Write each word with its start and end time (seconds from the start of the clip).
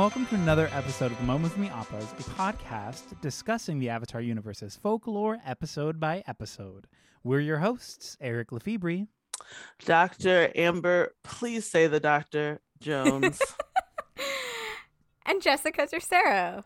Hello, 0.00 0.06
and 0.06 0.14
welcome 0.14 0.34
to 0.34 0.42
another 0.42 0.70
episode 0.72 1.12
of 1.12 1.18
The 1.18 1.24
Moment 1.24 1.52
with 1.52 1.58
Me 1.58 1.68
Appas, 1.68 2.18
a 2.18 2.22
podcast 2.30 3.20
discussing 3.20 3.78
the 3.78 3.90
Avatar 3.90 4.22
universe's 4.22 4.74
folklore 4.74 5.36
episode 5.44 6.00
by 6.00 6.24
episode. 6.26 6.86
We're 7.22 7.40
your 7.40 7.58
hosts, 7.58 8.16
Eric 8.18 8.50
Lefebvre. 8.50 9.08
Dr. 9.84 10.52
Amber, 10.54 11.12
please 11.22 11.70
say 11.70 11.86
the 11.86 12.00
Dr. 12.00 12.62
Jones. 12.80 13.42
and 15.26 15.42
Jessica 15.42 15.86
Tercero. 15.86 16.64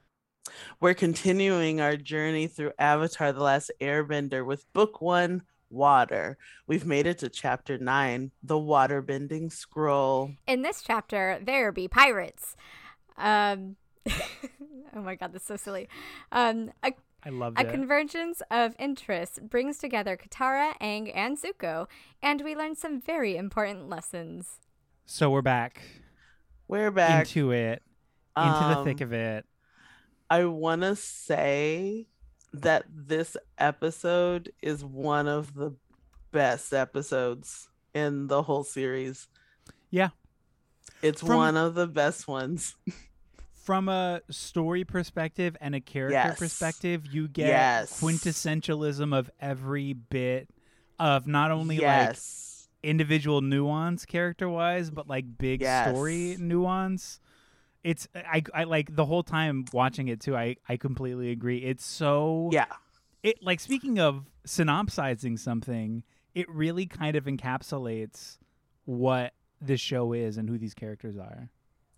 We're 0.81 0.95
continuing 0.95 1.81
our 1.81 1.97
journey 1.97 2.47
through 2.47 2.71
Avatar 2.79 3.33
The 3.33 3.43
Last 3.43 3.73
Airbender 3.81 4.47
with 4.47 4.73
book 4.73 5.01
one, 5.01 5.43
Water. 5.71 6.39
We've 6.69 6.87
made 6.87 7.09
it 7.09 7.19
to 7.19 7.29
chapter 7.29 7.79
nine, 7.79 8.31
The 8.45 8.55
Waterbending 8.55 9.51
Scroll. 9.51 10.31
In 10.47 10.63
this 10.63 10.83
chapter, 10.83 11.41
there 11.43 11.73
be 11.73 11.89
pirates. 11.89 12.55
Um, 13.17 13.77
oh 14.95 15.01
my 15.03 15.15
god, 15.15 15.33
that's 15.33 15.47
so 15.47 15.57
silly. 15.57 15.89
Um, 16.33 16.73
a, 16.83 16.93
I 17.25 17.31
love 17.31 17.55
a 17.57 17.61
it. 17.67 17.71
convergence 17.71 18.43
of 18.51 18.75
interests 18.79 19.39
brings 19.41 19.79
together 19.79 20.17
Katara, 20.17 20.73
Aang, 20.81 21.11
and 21.15 21.39
Zuko, 21.41 21.87
and 22.23 22.43
we 22.43 22.55
learn 22.55 22.75
some 22.77 23.01
very 23.01 23.37
important 23.37 23.89
lessons. 23.89 24.59
so 25.07 25.31
we're 25.31 25.43
back 25.43 25.83
We're 26.69 26.91
back. 26.91 27.21
into 27.27 27.51
it, 27.53 27.83
into 28.37 28.75
the 28.75 28.83
thick 28.85 29.01
Um, 29.01 29.07
of 29.09 29.13
it. 29.13 29.47
I 30.31 30.45
want 30.47 30.83
to 30.83 30.97
say 30.97 32.07
that 32.53 32.85
this 32.89 33.37
episode 33.59 34.53
is 34.63 34.85
one 34.85 35.29
of 35.29 35.55
the 35.55 35.75
best 36.33 36.73
episodes 36.73 37.69
in 37.95 38.27
the 38.29 38.43
whole 38.43 38.65
series. 38.65 39.29
Yeah. 39.91 40.09
It's 41.03 41.21
From- 41.21 41.37
one 41.37 41.57
of 41.57 41.75
the 41.75 41.87
best 41.87 42.27
ones. 42.29 42.77
From 43.53 43.89
a 43.89 44.21
story 44.31 44.85
perspective 44.85 45.57
and 45.61 45.75
a 45.75 45.81
character 45.81 46.13
Yes. 46.15 46.39
perspective, 46.39 47.07
you 47.07 47.29
get 47.29 47.47
Yes. 47.47 47.99
quintessentialism 48.01 49.17
of 49.17 49.31
every 49.41 49.95
bit 49.95 50.51
of 50.99 51.27
not 51.27 51.51
only 51.51 51.79
like 51.79 52.17
individual 52.83 53.41
nuance 53.41 54.05
character 54.05 54.49
wise, 54.49 54.91
but 54.91 55.09
like 55.09 55.39
big 55.39 55.63
Yes. 55.63 55.89
story 55.89 56.37
nuance. 56.39 57.21
It's 57.83 58.07
I 58.15 58.43
I 58.55 58.65
like 58.65 58.95
the 58.95 59.07
whole 59.07 59.23
time 59.23 59.65
watching 59.73 60.09
it 60.09 60.21
too. 60.21 60.37
I 60.37 60.57
I 60.69 60.77
completely 60.77 61.31
agree. 61.31 61.59
It's 61.59 61.85
so 61.87 62.51
yeah. 62.53 62.67
It 63.23 63.43
like 63.43 63.61
speaking 63.61 63.99
of 63.99 64.27
synopsizing 64.45 65.39
something, 65.39 66.03
it 66.35 66.47
really 66.51 66.85
kind 66.87 67.17
of 67.17 67.25
encapsulates 67.25 68.37
what 68.85 69.33
this 69.67 69.81
show 69.81 70.13
is 70.13 70.37
and 70.37 70.49
who 70.49 70.59
these 70.59 70.75
characters 70.75 71.17
are. 71.17 71.51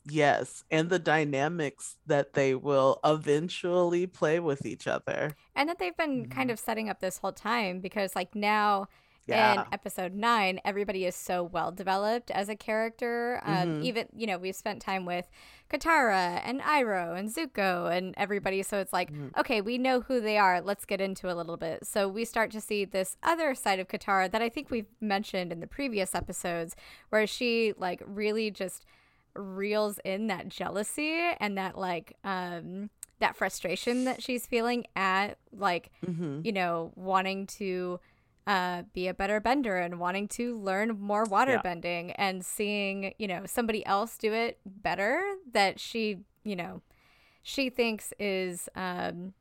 Yes. 0.09 0.64
And 0.70 0.89
the 0.89 0.98
dynamics 0.98 1.97
that 2.06 2.34
they 2.34 2.55
will 2.55 3.00
eventually 3.05 4.06
play 4.06 4.39
with 4.39 4.64
each 4.64 4.86
other. 4.86 5.34
And 5.55 5.69
that 5.69 5.78
they've 5.78 5.97
been 5.97 6.28
kind 6.28 6.48
mm-hmm. 6.48 6.53
of 6.53 6.58
setting 6.61 6.89
up 6.89 7.00
this 7.00 7.19
whole 7.19 7.33
time 7.33 7.81
because, 7.81 8.14
like, 8.14 8.34
now 8.34 8.86
in 9.28 9.64
episode 9.72 10.14
nine, 10.14 10.60
everybody 10.64 11.05
is 11.05 11.14
so 11.16 11.42
well 11.42 11.72
developed 11.72 12.30
as 12.30 12.48
a 12.48 12.56
character. 12.56 13.41
Um, 13.44 13.80
Mhm. 13.80 13.83
Even, 13.83 14.08
you 14.14 14.27
know, 14.27 14.38
we've 14.38 14.55
spent 14.55 14.80
time 14.80 15.05
with 15.05 15.28
Katara 15.68 16.41
and 16.44 16.60
Iroh 16.60 17.18
and 17.18 17.28
Zuko 17.28 17.91
and 17.94 18.14
everybody. 18.16 18.62
So 18.62 18.78
it's 18.78 18.92
like, 18.92 19.11
Mhm. 19.12 19.36
okay, 19.36 19.61
we 19.61 19.78
know 19.78 20.01
who 20.02 20.20
they 20.20 20.39
are. 20.39 20.61
Let's 20.61 20.84
get 20.84 21.01
into 21.01 21.30
a 21.30 21.34
little 21.34 21.56
bit. 21.56 21.84
So 21.86 22.08
we 22.08 22.24
start 22.24 22.51
to 22.52 22.61
see 22.61 22.84
this 22.84 23.17
other 23.23 23.55
side 23.55 23.80
of 23.80 23.89
Katara 23.89 24.30
that 24.30 24.42
I 24.42 24.48
think 24.48 24.70
we've 24.70 24.86
mentioned 25.01 25.51
in 25.52 25.58
the 25.61 25.67
previous 25.67 26.14
episodes, 26.14 26.77
where 27.08 27.27
she, 27.27 27.72
like, 27.77 28.01
really 28.06 28.51
just 28.51 28.84
reels 29.34 29.98
in 30.05 30.28
that 30.28 30.48
jealousy 30.48 31.20
and 31.40 31.58
that, 31.58 31.77
like, 31.77 32.17
um, 32.24 32.90
that 33.18 33.34
frustration 33.36 34.05
that 34.05 34.22
she's 34.22 34.46
feeling 34.46 34.86
at, 34.95 35.39
like, 35.52 35.90
hmm 36.05 36.40
you 36.45 36.52
know, 36.52 36.92
wanting 36.96 37.46
to 37.46 37.98
uh, 38.46 38.83
be 38.92 39.08
a 39.08 39.14
better 39.14 39.40
bender 39.40 39.77
and 39.77 39.98
wanting 39.98 40.29
to 40.29 40.58
learn 40.58 40.98
more 41.01 41.24
water 41.24 41.52
Yeah. 41.52 41.62
bending 41.62 42.12
and 42.12 42.45
seeing, 42.45 43.14
you 43.18 43.27
know, 43.27 43.45
somebody 43.46 43.84
else 43.86 44.17
do 44.17 44.33
it 44.33 44.58
better 44.64 45.20
that 45.52 45.80
she, 45.80 46.18
you 46.45 46.57
know, 46.57 46.83
she 47.42 47.70
thinks 47.70 48.12
is 48.18 48.68
um 48.74 49.34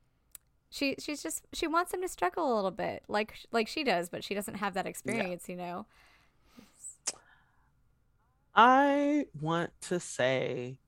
she 0.70 0.96
she's 1.00 1.24
just 1.24 1.46
she 1.54 1.68
wants 1.68 1.94
him 1.94 2.02
to 2.02 2.08
struggle 2.08 2.54
a 2.54 2.56
little 2.56 2.72
bit 2.72 3.04
like 3.08 3.36
like 3.52 3.68
she 3.68 3.84
does, 3.84 4.10
but 4.10 4.24
she 4.24 4.34
doesn't 4.34 4.56
have 4.56 4.74
that 4.74 4.86
experience, 4.88 5.48
you 5.50 5.56
know. 5.56 5.86
I 8.56 9.28
want 9.40 9.72
to 9.82 10.00
say 10.00 10.80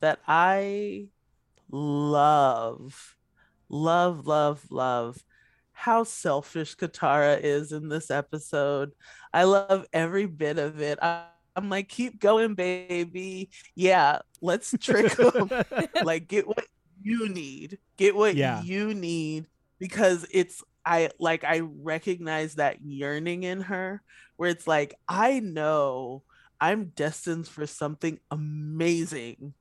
that 0.00 0.20
I 0.28 1.08
love, 1.70 3.16
love, 3.68 4.26
love, 4.26 4.66
love 4.70 5.24
how 5.78 6.04
selfish 6.04 6.74
Katara 6.74 7.38
is 7.38 7.70
in 7.70 7.90
this 7.90 8.10
episode. 8.10 8.92
I 9.32 9.44
love 9.44 9.84
every 9.92 10.24
bit 10.24 10.58
of 10.58 10.80
it. 10.80 10.98
I, 11.02 11.24
I'm 11.54 11.68
like, 11.68 11.90
keep 11.90 12.18
going, 12.18 12.54
baby. 12.54 13.50
Yeah, 13.74 14.20
let's 14.40 14.74
trick 14.80 15.18
him. 15.18 15.50
like, 16.02 16.28
get 16.28 16.46
what 16.48 16.64
you 17.02 17.28
need. 17.28 17.78
Get 17.98 18.16
what 18.16 18.36
Yeah. 18.36 18.62
you 18.62 18.94
need 18.94 19.48
because 19.78 20.26
it's 20.30 20.64
I 20.86 21.10
like 21.18 21.44
I 21.44 21.60
recognize 21.60 22.54
that 22.54 22.80
yearning 22.82 23.42
in 23.42 23.60
her 23.60 24.02
where 24.36 24.48
it's 24.48 24.66
like 24.66 24.94
I 25.06 25.40
know 25.40 26.22
I'm 26.58 26.86
destined 26.86 27.46
for 27.46 27.66
something 27.66 28.18
amazing 28.30 29.52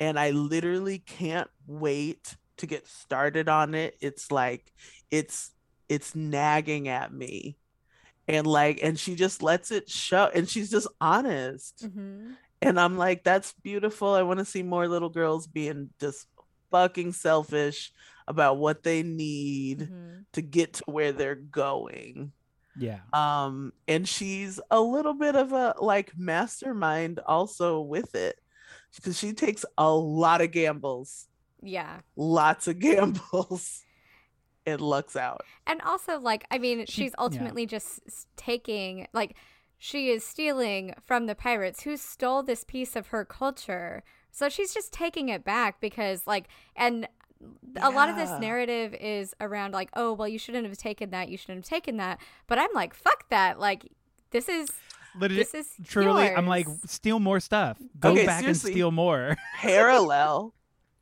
and 0.00 0.18
I 0.18 0.30
literally 0.30 1.00
can't 1.00 1.50
wait 1.66 2.36
to 2.58 2.66
get 2.66 2.86
started 2.86 3.48
on 3.48 3.74
it. 3.74 3.96
It's 4.00 4.30
like 4.30 4.72
it's 5.10 5.50
it's 5.88 6.14
nagging 6.14 6.88
at 6.88 7.12
me. 7.12 7.56
And 8.26 8.46
like 8.46 8.80
and 8.82 8.98
she 8.98 9.14
just 9.16 9.42
lets 9.42 9.70
it 9.70 9.88
show 9.90 10.30
and 10.34 10.48
she's 10.48 10.70
just 10.70 10.88
honest. 11.00 11.84
Mm-hmm. 11.84 12.32
And 12.62 12.80
I'm 12.80 12.96
like 12.96 13.24
that's 13.24 13.52
beautiful. 13.62 14.14
I 14.14 14.22
want 14.22 14.38
to 14.38 14.44
see 14.44 14.62
more 14.62 14.88
little 14.88 15.10
girls 15.10 15.46
being 15.46 15.90
just 16.00 16.26
fucking 16.70 17.12
selfish 17.12 17.92
about 18.26 18.56
what 18.56 18.82
they 18.82 19.02
need 19.02 19.80
Mm-hmm. 19.80 20.20
to 20.32 20.42
get 20.42 20.74
to 20.74 20.84
where 20.86 21.12
they're 21.12 21.34
going 21.34 22.32
yeah. 22.76 22.98
um 23.12 23.72
and 23.86 24.08
she's 24.08 24.58
a 24.70 24.80
little 24.80 25.14
bit 25.14 25.36
of 25.36 25.52
a 25.52 25.74
like 25.80 26.12
mastermind 26.16 27.20
also 27.26 27.80
with 27.80 28.14
it 28.14 28.40
because 28.96 29.18
she 29.18 29.32
takes 29.32 29.64
a 29.78 29.90
lot 29.92 30.40
of 30.40 30.50
gambles 30.50 31.26
Yeah. 31.64 32.00
lots 32.16 32.68
of 32.68 32.78
gambles 32.78 33.82
it 34.66 34.80
lucks 34.80 35.16
out 35.16 35.42
And 35.66 35.80
also, 35.82 36.18
like, 36.20 36.44
I 36.50 36.58
mean, 36.58 36.86
She- 36.86 36.92
she's 37.02 37.10
yeah. 37.10 37.22
ultimately 37.22 37.66
just 37.66 38.00
taking, 38.36 39.08
like, 39.12 39.36
she 39.78 40.08
is 40.10 40.24
stealing 40.24 40.94
from 41.02 41.26
the 41.26 41.34
pirates 41.34 41.82
who 41.82 41.96
stole 41.96 42.42
this 42.42 42.64
piece 42.64 42.96
of 42.96 43.08
her 43.08 43.24
culture. 43.24 44.02
So 44.30 44.48
she's 44.48 44.72
just 44.72 44.92
taking 44.92 45.28
it 45.28 45.44
back 45.44 45.80
because, 45.80 46.26
like, 46.26 46.46
and 46.76 47.06
a 47.76 47.90
lot 47.90 48.08
of 48.08 48.16
this 48.16 48.30
narrative 48.40 48.94
is 48.94 49.34
around, 49.40 49.72
like, 49.74 49.90
oh, 49.94 50.12
well, 50.14 50.26
you 50.28 50.38
shouldn't 50.38 50.66
have 50.66 50.78
taken 50.78 51.10
that. 51.10 51.28
You 51.28 51.36
shouldn't 51.36 51.58
have 51.66 51.68
taken 51.68 51.98
that. 51.98 52.18
But 52.46 52.58
I'm 52.58 52.70
like, 52.74 52.94
fuck 52.94 53.28
that. 53.28 53.58
Like, 53.60 53.90
this 54.30 54.48
is, 54.48 54.68
Literally, 55.16 55.42
this 55.42 55.54
is 55.54 55.68
truly, 55.86 56.30
I'm 56.30 56.46
like, 56.46 56.66
steal 56.86 57.20
more 57.20 57.38
stuff. 57.40 57.76
Go 58.00 58.12
Okay, 58.12 58.24
back 58.26 58.40
seriously. 58.40 58.70
and 58.70 58.74
steal 58.74 58.90
more. 58.92 59.36
parallel 59.60 60.54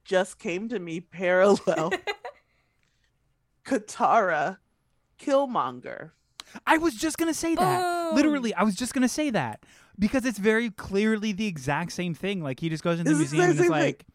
just 0.04 0.38
came 0.38 0.68
to 0.68 0.78
me 0.78 1.00
parallel 1.00 1.92
katara 3.64 4.58
killmonger 5.18 6.10
I 6.66 6.76
was 6.76 6.94
just 6.94 7.16
gonna 7.16 7.32
say 7.32 7.54
that. 7.54 7.80
Boom. 7.80 8.14
Literally, 8.14 8.52
I 8.52 8.62
was 8.62 8.74
just 8.74 8.92
gonna 8.92 9.08
say 9.08 9.30
that 9.30 9.64
because 9.98 10.26
it's 10.26 10.36
very 10.38 10.68
clearly 10.68 11.32
the 11.32 11.46
exact 11.46 11.92
same 11.92 12.12
thing. 12.12 12.42
Like 12.42 12.60
he 12.60 12.68
just 12.68 12.84
goes 12.84 12.98
into 13.00 13.14
the 13.14 13.22
It's 13.22 13.30
the 13.30 13.36
museum 13.38 13.42
and 13.42 13.52
exact 13.52 13.70
it's 13.70 13.74
same 13.74 13.82
thing. 13.82 13.86
like, 13.86 14.06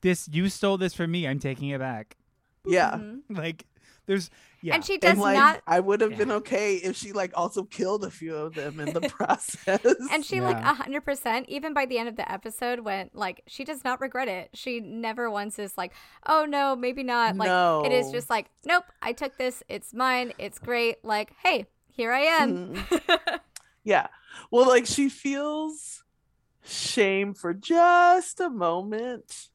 "This 0.00 0.28
you 0.32 0.48
stole 0.48 0.78
this 0.78 0.94
from 0.94 1.10
me. 1.10 1.26
I'm 1.28 1.38
taking 1.38 1.68
it 1.68 1.78
back." 1.78 2.16
yeah 2.64 2.92
Mhm. 2.92 3.20
Like, 3.28 3.66
there's 4.08 4.28
yeah. 4.60 4.74
And 4.74 4.84
she 4.84 4.98
does 4.98 5.12
and 5.12 5.20
like 5.20 5.36
not 5.36 5.62
i 5.68 5.78
would 5.78 6.00
have 6.00 6.16
been 6.18 6.32
okay 6.32 6.74
if 6.76 6.96
she 6.96 7.12
like 7.12 7.30
also 7.36 7.62
killed 7.62 8.02
a 8.02 8.10
few 8.10 8.34
of 8.34 8.54
them 8.54 8.80
in 8.80 8.92
the 8.92 9.00
process 9.08 9.78
And 10.10 10.24
she 10.24 10.40
like 10.40 10.56
Yeah. 10.56 10.72
a 10.72 10.74
hundred 10.74 11.02
percent, 11.04 11.48
even 11.48 11.72
by 11.74 11.86
the 11.86 11.96
end 11.96 12.08
of 12.08 12.16
the 12.16 12.28
episode, 12.28 12.80
went 12.80 13.14
like 13.14 13.42
she 13.46 13.62
does 13.62 13.84
not 13.84 14.00
regret 14.00 14.26
it. 14.26 14.50
She 14.54 14.80
never 14.80 15.30
once 15.30 15.60
is 15.60 15.78
like, 15.78 15.92
oh 16.26 16.44
no, 16.44 16.74
maybe 16.74 17.04
not. 17.04 17.36
Like 17.36 17.86
it 17.86 17.92
is 17.92 18.10
just 18.10 18.28
like, 18.28 18.46
nope, 18.66 18.82
I 19.00 19.12
took 19.12 19.38
this, 19.38 19.62
it's 19.68 19.94
mine, 19.94 20.32
it's 20.38 20.58
great. 20.58 21.04
Like, 21.04 21.30
hey, 21.44 21.66
here 21.88 22.10
I 22.10 22.20
am. 22.22 22.74
Mm-hmm. 22.74 23.34
Yeah. 23.84 24.08
Well, 24.50 24.66
like 24.66 24.86
she 24.86 25.08
feels 25.08 26.02
shame 26.64 27.32
for 27.32 27.54
just 27.54 28.40
a 28.40 28.50
moment. 28.50 29.48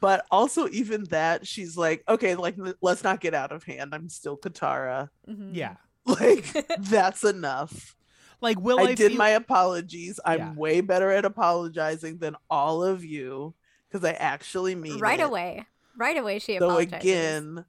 But 0.00 0.24
also, 0.30 0.68
even 0.68 1.04
that, 1.04 1.46
she's 1.46 1.76
like, 1.76 2.04
okay, 2.08 2.34
like, 2.36 2.56
let's 2.80 3.02
not 3.02 3.20
get 3.20 3.34
out 3.34 3.50
of 3.50 3.64
hand. 3.64 3.94
I'm 3.94 4.08
still 4.08 4.36
Katara. 4.36 5.08
Mhm. 5.28 5.50
yeah. 5.54 5.76
Like, 6.06 6.46
that's 6.78 7.24
enough. 7.24 7.94
Like, 8.40 8.58
will 8.58 8.80
I, 8.80 8.84
I, 8.84 8.94
did 8.94 9.10
feel- 9.10 9.18
my 9.18 9.30
apologies. 9.30 10.18
I'm 10.24 10.38
Yeah. 10.38 10.52
way 10.54 10.80
better 10.80 11.10
at 11.10 11.24
apologizing 11.26 12.18
than 12.18 12.36
all 12.48 12.82
of 12.82 13.04
you 13.04 13.54
because 13.88 14.04
I 14.04 14.12
actually 14.12 14.74
mean 14.74 14.98
right 14.98 15.20
it. 15.20 15.24
away. 15.24 15.66
Right 15.96 16.16
away, 16.16 16.38
she 16.38 16.56
So 16.58 16.66
apologizes. 16.66 17.00
again, 17.04 17.64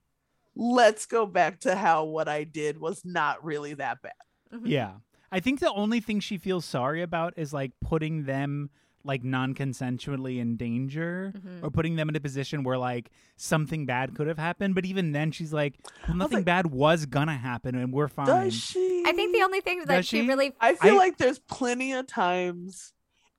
let's 0.56 1.06
go 1.06 1.26
back 1.26 1.60
to 1.62 1.76
how 1.76 2.06
what 2.06 2.28
I 2.30 2.44
did 2.46 2.80
was 2.80 3.04
not 3.04 3.44
really 3.44 3.74
that 3.76 4.02
bad. 4.02 4.14
Mhm. 4.54 4.62
Yeah. 4.66 4.92
I 5.32 5.40
think 5.40 5.60
the 5.60 5.72
only 5.74 6.00
thing 6.00 6.20
she 6.20 6.38
feels 6.38 6.66
sorry 6.66 7.02
about 7.02 7.34
is 7.38 7.52
like 7.54 7.72
putting 7.82 8.24
them 8.26 8.70
like 9.04 9.24
non-consensually 9.24 10.40
in 10.40 10.58
danger 10.58 11.34
Mhm. 11.36 11.64
or 11.64 11.72
putting 11.72 11.96
them 11.96 12.10
in 12.10 12.16
a 12.16 12.20
position 12.20 12.64
where 12.64 12.78
like 12.78 13.10
something 13.38 13.86
bad 13.86 14.14
could 14.16 14.28
have 14.28 14.38
happened 14.38 14.76
but 14.76 14.86
even 14.86 15.12
then 15.12 15.32
she's 15.32 15.52
like 15.54 15.76
well, 16.08 16.18
nothing 16.18 16.38
like- 16.40 16.46
bad 16.46 16.68
was 16.68 17.06
gonna 17.06 17.38
happen 17.38 17.76
and 17.76 17.92
we're 17.94 18.08
fine 18.08 18.28
Does 18.28 18.54
she? 18.54 19.04
I 19.06 19.12
think 19.14 19.34
the 19.36 19.44
only 19.44 19.62
thing 19.62 19.84
that 19.86 20.06
she 20.06 20.22
she? 20.22 20.28
really 20.28 20.54
I 20.60 20.76
feel 20.76 20.96
I- 20.96 20.98
like 20.98 21.18
there's 21.18 21.40
plenty 21.40 21.94
of 21.94 22.08
times 22.08 22.94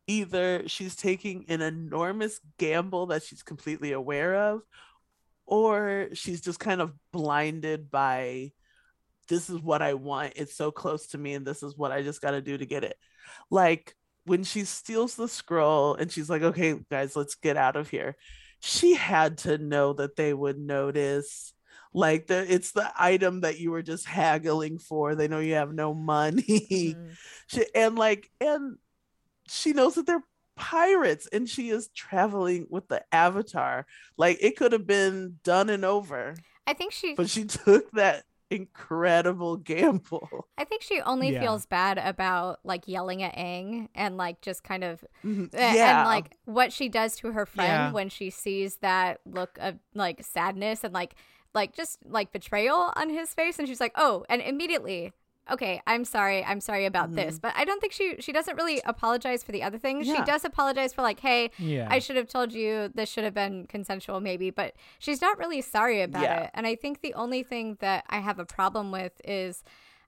either 0.09 0.67
she's 0.67 0.97
taking 0.97 1.45
an 1.49 1.63
enormous 1.63 2.41
gamble 2.59 3.07
that 3.07 3.23
she's 3.23 3.43
completely 3.45 3.93
aware 3.93 4.35
of, 4.35 4.63
or 5.47 6.09
she's 6.13 6.41
just 6.41 6.59
kind 6.59 6.81
of 6.81 6.93
blinded 7.13 7.91
by 7.91 8.51
this 9.29 9.49
is 9.49 9.61
what 9.61 9.81
I 9.81 9.95
want. 9.95 10.33
It's 10.37 10.55
so 10.57 10.73
close 10.73 11.07
to 11.09 11.19
me, 11.19 11.35
and 11.35 11.47
this 11.47 11.63
is 11.63 11.77
what 11.77 11.93
I 11.93 12.03
just 12.03 12.21
got 12.21 12.33
to 12.33 12.43
do 12.43 12.59
to 12.59 12.67
get 12.67 12.83
it. 12.85 12.97
Like 13.49 13.95
when 14.25 14.45
she 14.45 14.65
steals 14.65 15.17
the 15.17 15.29
scroll 15.29 15.95
and 15.95 16.11
she's 16.11 16.31
like, 16.31 16.43
okay, 16.43 16.77
guys, 16.91 17.17
let's 17.17 17.35
get 17.35 17.57
out 17.57 17.77
of 17.77 17.89
here. 17.91 18.17
She 18.61 18.95
had 18.95 19.39
to 19.39 19.59
know 19.59 19.93
that 19.95 20.17
they 20.17 20.33
would 20.33 20.59
notice. 20.59 21.53
Like 21.95 22.27
the 22.29 22.51
it's 22.51 22.73
the 22.73 22.91
item 22.99 23.43
that 23.43 23.59
you 23.59 23.71
were 23.71 23.83
just 23.83 24.07
haggling 24.07 24.79
for. 24.79 25.15
They 25.15 25.29
know 25.29 25.41
you 25.41 25.55
have 25.55 25.75
no 25.75 25.93
money. 25.95 26.43
Mhm. 26.97 27.17
She, 27.49 27.67
and 27.75 27.97
like 27.99 28.31
and 28.41 28.79
she 29.47 29.73
knows 29.75 29.97
that 29.97 30.07
they're 30.07 30.25
pirates 30.57 31.29
and 31.33 31.49
she 31.49 31.69
is 31.71 31.89
traveling 31.89 32.67
with 32.71 32.87
the 32.89 33.03
avatar 33.13 33.87
like 34.17 34.39
it 34.41 34.57
could 34.57 34.73
have 34.73 34.87
been 34.87 35.39
done 35.45 35.69
and 35.71 35.85
over 35.85 36.35
I 36.67 36.75
think 36.75 36.93
she 36.93 37.15
but 37.15 37.29
she 37.29 37.45
took 37.65 37.91
that 37.93 38.25
incredible 38.55 39.57
gamble 39.57 40.47
I 40.59 40.65
think 40.65 40.83
she 40.83 41.01
only 41.01 41.33
Yeah. 41.33 41.41
feels 41.41 41.67
bad 41.67 41.99
about 41.99 42.61
like 42.65 42.87
yelling 42.87 43.23
at 43.23 43.35
Aang 43.37 43.89
and 43.95 44.17
like 44.17 44.41
just 44.41 44.63
kind 44.65 44.85
of 44.85 45.05
Mhm. 45.25 45.53
yeah 45.53 46.01
and 46.01 46.09
like 46.09 46.37
what 46.45 46.73
she 46.73 46.89
does 46.89 47.17
to 47.17 47.33
her 47.33 47.47
friend 47.47 47.69
Yeah. 47.73 47.93
when 47.93 48.09
she 48.09 48.31
sees 48.31 48.77
that 48.77 49.21
look 49.25 49.59
of 49.61 49.79
like 49.95 50.23
sadness 50.25 50.85
and 50.85 50.93
like 50.95 51.15
like 51.55 51.75
just 51.75 51.99
like 52.05 52.33
betrayal 52.33 52.93
on 52.97 53.11
his 53.11 53.35
face 53.35 53.59
and 53.59 53.69
she's 53.69 53.81
like 53.81 53.93
oh 53.97 54.25
and 54.29 54.41
immediately 54.43 55.13
okay 55.51 55.81
i'm 55.87 56.05
sorry 56.05 56.45
i'm 56.45 56.61
sorry 56.61 56.87
about 56.87 57.15
this 57.15 57.35
mm-hmm. 57.35 57.41
but 57.49 57.53
i 57.57 57.65
don't 57.65 57.81
think 57.81 57.93
she 57.93 58.17
she 58.21 58.33
doesn't 58.33 58.57
really 58.57 58.81
apologize 58.85 59.43
for 59.43 59.53
the 59.53 59.63
other 59.63 59.79
things 59.79 60.07
she 60.07 60.23
does 60.23 60.45
apologize 60.45 60.93
for 60.93 61.03
like 61.03 61.21
hey 61.21 61.51
yeah 61.59 61.89
I 61.91 61.99
should 61.99 62.17
have 62.17 62.29
told 62.29 62.53
you 62.53 62.91
this 62.95 63.09
should 63.09 63.25
have 63.25 63.35
been 63.35 63.67
consensual, 63.67 64.21
maybe, 64.21 64.51
but 64.51 64.75
she's 64.99 65.21
not 65.21 65.39
really 65.39 65.61
sorry 65.61 66.01
about 66.03 66.23
Yeah. 66.23 66.45
it. 66.45 66.51
And 66.55 66.67
I 66.67 66.75
think 66.75 67.03
the 67.03 67.15
only 67.15 67.43
thing 67.43 67.77
that 67.81 68.05
I 68.09 68.21
have 68.21 68.39
a 68.39 68.47
problem 68.47 68.91
with 68.91 69.21
is 69.25 69.63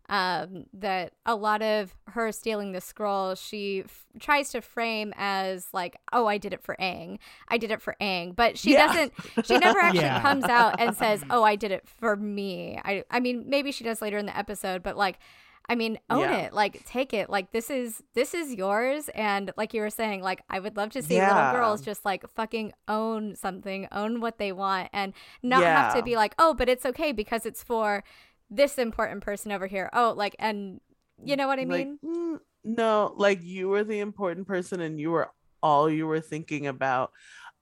um, 0.09 0.67
that 0.75 1.13
a 1.25 1.35
lot 1.35 1.63
of 1.63 1.95
her 2.09 2.31
stealing 2.33 2.73
the 2.73 2.81
scroll, 2.81 3.35
she 3.35 3.83
f- 3.85 4.05
tries 4.21 4.51
to 4.51 4.61
frame 4.61 5.15
as 5.17 5.69
like, 5.73 5.97
"Oh, 6.13 6.27
I 6.27 6.37
did 6.39 6.53
it 6.53 6.63
for 6.63 6.77
Aang. 6.81 7.19
I 7.49 7.57
did 7.59 7.71
it 7.71 7.81
for 7.81 7.97
Aang," 8.01 8.37
but 8.37 8.59
she 8.59 8.73
Yeah. 8.75 8.87
doesn't. 8.89 9.13
She 9.47 9.59
never 9.59 9.79
actually 9.83 10.01
Yeah. 10.03 10.21
comes 10.21 10.45
out 10.45 10.79
and 10.79 10.95
says, 11.05 11.25
"Oh, 11.31 11.43
I 11.43 11.57
did 11.57 11.71
it 11.73 11.89
for 11.89 12.17
me." 12.17 12.79
I, 12.85 13.05
I 13.11 13.21
mean, 13.21 13.45
maybe 13.49 13.73
she 13.73 13.83
does 13.85 14.03
later 14.03 14.19
in 14.19 14.27
the 14.27 14.37
episode, 14.37 14.83
but 14.83 14.97
like. 14.97 15.19
I 15.67 15.77
mean, 15.77 15.99
own 16.11 16.21
Yeah. 16.21 16.37
it. 16.41 16.53
Like, 16.53 16.85
take 16.85 17.15
it. 17.15 17.31
Like, 17.31 17.51
this 17.53 17.71
is 17.71 18.03
this 18.13 18.35
is 18.35 18.53
yours. 18.55 19.09
And 19.15 19.51
like 19.57 19.73
you 19.73 19.81
were 19.81 19.89
saying, 19.89 20.21
like, 20.21 20.43
I 20.51 20.59
would 20.61 20.77
love 20.77 20.91
to 20.91 21.01
see 21.03 21.17
Yeah. 21.17 21.35
little 21.35 21.53
girls 21.59 21.81
just 21.81 22.05
like 22.05 22.29
fucking 22.35 22.75
own 22.87 23.35
something, 23.35 23.89
own 23.91 24.21
what 24.21 24.37
they 24.37 24.53
want, 24.53 24.91
and 24.93 25.15
not 25.43 25.63
have 25.65 25.95
to 25.95 26.03
be 26.03 26.17
like, 26.17 26.35
oh, 26.39 26.53
but 26.53 26.69
it's 26.69 26.85
okay 26.85 27.13
because 27.13 27.47
it's 27.47 27.63
for 27.63 28.05
this 28.51 28.79
important 28.79 29.23
person 29.23 29.53
over 29.53 29.67
here. 29.67 29.91
Oh, 29.93 30.15
like, 30.17 30.37
and 30.39 30.81
you 31.23 31.37
know 31.37 31.47
what 31.47 31.59
I 31.59 31.65
like 31.65 31.87
mean? 31.87 31.99
mm, 32.05 32.39
no 32.65 33.13
like 33.17 33.43
you 33.43 33.69
were 33.69 33.85
the 33.85 34.01
important 34.01 34.47
person 34.47 34.81
and 34.81 34.99
you 34.99 35.11
were 35.11 35.31
all 35.63 35.89
you 35.89 36.07
were 36.07 36.21
thinking 36.21 36.67
about 36.67 37.11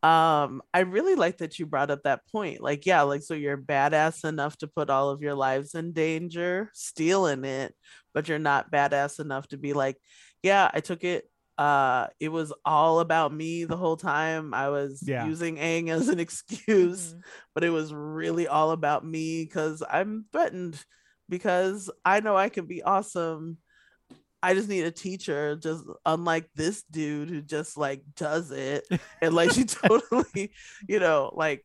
um 0.02 0.62
i 0.74 0.80
really 0.80 1.14
like 1.14 1.38
that 1.38 1.58
you 1.58 1.66
brought 1.66 1.90
up 1.90 2.02
that 2.02 2.26
point 2.30 2.60
like 2.60 2.86
yeah 2.86 3.02
like 3.02 3.22
so 3.22 3.34
you're 3.34 3.56
badass 3.56 4.24
enough 4.24 4.56
to 4.56 4.66
put 4.66 4.90
all 4.90 5.10
of 5.10 5.22
your 5.22 5.34
lives 5.34 5.74
in 5.74 5.92
danger 5.92 6.70
stealing 6.72 7.44
it 7.44 7.74
but 8.14 8.28
you're 8.28 8.38
not 8.38 8.70
badass 8.70 9.20
enough 9.20 9.46
to 9.46 9.56
be 9.56 9.72
like 9.72 9.96
yeah 10.42 10.70
i 10.74 10.80
took 10.80 11.04
it 11.04 11.24
uh 11.58 12.06
it 12.18 12.30
was 12.30 12.52
all 12.64 13.00
about 13.00 13.32
me 13.32 13.64
the 13.64 13.76
whole 13.76 13.96
time 13.96 14.54
i 14.54 14.68
was 14.70 15.02
Yeah. 15.06 15.26
using 15.26 15.56
Aang 15.56 15.90
as 15.90 16.08
an 16.08 16.18
excuse 16.26 17.14
Mhm. 17.14 17.20
but 17.54 17.64
it 17.64 17.70
was 17.70 17.92
really 17.92 18.48
all 18.48 18.70
about 18.70 19.04
me 19.04 19.44
because 19.44 19.82
I'm 19.88 20.24
threatened 20.32 20.82
because 21.28 21.90
I 22.04 22.20
know 22.20 22.36
I 22.36 22.48
can 22.48 22.66
be 22.66 22.82
awesome. 22.82 23.58
I 24.42 24.54
just 24.54 24.68
need 24.68 24.84
a 24.84 24.90
teacher, 24.90 25.54
just 25.56 25.84
unlike 26.04 26.48
this 26.54 26.82
dude 26.90 27.30
who 27.30 27.40
just 27.42 27.76
like 27.76 28.02
does 28.16 28.50
it. 28.50 28.86
And 29.20 29.34
like 29.34 29.52
she 29.52 29.64
totally, 29.64 30.52
you 30.88 30.98
know, 30.98 31.30
like 31.34 31.64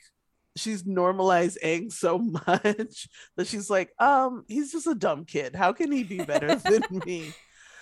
she's 0.55 0.85
normalized 0.85 1.57
Aang 1.63 1.91
so 1.91 2.17
much 2.47 3.07
that 3.35 3.47
she's 3.47 3.69
like, 3.69 3.91
um, 3.99 4.43
he's 4.47 4.71
just 4.71 4.87
a 4.87 4.95
dumb 4.95 5.25
kid. 5.25 5.55
How 5.55 5.73
can 5.73 5.91
he 5.91 6.03
be 6.03 6.19
better 6.19 6.55
than 6.55 6.83
me? 7.05 7.31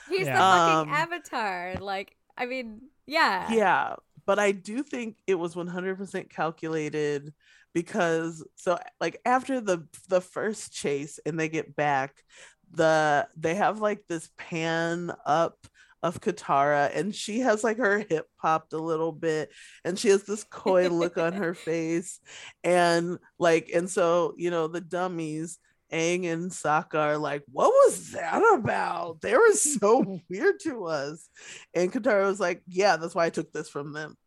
He's 0.10 0.28
Yeah. 0.28 0.34
the 0.34 0.40
fucking 0.40 0.90
Um, 0.92 0.96
avatar. 0.96 1.76
Like, 1.80 2.16
I 2.38 2.46
mean, 2.46 2.82
yeah. 3.06 3.52
yeah 3.54 3.96
but 4.26 4.40
i 4.40 4.52
do 4.52 4.82
think 4.82 5.16
it 5.28 5.36
was 5.36 5.54
100% 5.54 6.28
calculated 6.32 7.32
because 7.74 8.44
so 8.56 8.80
like 9.00 9.22
after 9.26 9.62
the 9.62 9.88
the 10.10 10.20
first 10.22 10.74
chase 10.74 11.20
and 11.26 11.40
they 11.40 11.48
get 11.48 11.76
back 11.76 12.24
the 12.72 13.28
they 13.38 13.54
have 13.54 13.80
like 13.80 14.02
this 14.10 14.30
pan 14.38 15.12
up 15.26 15.68
of 16.02 16.20
Katara 16.22 16.96
and 16.96 17.14
she 17.14 17.40
has 17.42 17.64
like 17.64 17.78
her 17.78 18.00
hip 18.00 18.28
popped 18.42 18.74
a 18.74 18.78
little 18.78 19.12
bit 19.12 19.50
and 19.84 19.98
she 20.00 20.10
has 20.10 20.24
this 20.24 20.44
coy 20.44 20.88
look 20.90 21.18
on 21.20 21.34
her 21.34 21.54
face 21.70 22.20
and 22.64 23.20
like 23.38 23.70
and 23.74 23.88
so 23.90 24.34
you 24.38 24.50
know 24.50 24.68
the 24.68 24.82
dummies 24.82 25.60
Aang 25.92 26.26
and 26.26 26.52
Sokka 26.52 26.96
are 26.96 27.18
like, 27.18 27.44
what 27.52 27.70
was 27.70 28.12
that 28.12 28.42
about? 28.58 29.22
They 29.22 29.34
were 29.34 29.54
so 29.54 30.22
weird 30.30 30.60
to 30.62 30.86
us. 30.86 31.30
And 31.74 31.92
Katara 31.92 32.26
was 32.26 32.40
like, 32.40 32.62
yeah, 32.68 32.98
that's 32.98 33.16
why 33.16 33.26
I 33.26 33.30
took 33.30 33.52
this 33.52 33.70
from 33.70 33.94
them. 33.94 34.16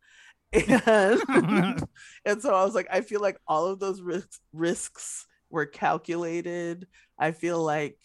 And, 0.51 1.21
and 2.25 2.41
so 2.41 2.55
I 2.55 2.65
was 2.65 2.73
like, 2.73 2.87
I 2.91 3.01
feel 3.01 3.21
like 3.21 3.37
all 3.47 3.67
of 3.67 3.79
those 3.79 4.01
risks 4.01 4.39
risks 4.51 5.27
were 5.51 5.67
calculated. 5.67 6.87
I 7.19 7.33
feel 7.33 7.61
like, 7.63 7.97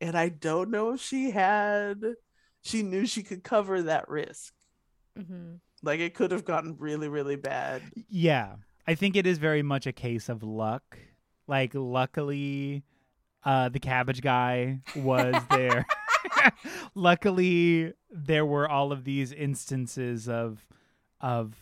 and 0.00 0.16
I 0.16 0.28
don't 0.28 0.70
know 0.70 0.92
if 0.92 1.00
she 1.00 1.30
had, 1.30 2.00
she 2.62 2.82
knew 2.82 3.06
she 3.06 3.24
could 3.24 3.42
cover 3.42 3.82
that 3.82 4.08
risk. 4.08 4.52
Mm-hmm. 5.18 5.54
Like 5.82 5.98
it 6.00 6.14
could 6.14 6.30
have 6.30 6.44
gotten 6.44 6.76
really, 6.78 7.08
really 7.08 7.36
bad. 7.36 7.82
Yeah. 8.08 8.54
I 8.86 8.94
think 8.94 9.16
it 9.16 9.26
is 9.26 9.38
very 9.38 9.62
much 9.62 9.86
a 9.86 9.92
case 9.92 10.28
of 10.28 10.42
luck. 10.42 10.98
Like 11.46 11.72
luckily 11.74 12.82
uh 13.44 13.68
the 13.68 13.80
cabbage 13.80 14.20
guy 14.22 14.80
was 14.96 15.34
there. 15.50 15.86
luckily 16.94 17.92
there 18.10 18.46
were 18.46 18.68
all 18.68 18.92
of 18.92 19.04
these 19.04 19.32
instances 19.32 20.28
of 20.28 20.66
of 21.20 21.54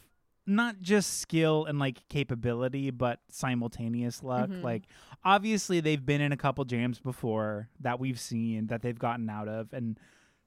not 0.47 0.81
just 0.81 1.21
skill 1.21 1.65
and 1.67 1.79
like 1.79 2.07
capability 2.09 2.91
but 2.91 3.21
simultaneous 3.29 4.23
luck. 4.23 4.51
Mhm. 4.51 4.63
Like 4.63 4.83
obviously 5.25 5.81
they've 5.81 6.05
been 6.05 6.21
in 6.21 6.33
a 6.33 6.37
couple 6.37 6.65
jams 6.65 6.99
before 6.99 7.69
that 7.81 8.01
we've 8.01 8.19
seen 8.21 8.67
that 8.67 8.83
they've 8.83 8.99
gotten 8.99 9.31
out 9.31 9.49
of 9.49 9.73
and 9.73 9.99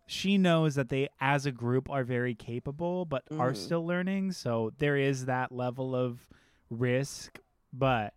she 0.07 0.37
knows 0.37 0.75
that 0.75 0.89
they 0.89 1.07
as 1.19 1.45
a 1.45 1.51
group 1.51 1.89
are 1.89 2.03
very 2.03 2.35
capable 2.35 3.05
but 3.05 3.23
are 3.39 3.51
Mhm. 3.53 3.57
still 3.57 3.85
learning 3.85 4.31
so 4.33 4.71
there 4.77 4.97
is 4.97 5.25
that 5.25 5.51
level 5.51 5.95
of 5.95 6.27
risk 6.69 7.39
but 7.73 8.13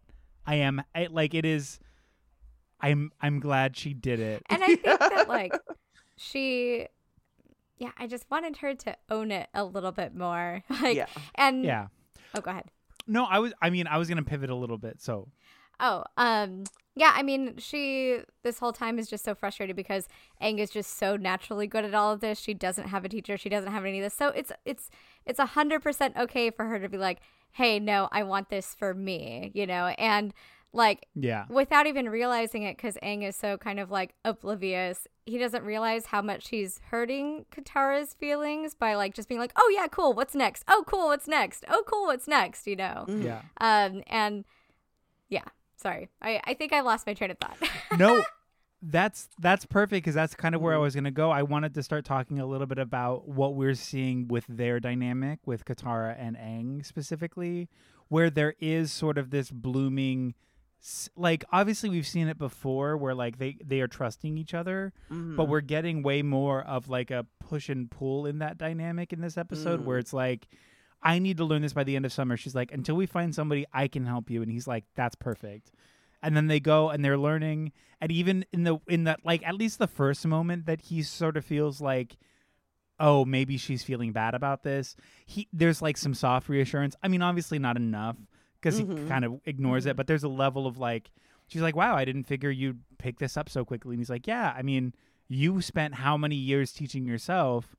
i 0.48 0.56
am 0.56 0.82
I, 0.94 1.06
like 1.10 1.34
it 1.34 1.44
is 1.44 1.78
i'm 2.80 3.12
i'm 3.20 3.38
glad 3.38 3.76
she 3.76 3.94
did 3.94 4.18
it 4.18 4.42
And 4.50 4.62
I 4.64 4.74
think 4.74 4.82
that 4.98 5.28
like 5.38 5.52
she 6.16 6.86
yeah, 7.80 7.92
I 7.96 8.08
just 8.08 8.28
wanted 8.28 8.56
her 8.56 8.74
to 8.74 8.96
own 9.08 9.30
it 9.30 9.48
a 9.54 9.64
little 9.64 9.92
bit 9.92 10.12
more. 10.12 10.64
Like 10.82 10.96
yeah. 10.96 11.06
and 11.36 11.64
yeah 11.64 11.86
oh 12.34 12.40
go 12.40 12.50
ahead. 12.50 12.64
no 13.06 13.24
i 13.24 13.38
was 13.38 13.52
i 13.62 13.70
mean 13.70 13.86
i 13.86 13.98
was 13.98 14.08
gonna 14.08 14.24
pivot 14.24 14.50
a 14.50 14.54
little 14.54 14.78
bit 14.78 15.00
so 15.00 15.28
Oh, 15.80 16.04
um, 16.16 16.64
yeah. 16.96 17.12
I 17.14 17.22
mean, 17.22 17.56
she 17.58 18.18
this 18.42 18.58
whole 18.58 18.72
time 18.72 18.98
is 18.98 19.08
just 19.08 19.24
so 19.24 19.34
frustrated 19.34 19.76
because 19.76 20.08
Aang 20.42 20.58
is 20.58 20.70
just 20.70 20.98
so 20.98 21.16
naturally 21.16 21.66
good 21.68 21.84
at 21.84 21.94
all 21.94 22.12
of 22.12 22.20
this. 22.20 22.40
She 22.40 22.54
doesn't 22.54 22.88
have 22.88 23.04
a 23.04 23.08
teacher. 23.08 23.36
She 23.36 23.48
doesn't 23.48 23.70
have 23.70 23.84
any 23.84 24.00
of 24.00 24.04
this. 24.04 24.14
So 24.14 24.28
it's 24.30 24.50
it's 24.64 24.90
it's 25.28 25.38
a 25.38 25.46
hundred 25.46 25.82
percent 25.82 26.16
okay 26.16 26.50
for 26.50 26.64
her 26.64 26.78
to 26.80 26.88
be 26.88 26.98
like, 26.98 27.20
"Hey, 27.52 27.78
no, 27.78 28.08
I 28.10 28.22
want 28.24 28.48
this 28.50 28.74
for 28.74 28.94
me," 28.94 29.52
you 29.54 29.66
know. 29.66 29.86
And 29.98 30.32
like 30.72 31.06
Yeah. 31.14 31.46
without 31.48 31.86
even 31.86 32.08
realizing 32.10 32.62
it 32.62 32.76
because 32.76 32.98
Aang 33.02 33.26
is 33.26 33.34
so 33.36 33.56
kind 33.56 33.80
of 33.80 33.90
like 33.90 34.14
oblivious. 34.24 35.06
He 35.24 35.38
doesn't 35.38 35.64
realize 35.64 36.06
how 36.06 36.20
much 36.22 36.48
he's 36.50 36.78
hurting 36.90 37.46
Katara's 37.50 38.12
feelings 38.14 38.74
by 38.74 38.94
like 38.94 39.14
just 39.14 39.28
being 39.28 39.40
like, 39.40 39.52
"Oh 39.56 39.70
yeah, 39.74 39.86
cool. 39.86 40.12
What's 40.12 40.34
next? 40.34 40.64
Oh 40.68 40.84
cool. 40.86 41.06
What's 41.06 41.26
next? 41.28 41.64
Oh 41.68 41.82
cool. 41.86 42.06
What's 42.06 42.28
next?" 42.28 42.66
You 42.66 42.76
know. 42.76 43.06
Mhm. 43.08 43.24
Yeah. 43.24 43.42
Um 43.60 44.02
and 44.08 44.44
yeah, 45.28 45.44
sorry. 45.76 46.08
I 46.22 46.40
I 46.44 46.54
think 46.54 46.72
I 46.72 46.80
lost 46.80 47.06
my 47.06 47.14
train 47.14 47.30
of 47.30 47.38
thought. 47.38 47.56
no 47.98 48.22
that's 48.80 49.28
that's 49.40 49.66
perfect 49.66 50.04
because 50.04 50.14
that's 50.14 50.34
kind 50.36 50.54
of 50.54 50.60
where 50.60 50.72
i 50.74 50.76
Mhm. 50.78 50.82
was 50.82 50.94
going 50.94 51.04
to 51.04 51.10
go 51.10 51.30
i 51.30 51.42
wanted 51.42 51.74
to 51.74 51.82
start 51.82 52.04
talking 52.04 52.38
a 52.38 52.46
little 52.46 52.66
bit 52.66 52.78
about 52.78 53.26
what 53.28 53.54
we're 53.56 53.74
seeing 53.74 54.28
with 54.28 54.44
their 54.48 54.78
dynamic 54.78 55.40
with 55.46 55.64
katara 55.64 56.14
and 56.16 56.36
Aang 56.36 56.86
specifically 56.86 57.68
where 58.06 58.30
there 58.30 58.54
is 58.60 58.92
sort 58.92 59.18
of 59.18 59.30
this 59.30 59.50
blooming 59.50 60.34
like 61.16 61.44
obviously 61.50 61.90
we've 61.90 62.06
seen 62.06 62.28
it 62.28 62.38
before 62.38 62.96
where 62.96 63.14
like 63.16 63.38
they 63.38 63.58
they 63.64 63.80
are 63.80 63.88
trusting 63.88 64.38
each 64.38 64.54
other 64.54 64.92
but 65.08 65.16
Mhm. 65.16 65.48
we're 65.48 65.60
getting 65.60 66.04
way 66.04 66.22
more 66.22 66.62
of 66.62 66.88
like 66.88 67.10
a 67.10 67.26
push 67.40 67.68
and 67.68 67.90
pull 67.90 68.26
in 68.26 68.38
that 68.38 68.58
dynamic 68.58 69.12
in 69.12 69.20
this 69.20 69.36
episode 69.36 69.84
where 69.84 69.96
Mm. 69.96 70.00
it's 70.00 70.12
like 70.12 70.46
I 71.02 71.18
need 71.18 71.36
to 71.38 71.44
learn 71.44 71.62
this 71.62 71.72
by 71.72 71.84
the 71.84 71.94
end 71.94 72.04
of 72.06 72.12
summer. 72.12 72.36
She's 72.36 72.56
like, 72.56 72.72
until 72.72 72.96
we 72.96 73.06
find 73.06 73.32
somebody, 73.32 73.64
I 73.72 73.86
can 73.86 74.04
help 74.04 74.28
you. 74.30 74.42
And 74.42 74.50
he's 74.50 74.66
like, 74.66 74.84
that's 74.96 75.14
perfect. 75.14 75.70
And 76.22 76.36
then 76.36 76.46
they 76.48 76.60
go 76.60 76.90
and 76.90 77.04
they're 77.04 77.18
learning. 77.18 77.72
And 78.00 78.10
even 78.12 78.44
in 78.52 78.64
the 78.64 78.78
in 78.88 79.04
that 79.04 79.20
like 79.24 79.46
at 79.46 79.54
least 79.54 79.78
the 79.78 79.86
first 79.86 80.26
moment 80.26 80.66
that 80.66 80.82
he 80.82 81.02
sort 81.02 81.36
of 81.36 81.44
feels 81.44 81.80
like, 81.80 82.16
oh, 83.00 83.24
maybe 83.24 83.56
she's 83.56 83.82
feeling 83.82 84.12
bad 84.12 84.34
about 84.34 84.62
this. 84.62 84.96
He 85.26 85.48
there's 85.52 85.80
like 85.82 85.96
some 85.96 86.14
soft 86.14 86.48
reassurance. 86.48 86.96
I 87.02 87.08
mean, 87.08 87.22
obviously 87.22 87.58
not 87.58 87.76
enough 87.76 88.16
because 88.60 88.78
he 88.78 88.84
Mhm. 88.84 89.08
kind 89.08 89.24
of 89.24 89.40
ignores 89.44 89.86
it. 89.86 89.96
But 89.96 90.06
there's 90.08 90.24
a 90.24 90.28
level 90.28 90.66
of 90.66 90.78
like, 90.78 91.10
she's 91.46 91.62
like, 91.62 91.76
wow, 91.76 91.94
I 91.94 92.04
didn't 92.04 92.24
figure 92.24 92.50
you'd 92.50 92.80
pick 92.98 93.18
this 93.18 93.36
up 93.36 93.48
so 93.48 93.64
quickly. 93.64 93.94
And 93.94 94.00
he's 94.00 94.10
like, 94.10 94.26
yeah, 94.26 94.52
I 94.56 94.62
mean, 94.62 94.94
you 95.28 95.60
spent 95.60 95.94
how 95.94 96.16
many 96.16 96.34
years 96.36 96.72
teaching 96.72 97.06
yourself? 97.06 97.76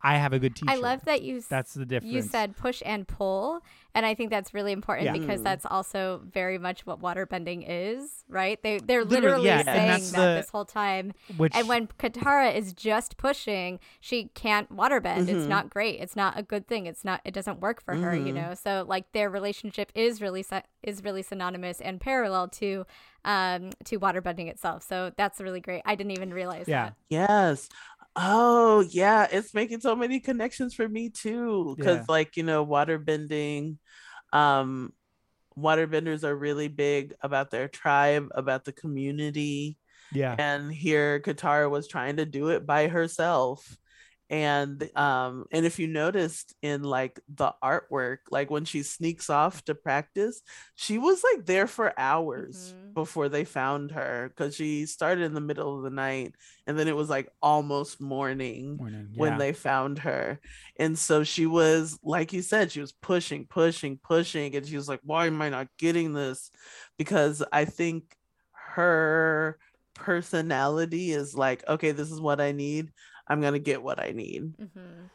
I 0.00 0.16
have 0.18 0.32
a 0.32 0.38
good 0.38 0.54
teacher. 0.56 0.70
I 0.70 0.76
love 0.76 1.04
that 1.06 1.22
you 1.22 1.40
That's 1.40 1.74
the 1.74 1.84
difference. 1.84 2.14
you 2.14 2.22
said 2.22 2.56
push 2.56 2.82
and 2.86 3.06
pull 3.06 3.62
and 3.94 4.04
i 4.06 4.14
think 4.14 4.30
that's 4.30 4.52
really 4.54 4.72
important 4.72 5.06
Yeah. 5.06 5.12
because 5.12 5.40
Mm. 5.40 5.44
that's 5.44 5.66
also 5.66 6.20
very 6.30 6.58
much 6.58 6.84
what 6.86 7.00
waterbending 7.00 7.64
is 7.68 8.24
right 8.28 8.62
they 8.62 8.78
they're 8.78 9.04
Literally, 9.04 9.42
literally, 9.42 9.46
yeah, 9.46 9.62
saying 9.62 10.02
that 10.12 10.12
the- 10.12 10.34
this 10.40 10.50
whole 10.50 10.64
time 10.64 11.12
which 11.36 11.54
and 11.56 11.68
when 11.68 11.86
katara 11.98 12.54
is 12.54 12.72
just 12.72 13.16
pushing 13.16 13.80
she 14.00 14.26
can't 14.34 14.74
waterbend 14.74 15.28
it's 15.28 15.44
Mhm. 15.44 15.48
not 15.48 15.70
great 15.70 16.00
it's 16.00 16.16
not 16.16 16.38
a 16.38 16.42
good 16.42 16.66
thing 16.68 16.86
it's 16.86 17.04
not 17.04 17.20
it 17.24 17.32
doesn't 17.34 17.60
work 17.60 17.82
for 17.82 17.94
her 17.94 18.14
you 18.14 18.32
Mhm. 18.32 18.34
know 18.34 18.54
so 18.54 18.84
like 18.86 19.10
their 19.12 19.30
relationship 19.30 19.90
is 19.94 20.20
really 20.20 20.44
is 20.82 21.02
really 21.02 21.22
synonymous 21.22 21.80
and 21.80 22.00
parallel 22.00 22.48
to 22.48 22.84
um 23.24 23.70
to 23.84 23.98
waterbending 23.98 24.48
itself 24.48 24.82
so 24.82 25.10
that's 25.16 25.40
really 25.40 25.60
great 25.60 25.82
i 25.84 25.94
didn't 25.94 26.12
even 26.12 26.32
realize 26.32 26.68
Yeah. 26.68 26.84
that 26.86 26.94
Yes. 27.08 27.68
Oh, 28.20 28.80
yeah. 28.90 29.28
It's 29.30 29.54
making 29.54 29.80
so 29.80 29.94
many 29.94 30.18
connections 30.18 30.74
for 30.74 30.88
me 30.88 31.08
too. 31.10 31.74
Because, 31.78 31.98
Yeah. 31.98 32.04
like, 32.08 32.36
you 32.36 32.42
know, 32.42 32.64
water 32.64 32.98
bending, 32.98 33.78
um, 34.32 34.92
waterbenders 35.56 36.24
are 36.24 36.36
really 36.36 36.66
big 36.68 37.14
about 37.22 37.50
their 37.50 37.68
tribe, 37.68 38.28
about 38.34 38.64
the 38.64 38.72
community. 38.72 39.78
yeah, 40.12 40.34
And 40.38 40.72
here 40.72 41.20
Katara 41.20 41.70
was 41.70 41.86
trying 41.86 42.16
to 42.16 42.26
do 42.26 42.48
it 42.48 42.66
by 42.66 42.88
herself. 42.88 43.76
And 44.30 44.90
um, 44.94 45.46
and 45.52 45.64
if 45.64 45.78
you 45.78 45.86
noticed 45.86 46.54
in 46.62 46.82
like 46.82 47.18
the 47.34 47.54
artwork, 47.64 48.18
like 48.30 48.50
when 48.50 48.64
she 48.66 48.82
sneaks 48.82 49.30
off 49.30 49.64
to 49.64 49.74
practice, 49.74 50.42
she 50.74 50.98
was 50.98 51.24
like 51.24 51.46
there 51.46 51.66
for 51.66 51.98
hours 51.98 52.74
Mhm. 52.74 52.94
before 52.94 53.28
they 53.30 53.44
found 53.44 53.92
her 53.92 54.28
because 54.28 54.54
she 54.54 54.84
started 54.86 55.24
in 55.24 55.32
the 55.34 55.40
middle 55.40 55.76
of 55.76 55.82
the 55.82 55.90
night 55.90 56.34
and 56.66 56.78
then 56.78 56.88
it 56.88 56.96
was 56.96 57.08
like 57.08 57.30
almost 57.40 58.00
morning 58.00 58.76
morning. 58.76 59.08
when 59.14 59.32
yeah. 59.32 59.38
they 59.38 59.52
found 59.54 60.00
her. 60.00 60.38
And 60.78 60.98
so 60.98 61.24
she 61.24 61.46
was, 61.46 61.98
like 62.02 62.32
you 62.34 62.42
said, 62.42 62.70
she 62.70 62.80
was 62.80 62.92
pushing, 62.92 63.46
pushing, 63.46 63.98
pushing. 64.02 64.54
And 64.54 64.66
she 64.66 64.76
was 64.76 64.88
like, 64.88 65.00
why 65.04 65.26
am 65.26 65.40
I 65.40 65.48
not 65.48 65.68
getting 65.78 66.12
this? 66.12 66.50
Because 66.98 67.42
I 67.52 67.64
think 67.64 68.14
her 68.52 69.58
personality 69.94 71.12
is 71.12 71.34
like, 71.34 71.66
okay, 71.68 71.92
this 71.92 72.10
is 72.10 72.20
what 72.20 72.40
I 72.40 72.52
need. 72.52 72.92
I'm 73.28 73.40
going 73.40 73.52
to 73.52 73.58
get 73.58 73.82
what 73.82 74.00
I 74.00 74.10
need. 74.12 74.54
hmm 74.58 75.06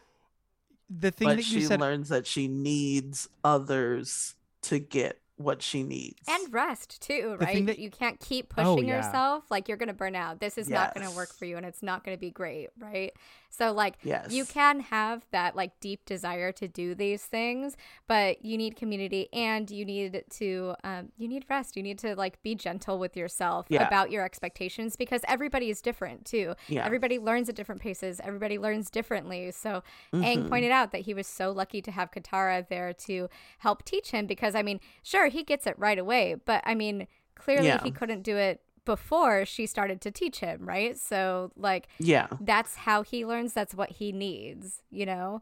the 0.90 1.10
thing 1.12 1.28
but 1.30 1.38
that 1.38 1.48
you 1.48 1.62
she 1.62 1.62
said 1.62 1.80
learns 1.80 2.10
that 2.10 2.28
she 2.28 2.48
needs 2.48 3.28
others 3.44 4.36
to 4.64 4.78
get 4.80 5.20
what 5.38 5.62
she 5.64 5.82
needs. 5.82 6.20
and 6.28 6.54
rest 6.54 7.02
too 7.02 7.36
The 7.40 7.46
thing 7.48 7.56
right 7.58 7.66
that- 7.68 7.80
you 7.80 7.90
can't 7.90 8.20
keep 8.20 8.54
Oh, 8.58 8.76
pushing 8.76 8.88
yeah. 8.90 8.98
yourself 8.98 9.50
like 9.50 9.68
you're 9.68 9.78
gonna 9.78 9.94
burn 9.94 10.16
out 10.16 10.40
this 10.40 10.58
is 10.58 10.70
not 10.70 10.94
gonna 10.94 11.10
work 11.12 11.34
for 11.34 11.46
you 11.46 11.58
and 11.58 11.66
it's 11.66 11.82
not 11.82 12.04
gonna 12.04 12.18
be 12.18 12.30
great 12.30 12.70
right 12.78 13.14
so 13.56 13.72
like 13.72 13.96
yes. 14.04 14.32
you 14.32 14.46
can 14.46 14.80
have 14.80 15.26
that 15.32 15.56
like 15.56 15.72
deep 15.80 16.04
desire 16.06 16.52
to 16.52 16.68
do 16.68 16.96
these 16.96 17.24
things 17.24 17.78
but 18.08 18.44
you 18.44 18.58
need 18.58 18.76
community 18.76 19.30
and 19.32 19.70
you 19.70 19.86
need 19.86 20.24
to 20.30 20.74
um, 20.84 21.10
you 21.18 21.28
need 21.28 21.46
rest 21.50 21.78
you 21.78 21.84
need 21.84 22.00
to 22.00 22.16
like 22.16 22.42
be 22.42 22.56
gentle 22.56 22.98
with 22.98 23.16
yourself 23.16 23.68
Yeah. 23.70 23.88
about 23.88 24.10
your 24.12 24.24
expectations 24.24 24.96
because 24.96 25.22
everybody 25.28 25.70
is 25.70 25.82
different 25.82 26.26
too 26.26 26.56
Yeah. 26.68 26.86
everybody 26.86 27.20
learns 27.20 27.48
at 27.50 27.56
different 27.56 27.82
paces 27.82 28.20
everybody 28.24 28.58
learns 28.58 28.90
differently 28.90 29.52
so 29.52 29.84
Aang 30.14 30.46
Mhm. 30.46 30.50
pointed 30.50 30.72
out 30.72 30.92
that 30.92 31.02
he 31.02 31.14
was 31.14 31.28
so 31.28 31.52
lucky 31.52 31.82
to 31.82 31.92
have 31.92 32.12
Katara 32.12 32.68
there 32.68 32.94
to 32.94 33.30
help 33.60 33.84
teach 33.86 34.12
him 34.12 34.26
because 34.26 34.56
I 34.56 34.64
mean, 34.64 34.80
sure, 35.04 35.28
he 35.28 35.44
gets 35.44 35.68
it 35.68 35.78
right 35.78 35.98
away, 36.00 36.36
but 36.46 36.62
I 36.66 36.76
mean, 36.76 37.08
clearly 37.36 37.68
Yeah. 37.68 37.84
he 37.84 37.92
couldn't 37.92 38.22
do 38.24 38.38
it 38.38 38.62
before 38.86 39.46
she 39.46 39.66
started 39.66 40.02
to 40.02 40.12
teach 40.12 40.40
him, 40.40 40.66
right? 40.66 40.98
So 40.98 41.52
like 41.56 41.88
Yeah. 42.00 42.28
that's 42.40 42.76
how 42.76 43.04
he 43.04 43.26
learns, 43.26 43.54
that's 43.54 43.74
what 43.74 43.92
he 43.92 44.12
needs, 44.12 44.82
you 44.90 45.06
know? 45.06 45.42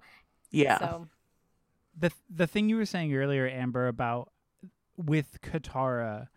Yeah. 0.51 0.77
So 0.79 1.07
the 1.97 2.11
the 2.29 2.47
thing 2.47 2.69
you 2.69 2.77
were 2.77 2.85
saying 2.85 3.13
earlier, 3.13 3.47
Amber, 3.47 3.87
about 3.87 4.31
with 4.97 5.39
Katara, 5.41 6.27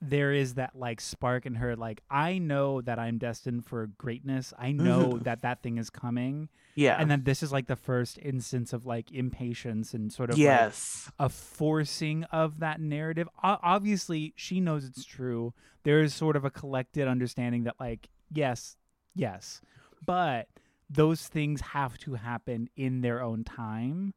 there 0.00 0.32
is 0.32 0.54
that 0.54 0.74
like 0.74 1.00
spark 1.00 1.46
in 1.46 1.56
her. 1.56 1.76
Like 1.76 2.02
I 2.10 2.38
know 2.38 2.80
that 2.82 2.98
I'm 2.98 3.18
destined 3.18 3.66
for 3.66 3.86
greatness. 3.98 4.52
I 4.58 4.72
know 4.72 5.18
that 5.18 5.42
that 5.42 5.62
thing 5.62 5.78
is 5.78 5.90
coming, 5.90 6.48
yeah. 6.74 6.96
and 6.98 7.10
then 7.10 7.24
this 7.24 7.42
is 7.42 7.52
like 7.52 7.66
the 7.66 7.76
first 7.76 8.18
instance 8.18 8.72
of 8.72 8.86
like 8.86 9.12
impatience 9.12 9.94
and 9.94 10.12
sort 10.12 10.30
of 10.30 10.36
like, 10.36 10.42
yes. 10.42 11.10
a 11.18 11.28
forcing 11.28 12.24
of 12.24 12.60
that 12.60 12.80
narrative. 12.80 13.28
O- 13.42 13.58
obviously, 13.62 14.32
she 14.36 14.60
knows 14.60 14.84
it's 14.84 15.04
true. 15.04 15.52
There 15.82 16.02
is 16.02 16.14
sort 16.14 16.36
of 16.36 16.44
a 16.44 16.50
collected 16.50 17.08
understanding 17.08 17.64
that, 17.64 17.76
like, 17.80 18.10
yes, 18.30 18.76
yes, 19.14 19.60
but 20.04 20.48
those 20.88 21.28
things 21.28 21.60
have 21.60 21.96
to 21.98 22.14
happen 22.14 22.68
in 22.76 23.00
their 23.00 23.22
own 23.22 23.44
time 23.44 24.12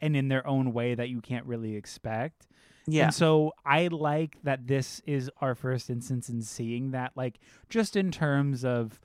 and 0.00 0.16
in 0.16 0.28
their 0.28 0.46
own 0.46 0.72
way 0.72 0.94
that 0.94 1.08
you 1.08 1.20
can't 1.20 1.46
really 1.46 1.76
expect. 1.76 2.46
Yeah. 2.86 3.06
And 3.06 3.14
so 3.14 3.52
I 3.64 3.88
like 3.88 4.38
that 4.44 4.66
this 4.66 5.00
is 5.06 5.30
our 5.40 5.54
first 5.54 5.90
instance 5.90 6.28
in 6.28 6.42
seeing 6.42 6.92
that, 6.92 7.12
like, 7.16 7.38
just 7.68 7.96
in 7.96 8.10
terms 8.10 8.64
of 8.64 9.00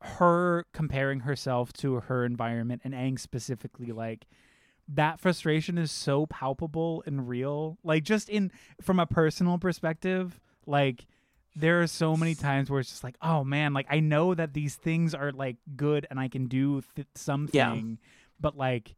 her 0.00 0.66
comparing 0.72 1.20
herself 1.20 1.72
to 1.74 1.94
her 2.00 2.24
environment 2.24 2.82
and 2.84 2.94
Aang 2.94 3.18
specifically, 3.18 3.92
like, 3.92 4.26
that 4.88 5.20
frustration 5.20 5.76
is 5.76 5.92
so 5.92 6.26
palpable 6.26 7.02
and 7.06 7.28
real. 7.28 7.78
Like, 7.84 8.04
just 8.04 8.28
in 8.28 8.50
from 8.80 8.98
a 8.98 9.06
personal 9.06 9.58
perspective, 9.58 10.40
like, 10.66 11.06
there 11.56 11.82
are 11.82 11.86
so 11.86 12.16
many 12.16 12.34
times 12.34 12.70
where 12.70 12.78
it's 12.80 12.90
just 12.90 13.02
like, 13.04 13.16
oh 13.20 13.42
man, 13.44 13.72
like, 13.74 13.86
I 13.90 14.00
know 14.00 14.34
that 14.34 14.54
these 14.54 14.76
things 14.76 15.14
are 15.14 15.32
like 15.32 15.56
good 15.76 16.06
and 16.10 16.18
I 16.20 16.28
can 16.28 16.46
do 16.46 16.82
th- 16.94 17.08
something, 17.16 17.98
but 18.40 18.56
like, 18.56 18.94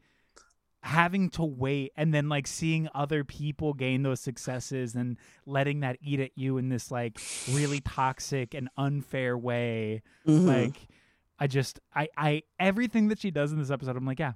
having 0.82 1.28
to 1.30 1.44
wait 1.44 1.92
and 1.96 2.12
then 2.14 2.28
like 2.28 2.46
seeing 2.46 2.88
other 2.94 3.22
people 3.25 3.75
gain 3.75 4.02
those 4.02 4.20
successes 4.20 4.94
and 4.94 5.18
letting 5.46 5.80
that 5.80 5.96
eat 6.00 6.20
at 6.20 6.30
you 6.37 6.56
in 6.56 6.68
this 6.70 6.90
like 6.90 7.20
really 7.52 7.80
toxic 7.80 8.54
and 8.54 8.68
unfair 8.78 9.37
way 9.37 10.00
Mhm. 10.26 10.46
like 10.46 10.88
i 11.38 11.46
just 11.46 11.80
i 11.94 12.08
i 12.16 12.42
everything 12.58 13.08
that 13.08 13.18
she 13.18 13.30
does 13.30 13.52
in 13.52 13.58
this 13.58 13.70
episode 13.70 13.94
i'm 13.96 14.06
like 14.06 14.18
yeah 14.18 14.32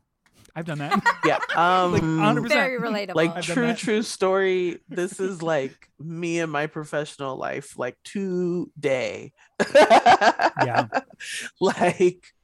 i've 0.54 0.66
done 0.66 0.78
that 0.78 0.92
yeah. 1.24 1.38
Um, 1.56 1.92
like 1.92 2.02
100% 2.02 2.48
very 2.48 2.78
relatable. 2.78 3.14
like 3.14 3.30
I've 3.36 3.44
true 3.44 3.72
true 3.74 4.02
story 4.02 4.80
this 4.88 5.20
is 5.20 5.40
like 5.42 5.88
me 5.98 6.40
and 6.40 6.52
my 6.52 6.66
professional 6.66 7.36
life 7.36 7.78
like 7.78 7.96
today 8.04 9.32
Yeah. 9.72 10.88
like 11.60 12.34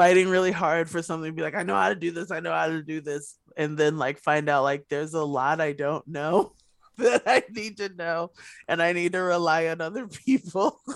fighting 0.00 0.30
really 0.30 0.50
hard 0.50 0.88
for 0.88 1.02
something 1.02 1.34
be 1.34 1.42
like 1.42 1.54
i 1.54 1.62
know 1.62 1.74
how 1.74 1.90
to 1.90 1.94
do 1.94 2.10
this 2.10 2.30
i 2.30 2.40
know 2.40 2.54
how 2.54 2.68
to 2.68 2.82
do 2.82 3.02
this 3.02 3.36
and 3.58 3.76
then 3.76 3.98
like 3.98 4.18
find 4.18 4.48
out 4.48 4.62
like 4.62 4.86
there's 4.88 5.12
a 5.12 5.22
lot 5.22 5.60
i 5.60 5.72
don't 5.72 6.08
know 6.08 6.54
that 6.96 7.22
i 7.26 7.42
need 7.50 7.76
to 7.76 7.90
know 7.90 8.30
and 8.66 8.80
i 8.80 8.94
need 8.94 9.12
to 9.12 9.20
rely 9.20 9.66
on 9.68 9.80
other 9.82 10.08
people. 10.08 10.80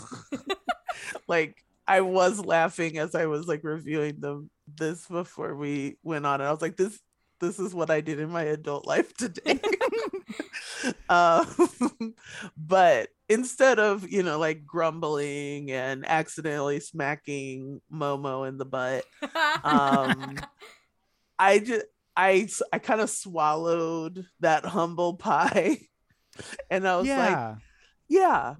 Like 1.29 1.63
i 1.87 2.01
was 2.01 2.39
laughing 2.39 2.97
as 2.97 3.15
i 3.15 3.27
was 3.27 3.47
like 3.47 3.63
reviewing 3.63 4.21
them 4.21 4.49
this 4.75 5.07
before 5.07 5.55
we 5.55 5.99
went 6.03 6.25
on 6.25 6.41
and 6.41 6.49
i 6.49 6.51
was 6.51 6.63
like 6.63 6.77
this 6.77 6.99
this 7.41 7.59
is 7.59 7.75
what 7.75 7.91
i 7.91 8.01
did 8.01 8.21
in 8.21 8.31
my 8.31 8.45
adult 8.45 8.87
life 8.87 9.15
today. 9.15 9.61
Um, 11.09 12.15
but 12.57 13.09
instead 13.29 13.79
of 13.79 14.09
you 14.09 14.23
know 14.23 14.39
like 14.39 14.67
grumbling 14.67 15.71
and 15.71 16.05
accidentally 16.07 16.81
smacking 16.81 17.81
Momo 17.93 18.49
in 18.49 18.59
the 18.59 18.65
butt, 18.65 19.05
um, 19.65 20.37
I 21.39 21.59
just 21.59 21.87
I 22.17 22.49
I 22.73 22.79
kind 22.79 23.01
of 23.01 23.11
swallowed 23.11 24.27
that 24.41 24.65
humble 24.65 25.15
pie, 25.15 25.79
and 26.71 26.87
I 26.87 26.97
was 26.97 27.09
like, 27.09 27.31
yeah. 27.31 27.57
yeah. 28.09 28.55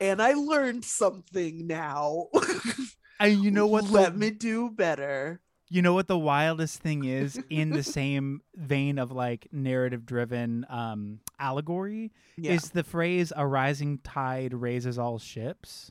And 0.00 0.20
I 0.20 0.32
learned 0.32 0.84
something 0.84 1.66
now. 1.66 2.26
and 3.20 3.42
you 3.42 3.50
know 3.50 3.66
what? 3.66 3.88
Let 3.90 4.14
the, 4.14 4.18
me 4.18 4.30
do 4.30 4.70
better. 4.70 5.40
You 5.70 5.82
know 5.82 5.94
what 5.94 6.08
the 6.08 6.18
wildest 6.18 6.80
thing 6.80 7.04
is 7.04 7.40
in 7.48 7.70
the 7.70 7.82
same 7.82 8.40
vein 8.54 8.98
of 8.98 9.12
like 9.12 9.48
narrative 9.52 10.04
driven 10.04 10.66
um 10.68 11.20
allegory 11.38 12.12
Yeah. 12.36 12.52
is 12.52 12.70
the 12.70 12.84
phrase 12.84 13.32
a 13.36 13.46
rising 13.46 13.98
tide 13.98 14.54
raises 14.54 14.98
all 14.98 15.18
ships. 15.18 15.90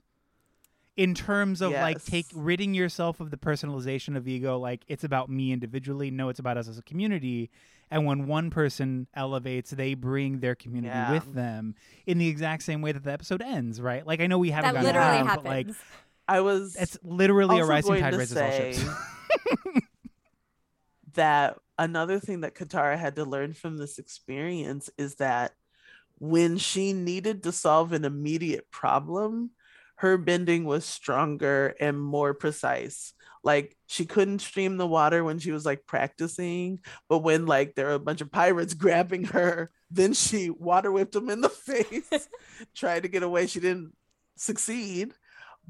In 0.95 1.15
terms 1.15 1.62
of 1.62 1.71
like 1.71 2.03
take 2.05 2.27
ridding 2.35 2.75
yourself 2.75 3.19
of 3.19 3.31
the 3.31 3.38
personalization 3.38 4.15
of 4.15 4.27
ego, 4.27 4.59
like 4.59 4.83
it's 4.88 5.03
about 5.03 5.27
me 5.29 5.51
individually. 5.51 6.12
No, 6.12 6.29
it's 6.29 6.39
about 6.39 6.55
us 6.57 6.67
as 6.67 6.77
a 6.77 6.83
community. 6.83 7.50
And 7.89 8.05
when 8.05 8.27
one 8.27 8.50
person 8.51 9.07
elevates, 9.15 9.71
they 9.71 9.95
bring 9.95 10.39
their 10.39 10.53
community 10.55 10.93
Yeah. 10.93 11.12
with 11.12 11.33
them 11.33 11.73
in 12.05 12.19
the 12.19 12.27
exact 12.27 12.62
same 12.63 12.81
way 12.83 12.91
that 12.91 13.03
the 13.03 13.12
episode 13.12 13.41
ends, 13.41 13.81
right? 13.81 14.05
Like 14.05 14.19
I 14.21 14.27
know 14.27 14.38
we 14.38 14.51
haven't 14.51 14.75
that 14.75 14.83
gotten 14.83 14.85
literally 14.95 15.07
around, 15.17 15.25
happens. 15.27 15.43
but 15.43 15.50
like 15.50 15.67
I 16.27 16.41
was 16.41 16.75
it's 16.75 16.97
literally 17.03 17.59
a 17.59 17.65
rising 17.65 17.95
tide 18.00 18.12
to 18.12 18.17
raises 18.19 18.38
all 18.38 18.51
ships. 18.51 18.83
that 21.15 21.57
another 21.77 22.20
thing 22.20 22.42
that 22.42 22.56
Katara 22.56 22.98
had 22.98 23.15
to 23.18 23.25
learn 23.25 23.53
from 23.53 23.77
this 23.77 24.00
experience 24.00 24.89
is 24.98 25.15
that 25.15 25.53
when 26.20 26.58
she 26.58 26.94
needed 26.94 27.44
to 27.44 27.51
solve 27.51 27.92
an 27.94 28.06
immediate 28.06 28.70
problem, 28.72 29.51
her 29.98 30.18
bending 30.18 30.65
was 30.65 30.86
stronger 30.86 31.75
and 31.80 32.00
more 32.00 32.34
precise. 32.34 33.13
Like 33.44 33.75
she 33.88 34.06
couldn't 34.06 34.39
stream 34.39 34.77
the 34.77 34.88
water 34.88 35.24
when 35.24 35.39
she 35.39 35.51
was 35.51 35.65
like 35.65 35.86
practicing, 35.86 36.80
but 37.10 37.20
when 37.20 37.46
like 37.46 37.75
there 37.75 37.88
were 37.88 37.94
a 37.94 38.00
bunch 38.00 38.22
of 38.22 38.32
pirates 38.32 38.74
grabbing 38.84 39.25
her, 39.25 39.70
then 39.92 40.13
she 40.13 40.50
water 40.50 40.92
whipped 40.92 41.13
them 41.13 41.30
in 41.30 41.42
the 41.42 41.50
face, 41.50 42.30
tried 42.75 43.03
to 43.03 43.10
get 43.10 43.24
away. 43.24 43.48
She 43.48 43.60
didn't 43.60 43.94
succeed, 44.38 45.13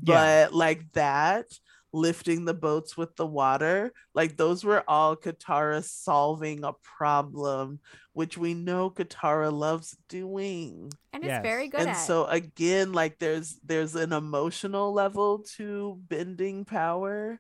Yeah. 0.03 0.47
but 0.47 0.53
like 0.53 0.91
that 0.93 1.45
lifting 1.93 2.43
the 2.43 2.53
boats 2.53 2.97
with 2.97 3.15
the 3.15 3.25
water. 3.25 3.93
Like 4.13 4.35
those 4.35 4.63
were 4.63 4.83
all 4.87 5.15
katara 5.15 5.83
solving 5.83 6.63
a 6.63 6.73
problem 6.73 7.79
which 8.13 8.37
we 8.37 8.53
know 8.53 8.89
katara 8.89 9.51
loves 9.51 9.95
doing. 10.09 10.91
And 11.13 11.23
it's 11.23 11.41
very 11.43 11.67
good 11.67 11.81
and 11.81 11.91
at. 11.91 11.93
so 11.93 12.25
again 12.25 12.93
like 12.93 13.19
there's 13.19 13.59
there's 13.63 13.95
an 13.95 14.11
emotional 14.11 14.91
level 14.91 15.39
to 15.57 15.99
bending 16.07 16.65
power. 16.65 17.39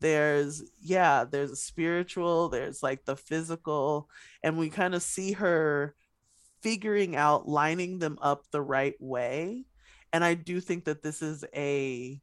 There's 0.00 0.62
yeah 0.80 1.24
there's 1.24 1.50
a 1.50 1.56
spiritual 1.56 2.48
there's 2.48 2.82
like 2.82 3.04
the 3.04 3.16
physical. 3.16 4.08
And 4.42 4.58
we 4.58 4.70
kind 4.70 4.94
of 4.94 5.02
see 5.02 5.32
her 5.32 5.94
figuring 6.62 7.16
out 7.16 7.48
lining 7.48 7.98
them 7.98 8.18
up 8.20 8.44
the 8.50 8.62
right 8.62 8.96
way. 9.00 9.64
And 10.12 10.24
i 10.24 10.34
do 10.34 10.60
think 10.60 10.86
that 10.86 11.02
this 11.02 11.20
is 11.20 11.44
a 11.54 12.20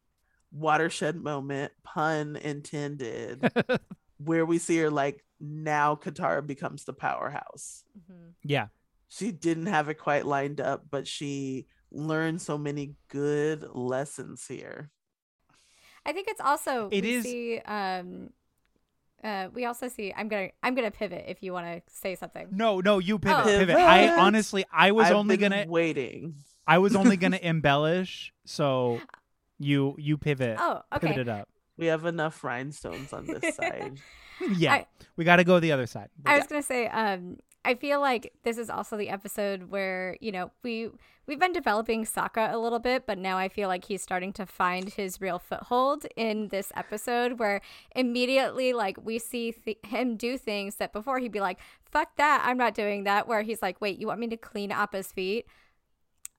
watershed 0.55 1.15
moment 1.17 1.71
pun 1.83 2.35
intended 2.37 3.51
where 4.17 4.45
we 4.45 4.57
see 4.57 4.77
her 4.77 4.89
like 4.89 5.23
now 5.41 5.95
katara 5.95 6.45
becomes 6.45 6.85
the 6.85 6.93
powerhouse 6.93 7.83
Mhm. 7.99 8.31
yeah. 8.43 8.67
she 9.09 9.31
didn't 9.31 9.67
have 9.67 9.89
it 9.89 9.95
quite 9.95 10.25
lined 10.25 10.59
up, 10.61 10.85
but 10.89 11.07
she 11.07 11.67
learned 11.91 12.41
so 12.41 12.57
many 12.57 12.95
good 13.09 13.63
lessons 13.73 14.47
here. 14.47 14.89
I 16.05 16.11
think 16.13 16.27
it's 16.29 16.41
also 16.41 16.87
It 16.91 17.03
we 17.03 17.13
is- 17.15 17.23
see 17.23 17.59
um 17.59 18.29
uh 19.23 19.47
we 19.53 19.65
also 19.65 19.87
see 19.87 20.13
I'm 20.15 20.27
gonna 20.27 20.49
I'm 20.63 20.75
gonna 20.75 20.91
pivot 20.91 21.25
if 21.27 21.41
you 21.43 21.51
want 21.53 21.65
to 21.67 21.93
say 21.93 22.15
something. 22.15 22.47
No, 22.51 22.79
no, 22.79 22.99
you 22.99 23.19
pivot, 23.19 23.45
Oh. 23.45 23.59
pivot. 23.59 23.75
I 23.75 24.17
honestly, 24.19 24.65
I 24.71 24.91
was 24.91 25.07
I've 25.07 25.15
only 25.15 25.37
been 25.37 25.51
gonna, 25.51 25.65
waiting. 25.67 26.35
I 26.67 26.77
was 26.79 26.95
only 26.95 27.17
gonna 27.17 27.37
embellish. 27.41 28.33
So, 28.45 28.99
you, 29.59 29.95
you 29.97 30.17
pivot, 30.17 30.57
Oh, 30.59 30.81
pivot 30.93 31.11
okay. 31.11 31.21
it 31.21 31.29
up. 31.29 31.47
We 31.77 31.87
have 31.87 32.05
enough 32.05 32.43
rhinestones 32.43 33.11
on 33.13 33.25
this 33.25 33.55
side. 33.57 33.99
Yeah, 34.57 34.73
I- 34.73 34.87
we 35.17 35.23
got 35.25 35.37
to 35.37 35.43
go 35.43 35.59
the 35.59 35.71
other 35.71 35.87
side. 35.87 36.09
I 36.25 36.37
was 36.37 36.47
gonna 36.47 36.61
say, 36.63 36.87
um, 36.87 37.37
I 37.63 37.73
feel 37.75 37.99
like 37.99 38.31
this 38.43 38.57
is 38.57 38.69
also 38.69 38.95
the 38.95 39.09
episode 39.09 39.69
where 39.71 40.17
you 40.21 40.31
know 40.31 40.51
we 40.63 40.89
we've 41.25 41.39
been 41.39 41.51
developing 41.53 42.05
Sokka 42.05 42.53
a 42.53 42.57
little 42.57 42.79
bit, 42.79 43.05
but 43.07 43.17
now 43.17 43.37
I 43.37 43.49
feel 43.49 43.67
like 43.67 43.85
he's 43.85 44.01
starting 44.03 44.31
to 44.33 44.45
find 44.45 44.89
his 44.93 45.19
real 45.19 45.39
foothold 45.39 46.05
in 46.15 46.49
this 46.49 46.71
episode, 46.75 47.39
where 47.39 47.61
immediately 47.95 48.73
like 48.73 48.97
we 49.03 49.17
see 49.19 49.51
th- 49.51 49.77
him 49.87 50.15
do 50.15 50.37
things 50.37 50.75
that 50.75 50.93
before 50.93 51.19
he'd 51.19 51.31
be 51.31 51.39
like, 51.41 51.59
"Fuck 51.89 52.15
that, 52.17 52.43
I'm 52.45 52.57
not 52.57 52.73
doing 52.75 53.03
that." 53.05 53.27
Where 53.27 53.41
he's 53.41 53.61
like, 53.61 53.81
"Wait, 53.81 53.99
you 53.99 54.07
want 54.07 54.19
me 54.19 54.27
to 54.27 54.37
clean 54.37 54.69
Appa's 54.71 55.11
feet?" 55.11 55.45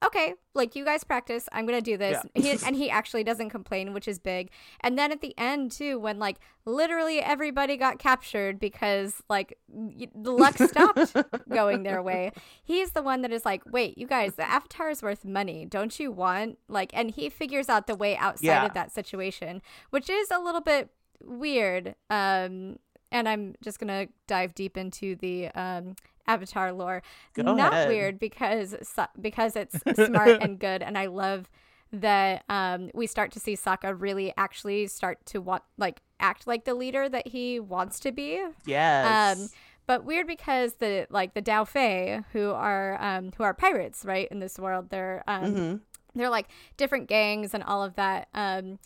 Okay, 0.05 0.35
like 0.53 0.75
you 0.75 0.85
guys 0.85 1.03
practice, 1.03 1.49
I'm 1.51 1.65
gonna 1.65 1.81
do 1.81 1.97
this. 1.97 2.23
Yeah. 2.35 2.41
He, 2.41 2.51
and 2.65 2.75
he 2.75 2.89
actually 2.89 3.23
doesn't 3.23 3.49
complain, 3.49 3.93
which 3.93 4.07
is 4.07 4.19
big. 4.19 4.51
And 4.81 4.97
then 4.97 5.11
at 5.11 5.21
the 5.21 5.33
end 5.39 5.71
too, 5.71 5.97
when 5.99 6.19
like 6.19 6.37
literally 6.65 7.19
everybody 7.19 7.77
got 7.77 7.97
captured 7.97 8.59
because 8.59 9.15
like 9.27 9.57
the 9.67 10.31
luck 10.31 10.55
stopped 10.59 11.15
going 11.49 11.81
their 11.81 12.03
way. 12.03 12.31
He's 12.63 12.91
the 12.91 13.01
one 13.01 13.23
that 13.23 13.31
is 13.33 13.43
like, 13.43 13.63
wait, 13.65 13.97
you 13.97 14.05
guys, 14.05 14.35
the 14.35 14.47
avatar 14.47 14.91
is 14.91 15.01
worth 15.01 15.25
money. 15.25 15.65
Don't 15.65 15.99
you 15.99 16.11
want 16.11 16.59
like? 16.67 16.91
And 16.93 17.09
he 17.09 17.27
figures 17.29 17.67
out 17.67 17.87
the 17.87 17.95
way 17.95 18.15
outside 18.17 18.45
Yeah. 18.45 18.65
of 18.65 18.73
that 18.75 18.91
situation, 18.91 19.63
which 19.89 20.11
is 20.11 20.29
a 20.29 20.39
little 20.39 20.61
bit 20.61 20.89
weird. 21.23 21.95
Um, 22.11 22.77
and 23.11 23.27
I'm 23.27 23.55
just 23.63 23.79
gonna 23.79 24.09
dive 24.27 24.53
deep 24.53 24.77
into 24.77 25.15
the 25.15 25.47
um 25.55 25.95
avatar 26.27 26.71
lore. 26.71 27.01
Go 27.33 27.43
Not 27.55 27.73
ahead. 27.73 27.87
weird 27.89 28.19
because 28.19 28.75
because 29.19 29.55
it's 29.55 29.77
smart 30.05 30.41
and 30.41 30.59
good, 30.59 30.81
and 30.81 30.97
I 30.97 31.05
love 31.07 31.49
that 31.91 32.43
um, 32.49 32.91
we 32.93 33.07
start 33.07 33.31
to 33.31 33.39
see 33.39 33.55
Sokka 33.55 33.95
really 33.99 34.33
actually 34.37 34.87
start 34.87 35.25
to 35.27 35.39
want 35.39 35.63
like 35.77 36.01
act 36.19 36.45
like 36.45 36.65
the 36.65 36.73
leader 36.73 37.07
that 37.07 37.27
he 37.29 37.59
wants 37.59 37.99
to 38.01 38.11
be. 38.11 38.43
Yes. 38.65 39.37
Um, 39.39 39.47
but 39.85 40.03
weird 40.03 40.27
because 40.27 40.73
the 40.75 41.07
like 41.09 41.33
the 41.33 41.41
Daofei 41.41 42.25
who 42.33 42.51
are 42.51 42.97
um, 43.01 43.31
who 43.37 43.43
are 43.43 43.53
pirates 43.53 44.03
right 44.03 44.27
in 44.29 44.39
this 44.39 44.59
world 44.59 44.89
they're 44.89 45.23
um, 45.27 45.43
Mhm. 45.55 45.79
they're 46.13 46.29
like 46.29 46.47
different 46.75 47.07
gangs 47.07 47.53
and 47.53 47.63
all 47.63 47.81
of 47.83 47.95
that. 47.95 48.27
Um, 48.33 48.79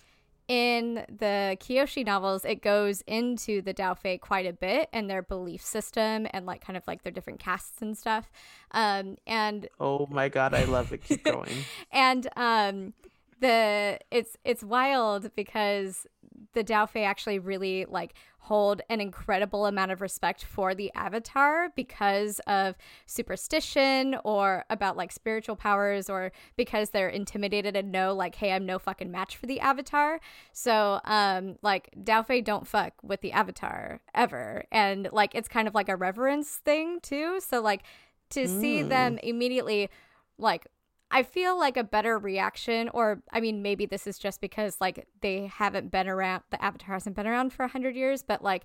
in 0.48 1.06
the 1.08 1.58
Kyoshi 1.60 2.06
novels, 2.06 2.44
it 2.46 2.62
goes 2.62 3.02
into 3.08 3.62
the 3.62 3.74
Daofei 3.74 4.20
quite 4.20 4.46
a 4.46 4.54
bit 4.54 4.90
and 4.92 5.10
their 5.10 5.22
belief 5.22 5.62
system 5.64 6.28
and 6.32 6.46
like 6.46 6.66
kind 6.66 6.76
of 6.78 6.84
like 6.88 7.04
their 7.04 7.12
different 7.12 7.40
castes 7.40 7.82
and 7.82 7.98
stuff. 7.98 8.32
Um, 8.72 9.18
and 9.26 9.68
Oh 9.80 10.08
my 10.10 10.30
god, 10.30 10.54
I 10.54 10.66
love 10.66 10.92
it. 10.94 11.04
Keep 11.04 11.24
going. 11.26 11.52
and 11.92 12.28
um 12.36 12.94
the 13.40 14.00
it's 14.12 14.38
it's 14.46 14.64
wild 14.64 15.34
because 15.36 16.06
the 16.54 16.64
Daofei 16.64 17.06
actually 17.06 17.40
really 17.40 17.86
like 17.86 18.14
hold 18.40 18.82
an 18.90 19.00
incredible 19.00 19.66
amount 19.68 19.92
of 19.92 20.02
respect 20.02 20.44
for 20.44 20.74
the 20.74 20.92
avatar 20.96 21.70
because 21.76 22.40
of 22.48 22.76
superstition 23.06 24.18
or 24.24 24.66
about 24.70 24.98
like 24.98 25.12
spiritual 25.12 25.56
powers 25.56 26.10
or 26.10 26.32
because 26.58 26.90
they're 26.90 27.08
intimidated 27.10 27.76
and 27.76 27.92
know 27.92 28.14
like 28.14 28.36
hey 28.36 28.52
I'm 28.52 28.66
no 28.66 28.80
fucking 28.80 29.12
match 29.12 29.38
for 29.38 29.46
the 29.46 29.60
avatar. 29.60 30.20
So 30.54 31.00
um 31.06 31.58
like 31.62 31.90
Daofei 31.96 32.44
don't 32.44 32.68
fuck 32.68 32.94
with 33.04 33.22
the 33.22 33.32
avatar 33.32 34.02
ever. 34.16 34.64
And 34.72 35.08
like 35.12 35.36
it's 35.36 35.48
kind 35.48 35.68
of 35.68 35.76
like 35.76 35.90
a 35.90 35.96
reverence 35.96 36.50
thing 36.66 37.00
too. 37.02 37.40
So 37.40 37.62
like 37.62 37.84
to 38.32 38.48
see 38.48 38.82
Mm. 38.82 38.90
them 38.90 39.18
immediately 39.22 39.90
like 40.38 40.66
I 41.12 41.24
feel 41.24 41.58
like 41.60 41.78
a 41.78 41.84
better 41.84 42.18
reaction, 42.18 42.90
or 42.94 43.22
I 43.32 43.40
mean, 43.42 43.62
maybe 43.62 43.86
this 43.86 44.08
is 44.08 44.18
just 44.18 44.40
because 44.42 44.78
like 44.80 45.08
they 45.22 45.48
haven't 45.48 45.92
been 45.92 46.08
around, 46.08 46.44
the 46.50 46.64
Avatar 46.64 46.94
hasn't 46.96 47.16
been 47.16 47.28
around 47.28 47.52
for 47.54 47.64
a 47.64 47.68
hundred 47.68 47.96
years, 47.96 48.24
but 48.24 48.44
like 48.44 48.64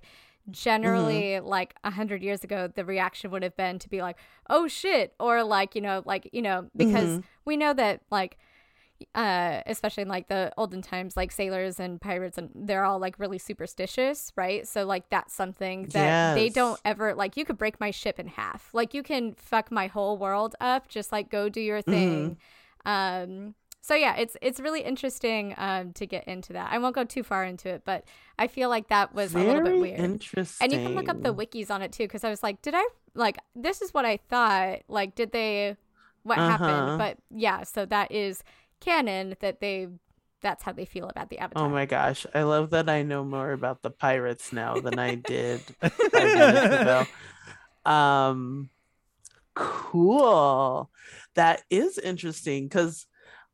generally, 0.49 1.39
like 1.39 1.75
a 1.83 1.91
hundred 1.91 2.23
years 2.23 2.43
ago, 2.43 2.67
the 2.73 2.85
reaction 2.85 3.31
would 3.31 3.43
have 3.43 3.55
been 3.57 3.79
to 3.79 3.89
be 3.89 4.01
like, 4.01 4.17
"Oh 4.49 4.67
shit," 4.67 5.13
or 5.19 5.43
like 5.43 5.75
you 5.75 5.81
know, 5.81 6.01
like 6.05 6.29
you 6.31 6.41
know, 6.41 6.69
because 6.75 7.19
Mhm. 7.19 7.23
we 7.45 7.57
know 7.57 7.73
that 7.73 8.01
like 8.11 8.37
uh 9.15 9.61
especially 9.65 10.01
in 10.03 10.07
like 10.09 10.27
the 10.27 10.51
olden 10.57 10.81
times 10.81 11.15
like 11.15 11.31
sailors 11.31 11.79
and 11.79 12.01
pirates 12.01 12.37
and 12.37 12.49
they're 12.55 12.83
all 12.83 12.99
like 12.99 13.17
really 13.19 13.37
superstitious 13.37 14.31
right 14.35 14.67
so 14.67 14.85
like 14.85 15.09
that's 15.09 15.33
something 15.33 15.83
that 15.93 16.35
they 16.35 16.49
don't 16.49 16.79
ever 16.85 17.13
like 17.13 17.37
you 17.37 17.45
could 17.45 17.57
break 17.57 17.79
my 17.79 17.91
ship 17.91 18.19
in 18.19 18.27
half 18.27 18.69
like 18.73 18.93
you 18.93 19.03
can 19.03 19.33
fuck 19.35 19.71
my 19.71 19.87
whole 19.87 20.17
world 20.17 20.55
up 20.59 20.87
just 20.87 21.11
like 21.11 21.29
go 21.29 21.49
do 21.49 21.61
your 21.61 21.81
thing 21.81 22.37
um 22.85 23.53
so 23.81 23.95
yeah 23.95 24.15
it's 24.15 24.35
it's 24.41 24.59
really 24.59 24.81
interesting 24.81 25.53
um 25.57 25.93
to 25.93 26.05
get 26.05 26.27
into 26.27 26.53
that 26.53 26.69
i 26.71 26.77
won't 26.77 26.95
go 26.95 27.03
too 27.03 27.23
far 27.23 27.43
into 27.45 27.69
it 27.69 27.83
but 27.85 28.03
i 28.39 28.47
feel 28.47 28.69
like 28.69 28.87
that 28.89 29.13
was 29.13 29.33
a 29.33 29.39
little 29.39 29.61
bit 29.63 29.79
weird 29.79 29.99
interesting. 29.99 30.63
and 30.65 30.71
you 30.73 30.79
can 30.79 30.95
look 30.95 31.07
up 31.09 31.21
the 31.23 31.33
wikis 31.33 31.69
on 31.69 31.81
it 31.81 31.91
too 31.91 32.03
because 32.03 32.23
i 32.23 32.29
was 32.29 32.41
like 32.43 32.61
did 32.61 32.73
i 32.75 32.83
like 33.15 33.37
this 33.55 33.81
is 33.81 33.95
what 33.95 34.05
I 34.05 34.17
thought. 34.17 34.81
Like, 34.87 35.15
did 35.15 35.31
they? 35.31 35.75
What 36.21 36.37
Uh-huh. 36.37 36.49
happened? 36.51 36.97
But 36.99 37.17
yeah, 37.31 37.63
so 37.63 37.83
that 37.87 38.11
is 38.11 38.43
canon 38.79 39.35
that 39.41 39.59
they. 39.59 39.87
That's 40.39 40.61
how 40.63 40.71
they 40.71 40.85
feel 40.85 41.09
about 41.09 41.31
the 41.31 41.39
Avatar. 41.39 41.65
Oh 41.65 41.69
my 41.69 41.87
gosh. 41.87 42.27
I 42.33 42.43
love 42.43 42.69
that 42.69 42.89
I 42.89 43.01
know 43.01 43.23
more 43.23 43.51
about 43.53 43.81
the 43.81 43.89
pirates 43.89 44.53
now 44.53 44.75
than 44.75 44.99
I 44.99 45.15
did 45.15 45.61
five 45.81 46.13
minutes 46.13 46.75
ago. 46.75 47.05
Um 47.91 48.69
cool. 49.55 50.91
That 51.33 51.63
is 51.71 51.97
interesting 51.97 52.65
because 52.65 53.07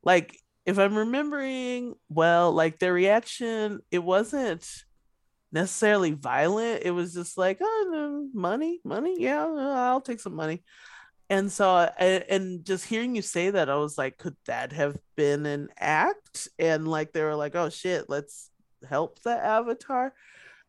like 0.03 0.37
if 0.65 0.77
I'm 0.77 0.95
remembering 0.95 1.95
well, 2.09 2.51
like 2.51 2.79
their 2.79 2.93
reaction, 2.93 3.79
it 3.89 4.03
wasn't 4.03 4.67
necessarily 5.53 6.11
violent. 6.11 6.83
It 6.83 6.91
was 6.91 7.13
just 7.13 7.37
like, 7.37 7.59
oh 7.61 8.27
money, 8.33 8.81
money, 8.83 9.15
yeah, 9.19 9.45
I'll 9.45 10.01
take 10.01 10.19
some 10.19 10.35
money. 10.35 10.63
And 11.29 11.51
so, 11.51 11.77
and, 11.97 12.65
just 12.65 12.85
hearing 12.85 13.15
you 13.15 13.21
say 13.21 13.49
that, 13.49 13.69
I 13.69 13.75
was 13.75 13.97
like, 13.97 14.17
could 14.17 14.35
that 14.45 14.71
have 14.73 14.97
been 15.15 15.45
an 15.45 15.69
act? 15.79 16.47
And 16.59 16.87
like, 16.87 17.13
they 17.13 17.23
were 17.23 17.35
like, 17.35 17.55
oh 17.55 17.69
shit, 17.69 18.09
let's 18.09 18.49
help 18.87 19.21
the 19.21 19.31
avatar. 19.31 20.13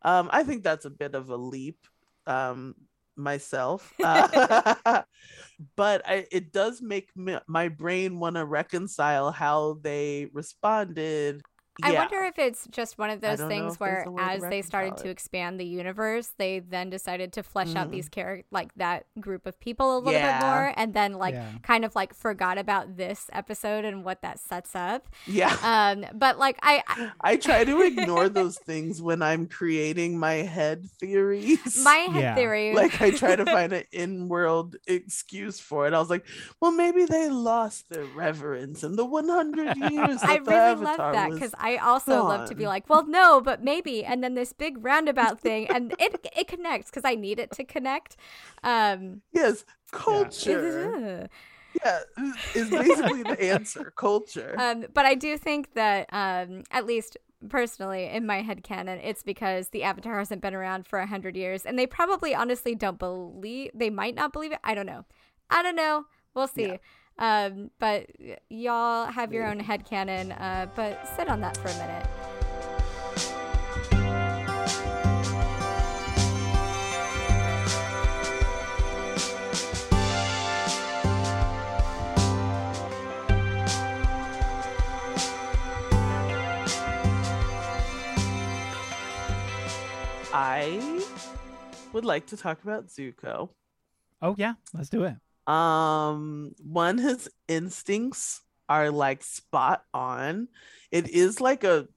Um, 0.01 0.29
I 0.31 0.43
think 0.43 0.63
that's 0.63 0.85
a 0.85 0.89
bit 0.89 1.15
of 1.15 1.29
a 1.29 1.37
leap, 1.37 1.85
um, 2.25 2.75
myself. 3.15 3.93
Uh, 4.03 5.03
but 5.75 6.01
I, 6.07 6.25
it 6.31 6.51
does 6.51 6.81
make 6.81 7.15
me, 7.15 7.37
my 7.47 7.69
brain 7.69 8.19
want 8.19 8.35
to 8.35 8.45
reconcile 8.45 9.31
how 9.31 9.77
they 9.81 10.29
responded. 10.33 11.41
I 11.83 11.91
Yeah. 11.91 11.99
wonder 11.99 12.23
if 12.23 12.39
it's 12.39 12.67
just 12.67 12.97
one 12.97 13.09
of 13.09 13.19
those 13.19 13.39
things 13.41 13.79
where, 13.81 14.05
a 14.07 14.21
as 14.21 14.41
they 14.43 14.61
started 14.61 14.95
to 14.97 15.09
expand 15.09 15.59
the 15.59 15.65
universe, 15.65 16.31
they 16.37 16.59
then 16.59 16.89
decided 16.89 17.33
to 17.33 17.43
flesh 17.43 17.75
out 17.75 17.87
Mhm. 17.89 17.91
these 17.91 18.07
characters, 18.09 18.45
like 18.49 18.73
that 18.75 19.05
group 19.19 19.45
of 19.45 19.59
people, 19.59 19.97
a 19.97 19.99
little 19.99 20.13
Yeah. 20.13 20.39
bit 20.39 20.45
more, 20.45 20.73
and 20.77 20.93
then 20.93 21.13
like 21.13 21.33
Yeah. 21.33 21.49
kind 21.63 21.83
of 21.83 21.93
like 21.95 22.13
forgot 22.13 22.57
about 22.57 22.95
this 22.95 23.29
episode 23.33 23.83
and 23.83 24.05
what 24.05 24.21
that 24.21 24.39
sets 24.39 24.73
up. 24.73 25.09
Yeah. 25.27 25.55
Um, 25.63 26.05
but 26.13 26.39
like 26.39 26.57
I, 26.63 26.81
I 26.87 27.11
I 27.21 27.35
try 27.35 27.65
to 27.65 27.81
ignore 27.81 28.29
those 28.29 28.57
things 28.57 29.01
when 29.01 29.21
I'm 29.21 29.45
creating 29.45 30.17
my 30.17 30.35
head 30.35 30.85
theories. 30.99 31.83
my 31.83 31.95
head 31.95 32.21
Yeah. 32.21 32.35
theory, 32.35 32.73
like 32.73 33.01
I 33.01 33.11
try 33.11 33.35
to 33.35 33.45
find 33.57 33.73
an 33.73 33.83
in-world 33.91 34.77
excuse 34.87 35.59
for 35.59 35.87
it. 35.87 35.93
I 35.93 35.99
was 35.99 36.09
like, 36.09 36.25
well, 36.61 36.71
maybe 36.71 37.03
they 37.05 37.29
lost 37.29 37.89
their 37.89 38.05
reverence 38.05 38.83
in 38.83 38.95
the 38.95 39.03
100 39.05 39.75
years. 39.91 40.21
That 40.21 40.29
I 40.29 40.37
the 40.39 40.51
really 40.51 40.55
love 40.55 40.81
Avatar 40.87 41.11
that 41.13 41.29
was 41.31 41.39
because 41.39 41.53
I 41.65 41.77
also 41.77 42.23
love 42.23 42.47
to 42.49 42.55
be 42.55 42.67
like, 42.67 42.87
well, 42.87 43.07
no, 43.07 43.41
but 43.41 43.63
maybe, 43.63 44.05
and 44.05 44.23
then 44.23 44.35
this 44.35 44.53
big 44.53 44.85
roundabout 44.85 45.39
thing, 45.39 45.67
and 45.67 45.95
it 45.99 46.27
it 46.37 46.47
connects 46.47 46.91
because 46.91 47.05
I 47.05 47.15
need 47.15 47.39
it 47.39 47.49
to 47.51 47.63
connect. 47.63 48.17
Um, 48.63 49.21
yes, 49.33 49.65
culture. 49.91 51.27
Yeah, 51.83 51.99
is 52.53 52.69
basically 52.69 53.23
the 53.23 53.51
answer. 53.51 53.91
Culture. 53.97 54.55
um, 54.57 54.85
but 54.93 55.05
I 55.05 55.13
do 55.13 55.37
think 55.37 55.73
that 55.73 56.07
um, 56.13 56.63
at 56.71 56.85
least 56.85 57.17
personally 57.49 58.05
in 58.05 58.25
my 58.25 58.43
head 58.43 58.63
canon, 58.63 58.97
it's 58.99 59.23
because 59.23 59.67
the 59.69 59.83
Avatar 59.83 60.17
hasn't 60.17 60.41
been 60.41 60.55
around 60.55 60.87
for 60.87 60.99
a 60.99 61.05
hundred 61.05 61.35
years, 61.35 61.65
and 61.65 61.77
they 61.77 61.85
probably 61.85 62.33
honestly 62.33 62.75
don't 62.75 62.97
believe. 62.97 63.71
They 63.73 63.89
might 63.89 64.15
not 64.15 64.31
believe 64.31 64.53
it. 64.53 64.59
I 64.63 64.73
don't 64.73 64.85
know. 64.85 65.03
I 65.49 65.61
don't 65.61 65.75
know. 65.75 66.05
We'll 66.33 66.47
see. 66.47 66.79
Um, 67.17 67.71
but 67.79 68.07
y'all 68.49 69.07
have 69.07 69.33
your 69.33 69.47
own 69.47 69.59
head 69.59 69.85
canon. 69.85 70.31
Uh, 70.33 70.67
but 70.75 71.07
sit 71.15 71.29
on 71.29 71.41
that 71.41 71.57
for 71.57 71.69
a 71.69 71.77
minute. 71.77 72.05
I 90.37 91.01
would 91.93 92.03
like 92.03 92.25
to 92.27 92.37
talk 92.37 92.61
about 92.61 92.87
Zuko. 92.87 93.49
Oh 94.21 94.35
yeah, 94.37 94.55
let's 94.73 94.89
do 94.89 95.05
it. 95.05 95.15
Um, 95.47 96.53
one, 96.63 96.97
his 96.97 97.29
instincts 97.47 98.41
are 98.67 98.91
like 98.91 99.23
spot 99.23 99.83
on. 99.93 100.47
It 100.91 101.09
is 101.09 101.39
like 101.39 101.63
a, 101.63 101.87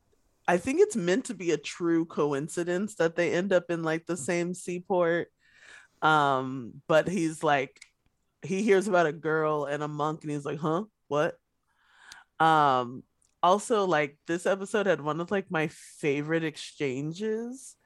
I 0.46 0.56
think 0.58 0.80
it's 0.80 0.96
meant 0.96 1.26
to 1.26 1.34
be 1.34 1.50
a 1.52 1.58
true 1.58 2.04
coincidence 2.04 2.96
that 2.96 3.16
they 3.16 3.32
end 3.32 3.52
up 3.52 3.70
in 3.70 3.82
like 3.82 4.06
the 4.06 4.16
same 4.16 4.54
seaport. 4.54 5.28
Um, 6.02 6.82
but 6.87 7.08
he's 7.08 7.42
like, 7.42 7.80
he 8.42 8.62
hears 8.62 8.87
about 8.87 9.06
a 9.06 9.12
girl 9.12 9.64
and 9.64 9.82
a 9.82 9.88
monk, 9.88 10.22
and 10.22 10.30
he's 10.30 10.44
like, 10.44 10.58
huh, 10.58 10.84
what? 11.08 11.37
Um, 12.38 13.02
also 13.42 13.84
like 13.84 14.18
this 14.26 14.46
episode 14.46 14.87
had 14.87 15.00
one 15.00 15.20
of 15.20 15.30
like 15.30 15.50
my 15.50 15.68
favorite 15.68 16.44
exchanges 16.44 17.76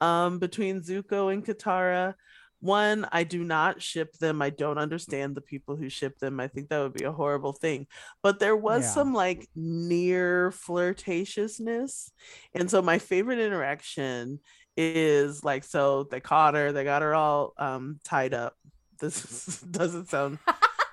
um 0.00 0.38
between 0.38 0.80
Zuko 0.80 1.32
and 1.32 1.44
Katara. 1.44 2.14
One, 2.62 3.06
I 3.10 3.24
do 3.24 3.42
not 3.42 3.82
ship 3.82 4.12
them. 4.18 4.40
I 4.40 4.50
don't 4.50 4.78
understand 4.78 5.34
the 5.34 5.40
people 5.40 5.74
who 5.76 5.88
ship 5.88 6.18
them. 6.20 6.38
I 6.38 6.46
think 6.46 6.68
that 6.68 6.78
would 6.80 6.92
be 6.94 7.02
a 7.04 7.10
horrible 7.12 7.52
thing. 7.52 7.88
But 8.22 8.38
there 8.38 8.56
was 8.56 8.84
Yeah. 8.84 8.90
some 8.90 9.12
like 9.14 9.48
near 9.56 10.52
flirtatiousness. 10.52 12.10
And 12.54 12.70
so 12.70 12.80
my 12.80 12.98
favorite 12.98 13.40
interaction 13.40 14.38
is 14.76 15.42
like 15.44 15.64
so 15.64 16.04
they 16.04 16.20
caught 16.20 16.54
her, 16.54 16.70
they 16.72 16.84
got 16.84 17.02
her 17.02 17.14
all 17.14 17.52
um 17.58 17.98
tied 18.04 18.32
up. 18.32 18.54
This 19.00 19.58
doesn't 19.70 20.08
sound 20.08 20.38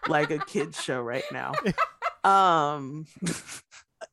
like 0.07 0.31
a 0.31 0.39
kid's 0.39 0.81
show 0.81 0.99
right 1.01 1.25
now. 1.31 1.53
Um 2.21 3.05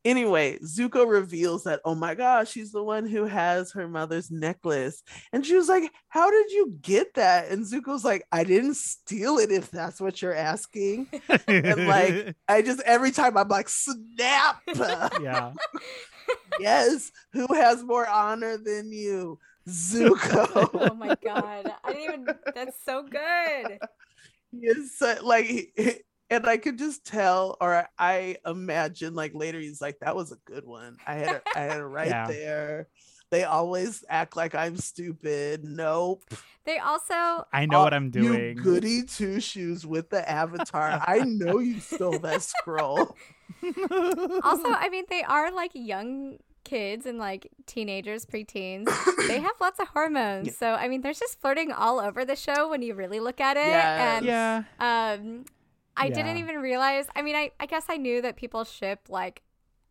anyway, 0.06 0.58
Zuko 0.60 1.06
reveals 1.06 1.64
that, 1.64 1.80
oh 1.84 1.94
my 1.94 2.14
gosh, 2.14 2.50
she's 2.50 2.70
the 2.70 2.82
one 2.82 3.06
who 3.06 3.24
has 3.24 3.72
her 3.72 3.88
mother's 3.88 4.30
necklace. 4.30 5.02
And 5.32 5.44
she 5.44 5.56
was 5.56 5.68
like, 5.68 5.90
How 6.08 6.30
did 6.30 6.50
you 6.52 6.78
get 6.80 7.14
that? 7.14 7.50
And 7.50 7.66
Zuko's 7.66 8.04
like, 8.04 8.24
I 8.30 8.44
didn't 8.44 8.76
steal 8.76 9.38
it, 9.38 9.50
if 9.50 9.70
that's 9.70 10.00
what 10.00 10.22
you're 10.22 10.34
asking. 10.34 11.08
And 11.48 11.86
like, 11.86 12.36
I 12.48 12.62
just 12.62 12.80
every 12.82 13.10
time 13.10 13.36
I'm 13.36 13.48
like, 13.48 13.68
snap. 13.68 14.62
yeah, 15.20 15.52
yes, 16.60 17.10
who 17.32 17.46
has 17.52 17.82
more 17.82 18.08
honor 18.08 18.56
than 18.56 18.92
you? 18.92 19.38
Zuko. 19.68 20.70
oh 20.72 20.94
my 20.94 21.16
god! 21.24 21.72
I 21.82 21.92
didn't 21.92 22.04
even. 22.04 22.26
That's 22.54 22.76
so 22.84 23.02
good. 23.02 23.78
Yes, 24.52 24.92
so, 24.96 25.16
like, 25.24 25.46
he- 25.46 25.72
and 26.30 26.46
I 26.46 26.56
could 26.56 26.78
just 26.78 27.04
tell, 27.06 27.56
or 27.60 27.88
I 27.98 28.36
imagine, 28.46 29.14
like 29.14 29.34
later, 29.34 29.58
he's 29.60 29.80
like, 29.80 29.98
"That 30.00 30.16
was 30.16 30.32
a 30.32 30.36
good 30.44 30.66
one. 30.66 30.96
I 31.06 31.14
had, 31.14 31.36
it, 31.36 31.42
I 31.54 31.60
had 31.60 31.80
it 31.80 31.84
right 31.84 32.08
Yeah. 32.08 32.26
there." 32.26 32.88
They 33.30 33.42
always 33.42 34.04
act 34.08 34.36
like 34.36 34.54
I'm 34.54 34.76
stupid. 34.76 35.64
Nope. 35.64 36.22
They 36.64 36.78
also 36.78 37.44
I 37.52 37.66
know 37.66 37.82
what 37.82 37.92
I'm 37.92 38.10
doing. 38.10 38.56
You 38.56 38.62
goody 38.62 39.02
two 39.02 39.40
shoes 39.40 39.84
with 39.84 40.10
the 40.10 40.28
avatar. 40.30 41.02
I 41.04 41.18
know 41.24 41.58
you 41.58 41.80
stole 41.80 42.18
that 42.20 42.42
scroll. 42.42 43.16
also 43.62 44.68
i 44.70 44.88
mean 44.90 45.04
they 45.08 45.22
are 45.22 45.50
like 45.52 45.70
young 45.74 46.36
kids 46.64 47.06
and 47.06 47.16
like 47.18 47.48
teenagers 47.66 48.26
preteens 48.26 48.86
they 49.28 49.40
have 49.40 49.52
lots 49.60 49.78
of 49.78 49.86
hormones 49.88 50.48
Yeah. 50.48 50.52
so 50.58 50.72
i 50.74 50.88
mean 50.88 51.00
there's 51.00 51.20
just 51.20 51.40
flirting 51.40 51.70
all 51.72 52.00
over 52.00 52.24
the 52.24 52.34
show 52.36 52.68
when 52.68 52.82
you 52.82 52.94
really 52.94 53.20
look 53.20 53.40
at 53.40 53.56
it 53.56 53.66
Yes. 53.66 54.00
and 54.16 54.26
yeah, 54.26 54.62
um 54.80 55.44
i 55.96 56.08
didn't 56.08 56.36
even 56.38 56.56
realize 56.56 57.06
i 57.16 57.22
mean 57.22 57.34
I, 57.36 57.50
I 57.60 57.66
guess 57.66 57.84
i 57.88 57.96
knew 57.96 58.20
that 58.22 58.36
people 58.36 58.64
ship 58.64 59.00
like 59.08 59.42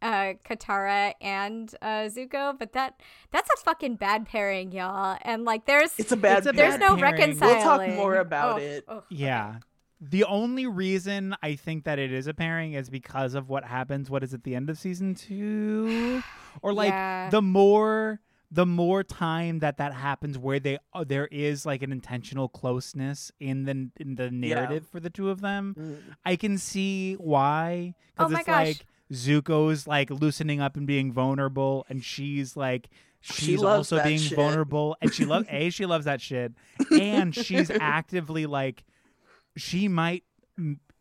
uh 0.01 0.33
katara 0.47 1.13
and 1.21 1.73
uh 1.81 2.09
zuko 2.09 2.57
but 2.59 2.73
that 2.73 2.99
that's 3.31 3.49
a 3.49 3.57
fucking 3.63 3.95
bad 3.95 4.25
pairing 4.27 4.71
y'all 4.71 5.17
and 5.23 5.45
like 5.45 5.65
there's 5.65 5.97
It's 5.97 6.11
a 6.11 6.17
bad. 6.17 6.39
It's 6.39 6.47
a 6.47 6.51
there's 6.51 6.73
bad 6.73 6.79
no 6.81 6.87
pairing. 6.95 7.01
reconciling 7.01 7.55
We'll 7.55 7.63
talk 7.63 7.87
more 7.95 8.15
about 8.17 8.55
Oh, 8.59 8.63
it. 8.63 8.83
oh, 8.87 8.95
okay. 8.97 9.05
yeah. 9.09 9.55
The 10.01 10.25
only 10.25 10.67
reason 10.67 11.35
I 11.41 11.55
think 11.55 11.85
that 11.85 11.97
it 11.97 12.11
is 12.11 12.27
a 12.27 12.33
pairing 12.33 12.73
is 12.73 12.89
because 12.89 13.33
of 13.33 13.47
what 13.49 13.63
happens. 13.63 14.09
What 14.09 14.23
is 14.23 14.33
it? 14.33 14.43
The 14.43 14.53
end 14.53 14.69
of 14.69 14.77
season 14.77 15.15
two, 15.15 16.21
or 16.61 16.73
like 16.73 16.89
Yeah. 16.89 17.29
the 17.29 17.41
more 17.41 18.19
the 18.55 18.65
more 18.65 19.03
time 19.03 19.59
that 19.59 19.77
that 19.77 19.93
happens, 19.93 20.37
where 20.37 20.59
they 20.59 20.77
uh, 20.93 21.03
there 21.03 21.27
is 21.27 21.65
like 21.65 21.83
an 21.83 21.91
intentional 21.91 22.47
closeness 22.47 23.31
in 23.39 23.65
the 23.65 23.89
in 23.99 24.15
the 24.15 24.31
narrative 24.31 24.87
for 24.87 24.99
the 25.01 25.09
two 25.09 25.29
of 25.29 25.41
them. 25.41 25.75
Mm. 25.77 25.97
I 26.23 26.35
can 26.37 26.57
see 26.57 27.15
why. 27.15 27.95
Oh 28.17 28.27
Because 28.27 28.31
my 28.31 28.39
it's 28.39 28.47
gosh. 28.47 28.65
like 28.67 28.85
Zuko's 29.11 29.87
like 29.87 30.09
loosening 30.09 30.61
up 30.61 30.77
and 30.77 30.87
being 30.87 31.11
vulnerable, 31.11 31.85
and 31.89 32.03
she's 32.03 32.55
like 32.55 32.89
she's 33.19 33.59
loves 33.59 33.91
also 33.91 34.03
being 34.03 34.19
shit. 34.19 34.35
vulnerable, 34.37 34.95
and 35.01 35.13
she 35.13 35.25
loves 35.25 35.47
a 35.51 35.69
she 35.69 35.85
loves 35.85 36.05
that 36.05 36.21
shit, 36.21 36.53
and 36.91 37.35
she's 37.35 37.69
actively 37.81 38.45
like 38.45 38.85
she 39.57 39.87
might 39.89 40.23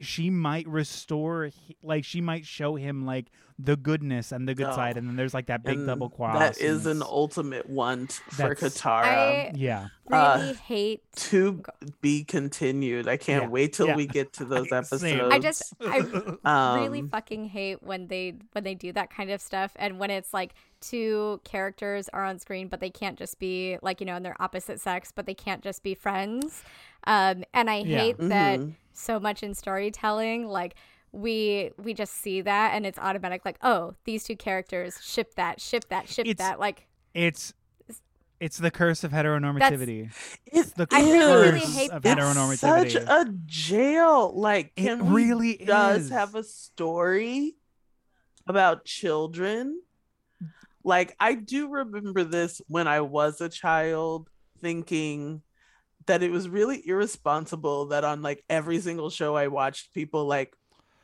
she 0.05 0.31
might 0.31 0.67
restore 0.69 1.51
like 1.83 2.05
she 2.05 2.21
might 2.21 2.45
show 2.47 2.77
him 2.77 3.05
like 3.07 3.27
the 3.59 3.77
goodness 3.77 4.33
and 4.33 4.49
the 4.49 4.55
good 4.55 4.67
Oh. 4.67 4.75
side 4.75 4.97
and 4.97 5.07
then 5.09 5.15
there's 5.15 5.33
like 5.33 5.47
that 5.47 5.63
big 5.63 5.79
And 5.79 5.87
double 5.87 6.11
cross 6.11 6.39
that 6.39 6.59
is 6.61 6.87
an 6.87 6.97
it's- 6.99 7.09
ultimate 7.11 7.69
want 7.71 8.13
for 8.31 8.55
Katara. 8.57 9.03
I 9.05 9.53
yeah 9.55 9.89
really 10.09 10.51
Uh, 10.51 10.55
hate. 10.55 11.03
to 11.17 11.63
be 12.01 12.25
continued. 12.25 13.07
I 13.09 13.17
can't 13.17 13.45
Yeah, 13.45 13.49
wait 13.49 13.73
till 13.75 13.87
yeah. 13.87 13.97
we 13.97 14.07
get 14.07 14.33
to 14.35 14.45
those 14.45 14.73
episodes. 14.73 15.05
I 15.33 15.39
just 15.39 15.73
I 15.81 15.99
um, 16.45 16.81
really 16.81 17.03
fucking 17.03 17.47
hate 17.51 17.81
when 17.83 18.09
they 18.09 18.35
when 18.53 18.65
they 18.65 18.75
do 18.75 18.93
that 18.93 19.11
kind 19.11 19.31
of 19.31 19.41
stuff 19.41 19.73
and 19.77 19.99
when 20.01 20.11
it's 20.11 20.35
like 20.35 20.55
two 20.81 21.41
characters 21.45 22.09
are 22.13 22.25
on 22.25 22.39
screen 22.39 22.69
but 22.69 22.81
they 22.81 22.91
can't 22.91 23.17
just 23.19 23.39
be 23.39 23.79
like 23.83 24.01
you 24.01 24.07
know 24.07 24.17
and 24.17 24.25
they're 24.25 24.37
opposite 24.43 24.81
sex 24.81 25.13
but 25.15 25.25
they 25.27 25.33
can't 25.33 25.63
just 25.63 25.83
be 25.83 25.95
friends 25.95 26.63
um 27.07 27.43
and 27.55 27.71
i 27.71 27.77
Yeah. 27.79 27.99
hate 28.01 28.19
that 28.19 28.61
Mhm. 28.61 28.75
So 28.95 29.19
much 29.21 29.43
in 29.43 29.55
storytelling 29.55 30.47
like 30.47 30.75
we 31.13 31.71
we 31.83 31.95
just 31.95 32.13
see 32.15 32.41
that 32.41 32.73
and 32.75 32.85
it's 32.87 32.99
automatic 32.99 33.45
like 33.45 33.57
oh 33.63 33.95
these 34.05 34.25
two 34.25 34.35
characters 34.37 34.99
ship 35.03 35.35
that 35.37 35.61
ship 35.61 35.85
that 35.89 36.09
ship 36.09 36.27
It's- 36.27 36.47
that 36.49 36.59
like 36.59 36.87
it's 37.13 37.53
it's 38.41 38.59
the 38.59 38.71
curse 38.71 39.05
of 39.05 39.13
heteronormativity 39.13 40.11
It's 40.47 40.73
the 40.73 40.87
I 40.91 41.01
really 41.03 41.61
curse 41.61 41.75
hate 41.77 41.91
of 41.93 42.03
that. 42.03 42.19
It's 42.19 42.61
such 42.61 42.95
a 42.97 43.33
jail. 43.47 44.33
Like, 44.39 44.73
It 44.77 44.83
can 44.87 45.13
we 45.13 45.25
really 45.25 45.57
does 45.57 46.07
is. 46.07 46.11
have 46.11 46.35
a 46.35 46.43
story 46.43 47.55
about 48.47 48.85
children? 48.85 49.81
Like, 50.83 51.15
I 51.21 51.35
do 51.37 51.69
remember 51.71 52.25
this 52.25 52.61
when 52.67 52.87
I 52.89 53.01
was 53.01 53.41
a 53.41 53.49
child, 53.49 54.29
thinking 54.61 55.41
that 56.07 56.23
it 56.23 56.31
was 56.31 56.49
really 56.49 56.87
irresponsible 56.87 57.87
that 57.87 58.05
on 58.05 58.23
like 58.23 58.45
every 58.49 58.81
single 58.81 59.11
show 59.11 59.35
I 59.37 59.49
watched, 59.49 59.95
people 59.95 60.27
like 60.27 60.55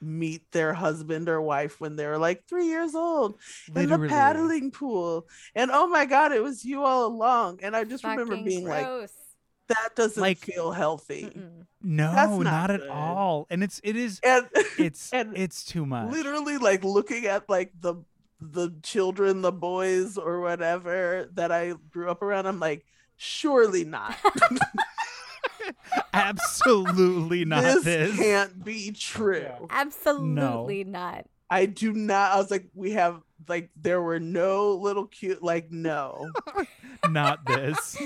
meet 0.03 0.51
their 0.53 0.73
husband 0.73 1.29
or 1.29 1.41
wife 1.43 1.81
when 1.81 1.95
they're 1.97 2.17
like 2.19 2.45
three 2.49 2.67
years 2.69 2.95
old 2.95 3.39
in 3.75 3.89
the 3.91 3.99
paddling 4.09 4.71
pool. 4.71 5.27
And 5.55 5.71
oh 5.73 5.87
my 5.89 6.07
god, 6.07 6.33
it 6.33 6.43
was 6.43 6.65
you 6.65 6.83
all 6.85 7.07
along. 7.07 7.61
And 7.63 7.77
I 7.77 7.85
just 7.85 8.05
remember 8.05 8.33
fucking 8.33 8.45
being 8.45 8.67
like, 8.67 8.87
that 9.69 9.91
doesn't 9.97 10.21
Like- 10.21 10.39
feel 10.39 10.73
healthy. 10.73 11.25
Mm-mm. 11.25 11.67
no 11.83 12.13
That's 12.13 12.31
not, 12.33 12.43
not 12.43 12.71
at 12.71 12.89
all 12.89 13.47
and 13.51 13.63
it's 13.63 13.81
it 13.85 13.97
is 13.97 14.21
And 14.25 14.47
it's 14.79 15.13
And 15.13 15.37
it's 15.37 15.65
too 15.65 15.87
much 15.87 16.11
literally 16.13 16.59
like 16.59 16.83
looking 16.85 17.27
at 17.27 17.49
like 17.49 17.73
the 17.81 17.97
the 18.43 18.71
children, 18.83 19.43
the 19.43 19.53
boys 19.53 20.17
or 20.17 20.41
whatever 20.41 21.29
that 21.35 21.53
I 21.53 21.75
grew 21.91 22.11
up 22.11 22.23
around, 22.23 22.47
I'm 22.47 22.59
like, 22.59 22.87
surely 23.19 23.85
not. 23.85 24.17
absolutely 26.15 27.45
not 27.45 27.63
this, 27.63 27.85
this, 27.85 28.17
can't 28.17 28.65
be 28.65 28.93
true. 28.93 29.43
Yeah. 29.43 29.59
absolutely 29.71 30.85
not 30.85 31.27
I 31.53 31.67
do 31.67 31.93
not. 31.93 32.33
I 32.33 32.37
was 32.37 32.49
like, 32.49 32.69
we 32.75 32.93
have 32.93 33.21
like 33.49 33.71
there 33.75 34.01
were 34.01 34.21
no 34.21 34.75
little 34.75 35.07
cute 35.07 35.43
like 35.43 35.73
no, 35.73 36.31
not 37.11 37.45
this 37.45 37.97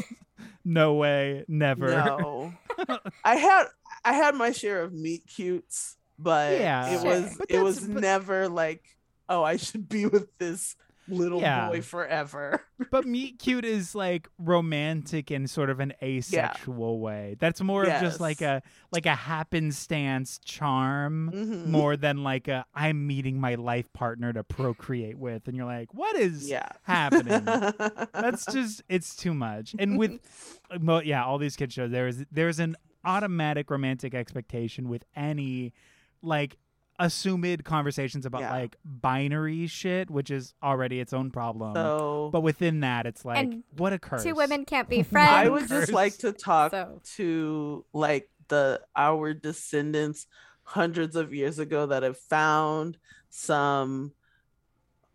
no 0.65 0.95
way 0.95 1.45
never 1.47 1.89
no. 1.91 2.55
I 3.25 3.37
had 3.37 3.65
I 4.03 4.15
had 4.15 4.35
my 4.35 4.53
share 4.53 4.81
of 4.83 4.95
meet 4.95 5.27
cutes, 5.27 5.99
but 6.19 6.59
Yeah. 6.59 6.89
it 6.89 7.01
Sure. 7.03 7.05
was 7.11 7.37
But 7.39 7.51
it 7.51 7.61
was 7.63 7.81
but- 7.81 8.01
never 8.01 8.49
like, 8.49 8.83
oh, 9.29 9.43
I 9.43 9.57
should 9.57 9.91
be 9.91 10.07
with 10.07 10.29
this 10.39 10.75
little 11.09 11.41
Yeah. 11.41 11.69
boy 11.69 11.83
forever. 11.83 12.61
but 12.91 13.05
meet 13.07 13.39
cute 13.39 13.65
is 13.65 13.95
like 13.95 14.29
romantic 14.39 15.31
in 15.31 15.47
sort 15.47 15.71
of 15.71 15.79
an 15.81 15.93
asexual 16.03 16.99
way 16.99 17.37
that's 17.39 17.61
more 17.61 17.85
of 17.85 18.01
just 18.01 18.19
like 18.21 18.41
a 18.41 18.63
like 18.91 19.07
a 19.07 19.15
happenstance 19.15 20.41
charm 20.45 21.31
Mhm. 21.33 21.67
more 21.67 21.97
than 21.97 22.23
like 22.25 22.49
a 22.49 22.65
i'm 22.75 23.07
meeting 23.07 23.41
my 23.41 23.55
life 23.55 23.93
partner 23.93 24.33
to 24.33 24.43
procreate 24.43 25.19
with 25.19 25.47
and 25.47 25.57
you're 25.57 25.67
like 25.67 25.95
what 25.95 26.17
is 26.17 26.49
yeah 26.51 26.69
happening 26.83 27.45
that's 28.13 28.45
just 28.47 28.83
it's 28.89 29.15
too 29.15 29.35
much 29.35 29.75
and 29.79 29.99
with 29.99 30.19
well, 30.81 31.03
yeah 31.03 31.25
all 31.25 31.39
these 31.39 31.55
kid 31.57 31.73
shows 31.73 31.91
there 31.91 32.09
is 32.09 32.25
there's 32.33 32.59
an 32.59 32.77
automatic 33.05 33.71
romantic 33.71 34.15
expectation 34.15 34.89
with 34.89 35.05
any 35.15 35.73
like 36.23 36.57
assumed 36.99 37.65
conversations 37.65 38.25
about 38.25 38.43
Yeah. 38.43 38.53
like 38.53 38.77
binary 38.85 39.67
shit 39.67 40.11
which 40.11 40.31
is 40.31 40.55
already 40.63 41.01
its 41.01 41.13
own 41.13 41.31
problem. 41.31 41.75
So 41.75 42.31
but 42.33 42.41
within 42.43 42.81
that 42.81 43.07
it's 43.07 43.25
like 43.25 43.51
what 43.77 43.93
a 43.93 43.99
curse. 43.99 44.23
two 44.23 44.35
women 44.35 44.65
can't 44.65 44.89
be 44.89 45.03
friends. 45.13 45.31
I 45.31 45.49
would 45.49 45.69
just 45.69 45.93
like 45.93 46.17
to 46.19 46.33
talk 46.33 46.71
So- 46.71 47.01
to 47.17 47.85
like 47.93 48.29
the 48.49 48.81
our 48.95 49.35
descendants 49.35 50.27
hundreds 50.63 51.17
of 51.17 51.35
years 51.35 51.59
ago 51.59 51.87
that 51.87 52.03
have 52.03 52.19
found 52.19 52.97
some 53.31 54.13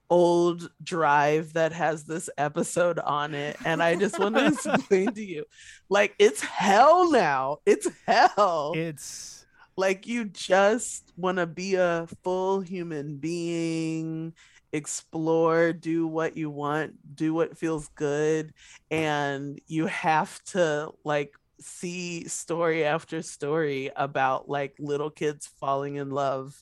old 0.10 0.70
drive 0.84 1.54
that 1.54 1.72
has 1.72 2.06
this 2.06 2.30
episode 2.38 2.98
on 3.00 3.34
it. 3.36 3.56
And 3.64 3.82
i 3.84 3.96
just 3.96 4.18
want 4.20 4.36
to 4.36 4.48
explain 4.76 5.14
to 5.14 5.24
you 5.24 5.46
like 5.90 6.16
it's 6.20 6.42
hell 6.42 7.12
now. 7.12 7.60
It's 7.66 7.88
hell. 8.08 8.74
It's 8.76 9.39
like 9.80 10.08
you 10.08 10.26
just 10.26 11.12
want 11.16 11.38
to 11.38 11.48
be 11.48 11.76
a 11.76 12.06
full 12.24 12.60
human 12.60 13.18
being 13.18 14.34
explore 14.74 15.74
do 15.74 16.06
what 16.06 16.38
you 16.38 16.50
want 16.50 16.94
do 17.16 17.34
what 17.34 17.58
feels 17.58 17.88
good 17.96 18.54
and 18.92 19.60
you 19.68 19.88
have 19.88 20.44
to 20.44 20.92
like 21.04 21.34
see 21.60 22.28
story 22.28 22.84
after 22.84 23.22
story 23.22 23.90
about 23.96 24.48
like 24.50 24.76
little 24.80 25.10
kids 25.10 25.50
falling 25.60 25.96
in 25.96 26.10
love 26.10 26.62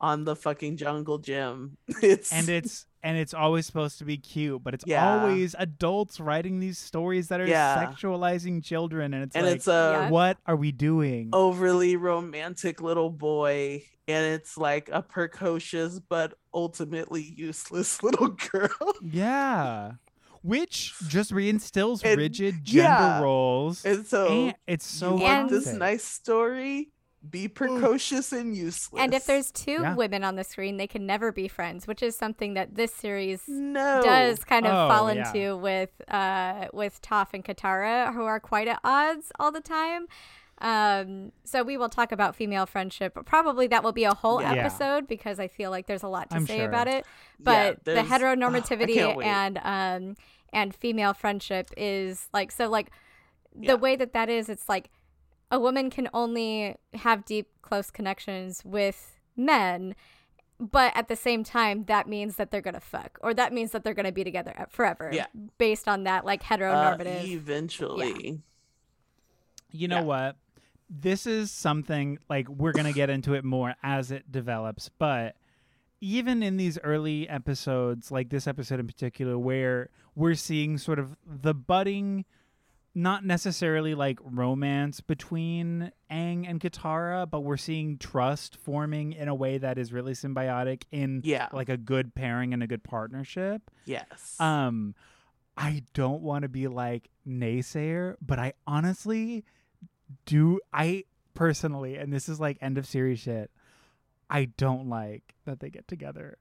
on 0.00 0.24
the 0.24 0.36
fucking 0.36 0.76
jungle 0.76 1.18
gym. 1.18 1.76
It's 2.02 2.32
and 2.32 2.48
it's 2.48 2.86
and 3.06 3.16
it's 3.16 3.32
always 3.32 3.64
supposed 3.66 3.98
to 3.98 4.04
be 4.04 4.16
cute 4.16 4.62
but 4.64 4.74
it's 4.74 4.84
Yeah. 4.86 5.20
always 5.22 5.54
adults 5.58 6.18
writing 6.18 6.58
these 6.58 6.76
stories 6.78 7.28
that 7.28 7.40
are 7.40 7.46
Yeah. 7.46 7.84
sexualizing 7.86 8.64
children 8.64 9.14
and 9.14 9.22
it's 9.24 9.36
and 9.36 9.46
like 9.46 9.56
it's 9.56 9.68
uh, 9.68 10.06
a 10.08 10.12
what 10.12 10.38
are 10.44 10.56
we 10.56 10.72
doing 10.72 11.30
overly 11.32 11.94
romantic 11.96 12.82
little 12.82 13.10
boy 13.10 13.82
and 14.08 14.24
it's 14.34 14.58
like 14.58 14.88
a 14.92 15.02
precocious 15.02 16.00
but 16.00 16.34
ultimately 16.52 17.22
useless 17.22 18.02
little 18.06 18.28
girl 18.50 18.92
yeah 19.02 19.92
which 20.42 20.94
just 21.08 21.30
reinstills 21.32 22.04
And- 22.04 22.18
rigid 22.20 22.64
gender 22.64 22.82
yeah. 22.88 23.20
roles 23.20 23.84
and 23.84 24.06
so 24.06 24.26
and 24.28 24.54
it's 24.66 24.86
so 24.86 25.16
you 25.16 25.22
want 25.22 25.50
this 25.50 25.72
nice 25.72 26.04
story 26.04 26.90
be 27.30 27.48
precocious 27.48 28.32
and 28.32 28.56
useless 28.56 29.00
and 29.02 29.14
if 29.14 29.26
there's 29.26 29.50
two 29.52 29.78
Yeah. 29.82 29.94
women 29.94 30.22
on 30.24 30.36
the 30.36 30.44
screen 30.44 30.76
they 30.76 30.86
can 30.86 31.06
never 31.06 31.32
be 31.32 31.48
friends 31.48 31.86
which 31.86 32.02
is 32.02 32.16
something 32.16 32.54
that 32.54 32.74
this 32.74 32.92
series 32.94 33.42
no 33.48 34.00
does 34.02 34.44
kind 34.44 34.66
of 34.66 34.72
Oh, 34.72 34.88
fall 34.94 35.12
yeah. 35.12 35.26
into 35.28 35.56
with 35.56 35.90
uh 36.08 36.68
with 36.72 37.00
Toph 37.02 37.28
and 37.34 37.44
Katara 37.44 38.12
who 38.14 38.22
are 38.24 38.40
quite 38.40 38.68
at 38.68 38.78
odds 38.84 39.32
all 39.40 39.50
the 39.52 39.60
time. 39.60 40.06
Um 40.58 41.32
so 41.44 41.62
we 41.62 41.76
will 41.76 41.88
talk 41.90 42.12
about 42.12 42.34
female 42.34 42.64
friendship, 42.66 43.16
probably 43.26 43.66
that 43.66 43.82
will 43.84 43.92
be 43.92 44.04
a 44.04 44.14
whole 44.14 44.40
Yeah. 44.40 44.52
episode 44.54 45.06
because 45.06 45.38
I 45.38 45.48
feel 45.48 45.70
like 45.70 45.86
there's 45.86 46.02
a 46.02 46.08
lot 46.08 46.30
to 46.30 46.36
I'm 46.36 46.46
say 46.46 46.58
sure. 46.58 46.68
about 46.68 46.88
it. 46.88 47.04
Yeah, 47.04 47.44
But 47.44 47.84
the 47.84 47.92
there's- 47.94 48.10
ugh, 48.10 48.20
heteronormativity 48.20 48.94
can't 48.94 49.22
and 49.22 49.58
um 49.62 50.16
and 50.52 50.74
female 50.74 51.12
friendship 51.12 51.68
is 51.76 52.28
like 52.32 52.50
so 52.52 52.68
like 52.68 52.90
the 53.54 53.66
Yeah. 53.68 53.74
way 53.74 53.96
that 53.96 54.12
that 54.14 54.28
is 54.30 54.48
it's 54.48 54.68
like 54.68 54.88
a 55.50 55.58
woman 55.60 55.90
can 55.90 56.08
only 56.12 56.76
have 56.94 57.24
deep 57.24 57.48
close 57.62 57.90
connections 57.90 58.62
with 58.64 59.18
men 59.36 59.94
but 60.58 60.90
at 60.96 61.08
the 61.08 61.16
same 61.16 61.44
time 61.44 61.84
that 61.84 62.08
means 62.08 62.36
that 62.36 62.50
they're 62.50 62.62
gonna 62.62 62.80
fuck 62.80 63.18
or 63.22 63.34
that 63.34 63.52
means 63.52 63.72
that 63.72 63.84
they're 63.84 63.94
gonna 63.94 64.10
be 64.12 64.24
together 64.24 64.54
forever 64.70 65.10
Yeah. 65.12 65.26
based 65.58 65.86
on 65.88 66.04
that 66.04 66.24
like 66.24 66.40
uh, 66.42 66.56
heteronormative 66.56 67.24
eventually 67.24 68.40
you 69.70 69.88
know 69.88 69.96
Yeah. 69.98 70.02
what 70.04 70.36
this 70.88 71.26
is 71.26 71.50
something 71.50 72.18
like 72.30 72.48
we're 72.48 72.72
gonna 72.72 72.92
get 72.92 73.10
into 73.10 73.34
it 73.34 73.44
more 73.44 73.74
as 73.82 74.10
it 74.10 74.30
develops 74.30 74.88
but 74.98 75.36
even 76.00 76.42
in 76.42 76.56
these 76.56 76.78
early 76.84 77.28
episodes 77.28 78.10
like 78.10 78.28
this 78.30 78.46
episode 78.46 78.78
in 78.80 78.86
particular 78.86 79.38
where 79.38 79.90
we're 80.14 80.34
seeing 80.34 80.78
sort 80.78 80.98
of 80.98 81.16
the 81.26 81.52
budding 81.54 82.24
not 82.98 83.24
necessarily 83.26 83.94
like 83.94 84.18
romance 84.24 85.02
between 85.02 85.92
Aang 86.10 86.48
and 86.48 86.58
Katara, 86.60 87.28
but 87.30 87.40
we're 87.40 87.58
seeing 87.58 87.98
trust 87.98 88.56
forming 88.56 89.12
in 89.12 89.28
a 89.28 89.34
way 89.34 89.58
that 89.58 89.76
is 89.76 89.92
really 89.92 90.14
symbiotic 90.14 90.84
in 90.90 91.20
Yeah. 91.22 91.48
like 91.52 91.68
a 91.68 91.76
good 91.76 92.14
pairing 92.14 92.54
and 92.54 92.62
a 92.62 92.66
good 92.66 92.82
partnership. 92.82 93.70
yes 93.84 94.34
Um, 94.40 94.94
I 95.58 95.82
don't 95.92 96.22
want 96.22 96.42
to 96.44 96.48
be 96.48 96.68
like 96.68 97.10
naysayer, 97.28 98.16
but 98.20 98.38
I 98.38 98.54
honestly 98.66 99.44
do. 100.24 100.60
I 100.72 101.04
personally, 101.34 101.96
and 101.96 102.12
this 102.12 102.28
is 102.28 102.40
like 102.40 102.56
end 102.62 102.78
of 102.78 102.86
series 102.86 103.20
shit. 103.20 103.50
I 104.30 104.46
don't 104.56 104.88
like 104.88 105.34
that 105.44 105.60
they 105.60 105.68
get 105.70 105.86
together. 105.86 106.38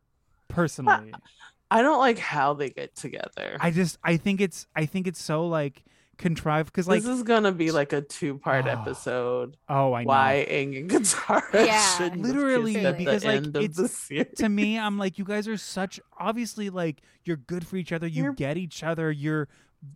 Personally, 0.47 1.13
i 1.71 1.81
don't 1.81 1.97
like 1.99 2.19
how 2.19 2.53
they 2.53 2.69
get 2.69 2.95
together 2.95 3.57
I 3.59 3.71
just 3.71 3.97
I 4.03 4.17
think 4.17 4.39
it's 4.39 4.67
I 4.75 4.85
think 4.85 5.07
it's 5.07 5.19
so 5.21 5.47
like 5.47 5.83
contrived 6.17 6.67
because 6.71 6.87
like 6.87 7.01
this 7.03 7.09
is 7.09 7.23
gonna 7.23 7.51
be 7.51 7.71
like 7.71 7.93
a 7.93 8.01
two-part 8.01 8.65
Oh, 8.65 8.69
episode. 8.69 9.57
oh 9.69 9.93
I 9.93 10.03
know 10.03 10.07
Why 10.07 10.45
Aang 10.49 10.77
and 10.79 10.89
Katara 10.89 11.53
Yeah, 11.65 11.97
shouldn't 11.97 12.21
Literally, 12.21 12.73
because, 12.73 13.23
like, 13.25 13.45
it's- 13.47 13.75
the 13.77 13.87
series. 13.87 14.33
to 14.37 14.49
me, 14.49 14.77
I'm 14.85 14.97
like, 14.97 15.17
you 15.17 15.25
guys 15.25 15.47
are 15.47 15.57
such 15.57 15.99
obviously 16.19 16.69
like 16.69 17.01
you're 17.23 17.37
good 17.37 17.65
for 17.67 17.75
each 17.77 17.91
other. 17.91 18.07
You 18.07 18.23
You're- 18.23 18.35
get 18.35 18.57
each 18.57 18.83
other. 18.83 19.11
You're 19.11 19.47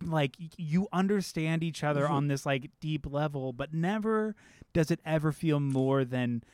like 0.04 0.36
you 0.56 0.86
understand 0.92 1.64
each 1.64 1.82
other 1.82 2.02
Mhm. 2.06 2.10
on 2.10 2.28
this 2.28 2.46
like 2.46 2.70
deep 2.80 3.06
level, 3.10 3.52
but 3.52 3.74
never 3.74 4.36
does 4.72 4.90
it 4.90 5.00
ever 5.04 5.32
feel 5.32 5.58
more 5.58 6.04
than 6.04 6.44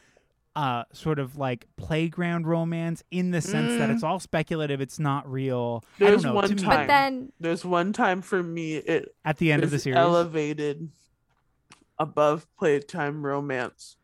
uh 0.57 0.85
sort 0.93 1.19
of 1.19 1.37
like 1.37 1.67
playground 1.77 2.47
romance 2.47 3.05
in 3.11 3.31
the 3.31 3.41
sense 3.41 3.79
that 3.79 3.89
Mm. 3.91 3.95
it's 3.95 4.03
all 4.03 4.19
speculative. 4.19 4.81
It's 4.81 4.99
not 4.99 5.31
real. 5.31 5.85
There's 5.99 6.25
I 6.25 6.29
don't 6.29 6.33
know. 6.33 6.35
one 6.35 6.49
to 6.49 6.55
me, 6.57 6.63
time- 6.63 6.77
But 6.81 6.87
then 6.89 7.33
There's 7.39 7.65
one 7.65 7.93
time 7.93 8.23
for 8.23 8.43
me 8.43 8.77
it 8.77 9.15
at 9.25 9.37
the 9.37 9.53
end 9.53 9.63
of 9.63 9.71
the 9.71 9.79
series, 9.79 9.99
elevated 9.99 10.89
above 11.99 12.47
playtime 12.59 13.25
romance. 13.25 13.97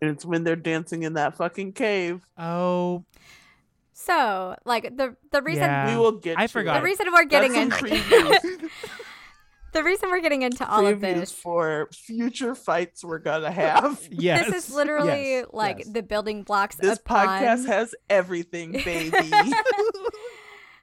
And 0.00 0.10
it's 0.10 0.24
when 0.24 0.44
they're 0.44 0.56
dancing 0.56 1.02
in 1.02 1.14
that 1.14 1.36
fucking 1.36 1.72
cave. 1.72 2.20
oh, 2.38 3.04
so 3.98 4.54
like 4.66 4.96
the 4.96 5.16
the 5.32 5.40
reason 5.42 5.64
Yeah. 5.64 5.90
we 5.90 5.96
will 5.98 6.12
get 6.12 6.38
I 6.38 6.46
to 6.46 6.52
forgot. 6.52 6.78
the 6.80 6.84
reason 6.84 7.06
we're 7.12 7.24
getting 7.24 7.52
That's 7.54 7.82
into 7.82 7.96
previews. 7.96 8.70
the 9.76 9.84
reason 9.84 10.10
we're 10.10 10.20
getting 10.20 10.42
into 10.42 10.68
all 10.68 10.86
of 10.86 10.98
previews 10.98 11.14
this 11.14 11.32
for 11.32 11.88
future 11.92 12.54
fights 12.54 13.04
we're 13.04 13.18
gonna 13.18 13.50
have. 13.50 14.00
yes. 14.10 14.46
this 14.46 14.68
is 14.68 14.74
literally 14.74 15.30
yes, 15.30 15.46
like 15.52 15.78
yes. 15.80 15.88
the 15.88 16.02
building 16.02 16.42
blocks 16.42 16.76
of 16.76 16.80
This 16.82 16.98
upon- 16.98 17.26
podcast 17.28 17.66
has 17.66 17.94
everything, 18.08 18.72
baby. 18.84 19.16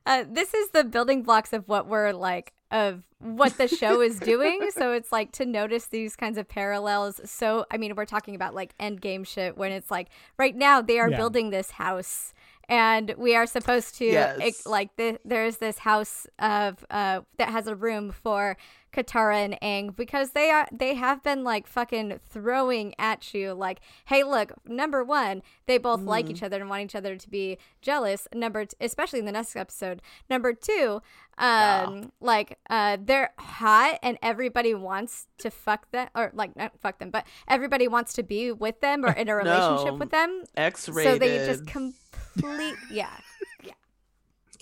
uh, 0.06 0.26
this 0.30 0.54
is 0.54 0.70
the 0.70 0.84
building 0.84 1.24
blocks 1.24 1.54
of 1.54 1.68
what 1.68 1.88
we're 1.88 2.12
like 2.12 2.54
of 2.72 3.04
what 3.20 3.58
the 3.58 3.68
show 3.68 4.02
is 4.02 4.20
doing 4.20 4.70
so 4.72 4.92
it's 4.92 5.12
like 5.12 5.32
to 5.32 5.46
notice 5.46 5.86
these 5.88 6.16
kinds 6.16 6.38
of 6.40 6.48
parallels 6.48 7.22
so 7.24 7.66
i 7.72 7.78
mean 7.78 7.96
we're 7.96 8.04
talking 8.04 8.34
about 8.36 8.56
like 8.56 8.74
end 8.80 9.00
game 9.00 9.24
shit 9.24 9.56
when 9.56 9.72
it's 9.72 9.92
like 9.92 10.10
right 10.40 10.56
now 10.56 10.82
they 10.82 11.00
are 11.00 11.10
Yeah. 11.10 11.18
building 11.18 11.52
this 11.52 11.72
house 11.72 12.34
and 12.70 13.14
we 13.18 13.36
are 13.36 13.46
supposed 13.46 13.96
to 13.96 14.06
Yes. 14.06 14.66
like 14.66 14.96
the, 14.96 15.20
there's 15.26 15.58
this 15.58 15.80
house 15.80 16.28
of 16.40 16.86
uh 16.90 17.22
that 17.38 17.50
has 17.50 17.68
a 17.68 17.76
room 17.76 18.12
for 18.12 18.56
Katara 18.94 19.38
and 19.44 19.58
Aang 19.62 19.96
because 19.96 20.32
they 20.32 20.52
are 20.52 20.68
they 20.72 20.94
have 20.94 21.24
been 21.24 21.44
like 21.44 21.66
fucking 21.66 22.20
throwing 22.30 22.94
at 23.00 23.34
you 23.34 23.54
like 23.54 23.80
hey 24.06 24.24
look 24.24 24.52
number 24.68 25.04
one 25.04 25.42
they 25.66 25.80
both 25.80 26.02
like 26.02 26.30
each 26.30 26.44
other 26.44 26.62
and 26.62 26.70
want 26.70 26.84
each 26.84 26.96
other 26.96 27.16
to 27.18 27.30
be 27.30 27.58
jealous 27.82 28.28
number 28.36 28.66
t- 28.66 28.78
especially 28.80 29.18
in 29.20 29.26
the 29.26 29.32
next 29.32 29.56
episode 29.56 30.00
number 30.30 30.54
two 30.54 31.02
um 31.40 32.12
like 32.22 32.60
uh 32.70 32.96
they're 33.04 33.32
hot 33.40 33.98
and 34.04 34.20
everybody 34.22 34.76
wants 34.76 35.26
to 35.40 35.50
fuck 35.50 35.90
them 35.90 36.08
or 36.16 36.30
like 36.36 36.56
not 36.56 36.72
fuck 36.80 37.00
them 37.00 37.10
but 37.10 37.26
everybody 37.48 37.88
wants 37.88 38.14
to 38.14 38.22
be 38.22 38.52
with 38.52 38.80
them 38.82 39.04
or 39.04 39.12
in 39.14 39.28
a 39.28 39.36
relationship 39.44 39.94
No. 39.94 39.96
with 39.96 40.12
them 40.12 40.44
X-rated. 40.56 41.14
so 41.14 41.18
they 41.18 41.44
just 41.48 41.66
complete 42.40 42.76
yeah 42.92 43.10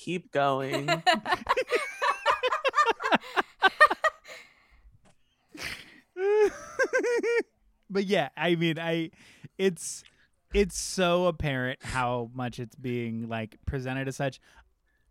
keep 0.01 0.31
going. 0.31 0.88
but 7.89 8.05
yeah, 8.05 8.29
I 8.36 8.55
mean, 8.55 8.79
I 8.79 9.12
it's 9.57 10.03
it's 10.53 10.77
so 10.77 11.27
apparent 11.27 11.79
how 11.84 12.29
much 12.34 12.60
it's 12.60 12.75
being 12.75 13.29
like 13.29 13.57
presented 13.65 14.07
as 14.07 14.15
such. 14.15 14.39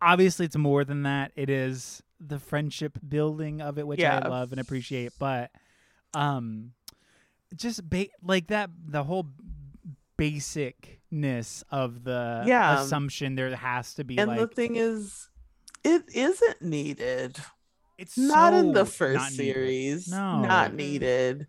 Obviously, 0.01 0.45
it's 0.45 0.57
more 0.57 0.83
than 0.83 1.03
that. 1.03 1.31
It 1.35 1.49
is 1.49 2.01
the 2.19 2.39
friendship 2.39 2.97
building 3.07 3.61
of 3.61 3.77
it, 3.77 3.87
which 3.87 3.99
Yeah. 3.99 4.19
I 4.23 4.27
love 4.27 4.51
and 4.51 4.59
appreciate. 4.59 5.13
But 5.19 5.51
um, 6.13 6.73
just 7.55 7.87
ba- 7.89 8.07
like 8.23 8.47
that, 8.47 8.69
the 8.87 9.03
whole 9.03 9.27
basicness 10.21 11.63
of 11.71 12.03
the 12.03 12.43
Yeah. 12.45 12.81
assumption 12.81 13.35
there 13.35 13.55
has 13.55 13.93
to 13.95 14.03
be 14.03 14.17
and 14.17 14.29
like 14.29 14.39
the 14.39 14.47
thing 14.47 14.75
is, 14.75 15.29
it 15.83 16.03
isn't 16.13 16.61
needed. 16.61 17.37
it's 17.97 18.17
not 18.17 18.53
in 18.53 18.73
the 18.73 18.85
first 18.85 19.15
not 19.19 19.31
needed. 19.31 19.53
series. 19.53 20.07
No. 20.07 20.41
Not 20.41 20.73
needed. 20.73 21.47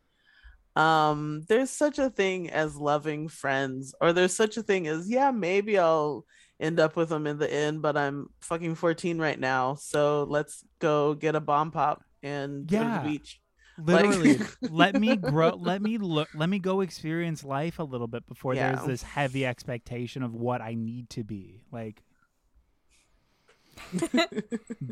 Um, 0.77 1.45
there's 1.49 1.71
such 1.71 1.99
a 1.99 2.09
thing 2.11 2.51
as 2.51 2.77
loving 2.77 3.29
friends, 3.29 3.95
or 4.01 4.13
there's 4.13 4.35
such 4.35 4.57
a 4.57 4.63
thing 4.63 4.87
as, 4.87 5.09
yeah, 5.09 5.31
maybe 5.31 5.79
I'll 5.79 6.25
end 6.61 6.81
up 6.81 6.97
with 6.97 7.09
them 7.11 7.27
in 7.27 7.39
the 7.39 7.53
end, 7.53 7.83
but 7.83 7.97
I'm 7.97 8.29
fucking 8.41 8.77
14 8.77 9.19
right 9.19 9.39
now. 9.39 9.75
So 9.75 10.25
let's 10.29 10.65
go 10.79 11.13
get 11.15 11.35
a 11.35 11.41
bomb 11.41 11.73
pop 11.73 12.03
and 12.23 12.67
go 12.67 12.79
to 12.79 12.85
Yeah. 12.85 13.03
the 13.03 13.09
beach. 13.11 13.41
Like- 13.79 14.05
literally 14.05 14.39
let 14.63 15.01
me 15.01 15.17
grow 15.17 15.51
let 15.51 15.81
me 15.83 15.99
look 15.99 16.29
let 16.35 16.49
me 16.49 16.59
go 16.59 16.81
experience 16.83 17.43
life 17.43 17.79
a 17.79 17.85
little 17.85 18.07
bit 18.07 18.27
before 18.27 18.55
there's 18.55 18.85
this 18.87 19.03
heavy 19.03 19.47
expectation 19.47 20.23
of 20.23 20.35
what 20.35 20.61
i 20.61 20.75
need 20.75 21.09
to 21.11 21.25
be 21.25 21.63
like 21.73 22.03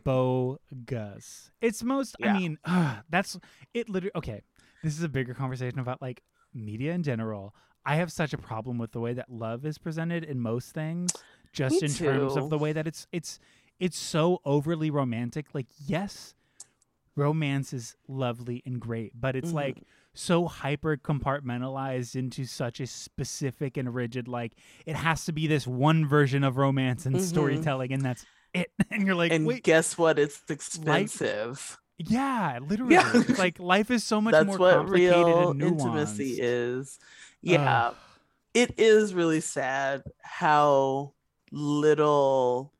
bogus. 0.05 1.51
It's 1.61 1.83
most 1.83 2.17
i 2.23 2.33
mean 2.33 2.59
ugh, 2.65 2.97
that's 3.11 3.39
it 3.75 3.89
literally 3.89 4.13
okay 4.17 4.43
this 4.83 4.97
is 4.97 5.03
a 5.03 5.09
bigger 5.09 5.35
conversation 5.35 5.79
about 5.79 6.01
like 6.01 6.23
media 6.55 6.93
in 6.93 7.03
general. 7.03 7.55
I 7.85 7.97
have 7.97 8.13
such 8.13 8.33
a 8.33 8.39
problem 8.39 8.79
with 8.79 8.93
the 8.93 9.01
way 9.01 9.15
that 9.15 9.31
love 9.31 9.65
is 9.65 9.79
presented 9.79 10.25
in 10.25 10.41
most 10.41 10.73
things 10.73 11.13
just 11.53 11.83
Me 11.83 11.89
in 11.89 11.93
terms 11.93 12.37
of 12.37 12.51
the 12.51 12.59
way 12.59 12.73
that 12.73 12.87
it's 12.87 13.07
it's 13.13 13.39
it's 13.79 13.99
so 13.99 14.41
overly 14.45 14.91
romantic. 14.91 15.47
Like 15.55 15.67
yes 15.87 16.35
romance 17.21 17.73
is 17.73 17.95
lovely 18.09 18.63
and 18.67 18.81
great 18.81 19.13
but 19.15 19.37
it's 19.37 19.51
Mhm. 19.53 19.55
like 19.63 19.77
so 20.15 20.47
hyper 20.47 20.97
compartmentalized 20.97 22.17
into 22.17 22.45
such 22.45 22.81
a 22.81 22.87
specific 22.87 23.77
and 23.77 23.95
rigid 23.95 24.27
like 24.29 24.53
it 24.87 24.97
has 24.97 25.25
to 25.27 25.33
be 25.33 25.47
this 25.47 25.67
one 25.67 26.07
version 26.07 26.43
of 26.43 26.57
romance 26.57 27.07
and 27.07 27.17
Mhm. 27.17 27.21
storytelling 27.21 27.93
and 27.93 28.03
that's 28.03 28.25
it 28.55 28.73
and 28.91 29.07
you're 29.07 29.15
like 29.15 29.33
and 29.33 29.47
wait 29.47 29.63
guess 29.63 29.97
what? 29.99 30.19
It's 30.19 30.41
expensive. 30.49 31.79
yeah 31.99 32.59
literally 32.67 32.95
Yeah. 32.95 33.13
Like 33.45 33.59
life 33.61 33.91
is 33.91 34.03
so 34.03 34.21
much 34.21 34.33
That's 34.33 34.47
more 34.47 34.59
what 34.59 34.75
complicated 34.77 35.27
real 35.27 35.51
and 35.53 35.63
intimacy 35.63 36.39
is. 36.41 36.99
Yeah. 37.43 37.89
Ugh. 37.89 37.97
it 38.55 38.75
is 38.79 39.15
really 39.15 39.41
sad 39.41 40.03
how 40.23 41.13
little 41.53 42.73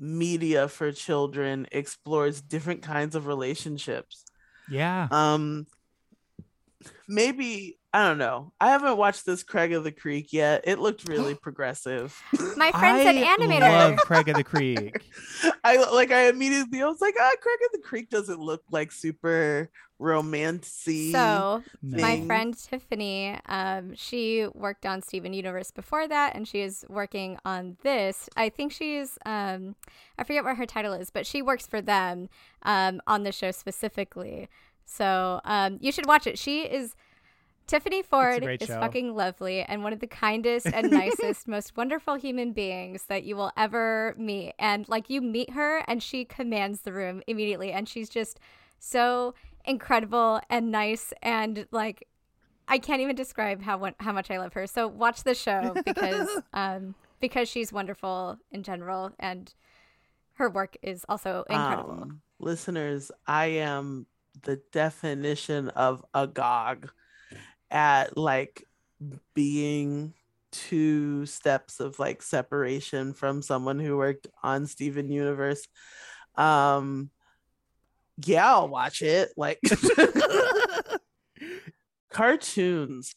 media 0.00 0.66
for 0.66 0.90
children 0.90 1.66
explores 1.70 2.40
different 2.40 2.82
kinds 2.82 3.14
of 3.14 3.26
relationships. 3.26 4.24
yeah 4.68 5.06
Um 5.10 5.66
maybe 7.06 7.76
I 7.92 8.06
don't 8.06 8.18
know. 8.18 8.52
I 8.60 8.70
haven't 8.70 8.98
watched 8.98 9.26
this 9.26 9.42
Craig 9.42 9.72
of 9.72 9.82
the 9.82 9.90
Creek 9.90 10.32
yet. 10.32 10.62
It 10.64 10.78
looked 10.78 11.08
really 11.08 11.34
progressive. 11.34 12.16
my 12.56 12.70
friend 12.70 13.02
said 13.02 13.16
I 13.62 13.88
love 13.88 13.96
Craig 14.04 14.28
of 14.28 14.36
the 14.36 14.44
Creek. 14.44 15.02
I 15.64 15.76
like 15.92 16.12
I 16.12 16.28
immediately 16.28 16.82
I 16.82 16.86
was 16.86 17.00
like, 17.00 17.16
ah, 17.20 17.30
Craig 17.40 17.58
of 17.66 17.72
the 17.72 17.82
Creek 17.86 18.08
doesn't 18.08 18.38
look 18.38 18.62
like 18.70 18.92
super 18.92 19.70
romancy. 20.00 21.12
so 21.12 21.62
No. 21.82 21.98
my 22.02 22.20
friend 22.26 22.56
Tiffany, 22.56 23.38
um, 23.46 23.94
she 23.94 24.46
worked 24.54 24.86
on 24.86 25.02
Steven 25.02 25.32
Universe 25.32 25.70
before 25.70 26.08
that, 26.08 26.34
and 26.34 26.48
she 26.48 26.60
is 26.60 26.84
working 26.88 27.38
on 27.44 27.76
this. 27.82 28.28
I 28.36 28.48
think 28.48 28.72
she's, 28.72 29.18
um, 29.26 29.76
I 30.18 30.24
forget 30.24 30.42
what 30.44 30.56
her 30.56 30.66
title 30.66 30.92
is, 30.94 31.10
but 31.10 31.26
she 31.26 31.42
works 31.42 31.66
for 31.66 31.80
them 31.80 32.28
um, 32.62 33.00
on 33.06 33.22
the 33.24 33.32
show 33.32 33.50
specifically. 33.50 34.48
So 34.84 35.40
um, 35.44 35.78
you 35.80 35.92
should 35.92 36.06
watch 36.06 36.26
it. 36.26 36.38
She 36.38 36.62
is. 36.62 36.96
Tiffany 37.66 38.02
Ford 38.02 38.42
is 38.60 38.66
show. 38.66 38.80
fucking 38.80 39.14
lovely 39.14 39.62
and 39.62 39.84
one 39.84 39.92
of 39.92 40.00
the 40.00 40.06
kindest 40.26 40.66
and 40.66 40.90
nicest, 40.90 41.46
most 41.46 41.76
wonderful 41.76 42.16
human 42.16 42.50
beings 42.50 43.04
that 43.04 43.22
you 43.22 43.36
will 43.36 43.52
ever 43.56 44.12
meet. 44.18 44.54
And 44.58 44.88
like 44.88 45.08
you 45.08 45.20
meet 45.20 45.50
her 45.50 45.84
and 45.86 46.02
she 46.02 46.24
commands 46.24 46.80
the 46.80 46.92
room 46.92 47.22
immediately. 47.28 47.70
And 47.70 47.88
she's 47.88 48.08
just 48.08 48.40
so 48.80 49.34
incredible 49.64 50.40
and 50.48 50.70
nice 50.70 51.12
and 51.22 51.66
like 51.70 52.06
I 52.68 52.78
can't 52.78 53.00
even 53.00 53.16
describe 53.16 53.62
how 53.62 53.92
how 53.98 54.12
much 54.12 54.30
I 54.30 54.38
love 54.38 54.52
her. 54.52 54.66
So 54.66 54.86
watch 54.86 55.24
the 55.24 55.34
show 55.34 55.74
because 55.84 56.28
um 56.52 56.94
because 57.20 57.48
she's 57.48 57.72
wonderful 57.72 58.38
in 58.52 58.62
general 58.62 59.12
and 59.18 59.52
her 60.34 60.48
work 60.48 60.76
is 60.82 61.04
also 61.08 61.44
incredible. 61.50 62.02
Um, 62.02 62.22
listeners, 62.38 63.10
I 63.26 63.46
am 63.46 64.06
the 64.42 64.60
definition 64.72 65.68
of 65.70 66.04
agog 66.14 66.90
at 67.70 68.16
like 68.16 68.64
being 69.34 70.14
two 70.52 71.26
steps 71.26 71.80
of 71.80 71.98
like 71.98 72.22
separation 72.22 73.12
from 73.12 73.42
someone 73.42 73.78
who 73.78 73.96
worked 73.96 74.28
on 74.42 74.66
Steven 74.66 75.10
Universe. 75.10 75.66
Um 76.36 77.10
yeah, 78.24 78.48
I'll 78.54 78.68
watch 78.68 79.02
it. 79.02 79.30
Like 79.36 79.58
cartoons. 82.12 83.14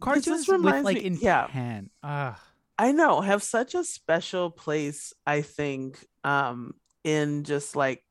Cartoons 0.00 0.46
with 0.46 0.58
reminds 0.58 0.84
like 0.84 1.02
me- 1.02 1.18
yeah. 1.20 1.46
intent. 1.46 1.90
Ugh. 2.02 2.36
I 2.80 2.92
know 2.92 3.20
have 3.20 3.42
such 3.42 3.74
a 3.74 3.82
special 3.82 4.50
place, 4.50 5.12
I 5.26 5.40
think, 5.42 5.98
um, 6.22 6.74
in 7.02 7.42
just 7.44 7.74
like 7.74 8.04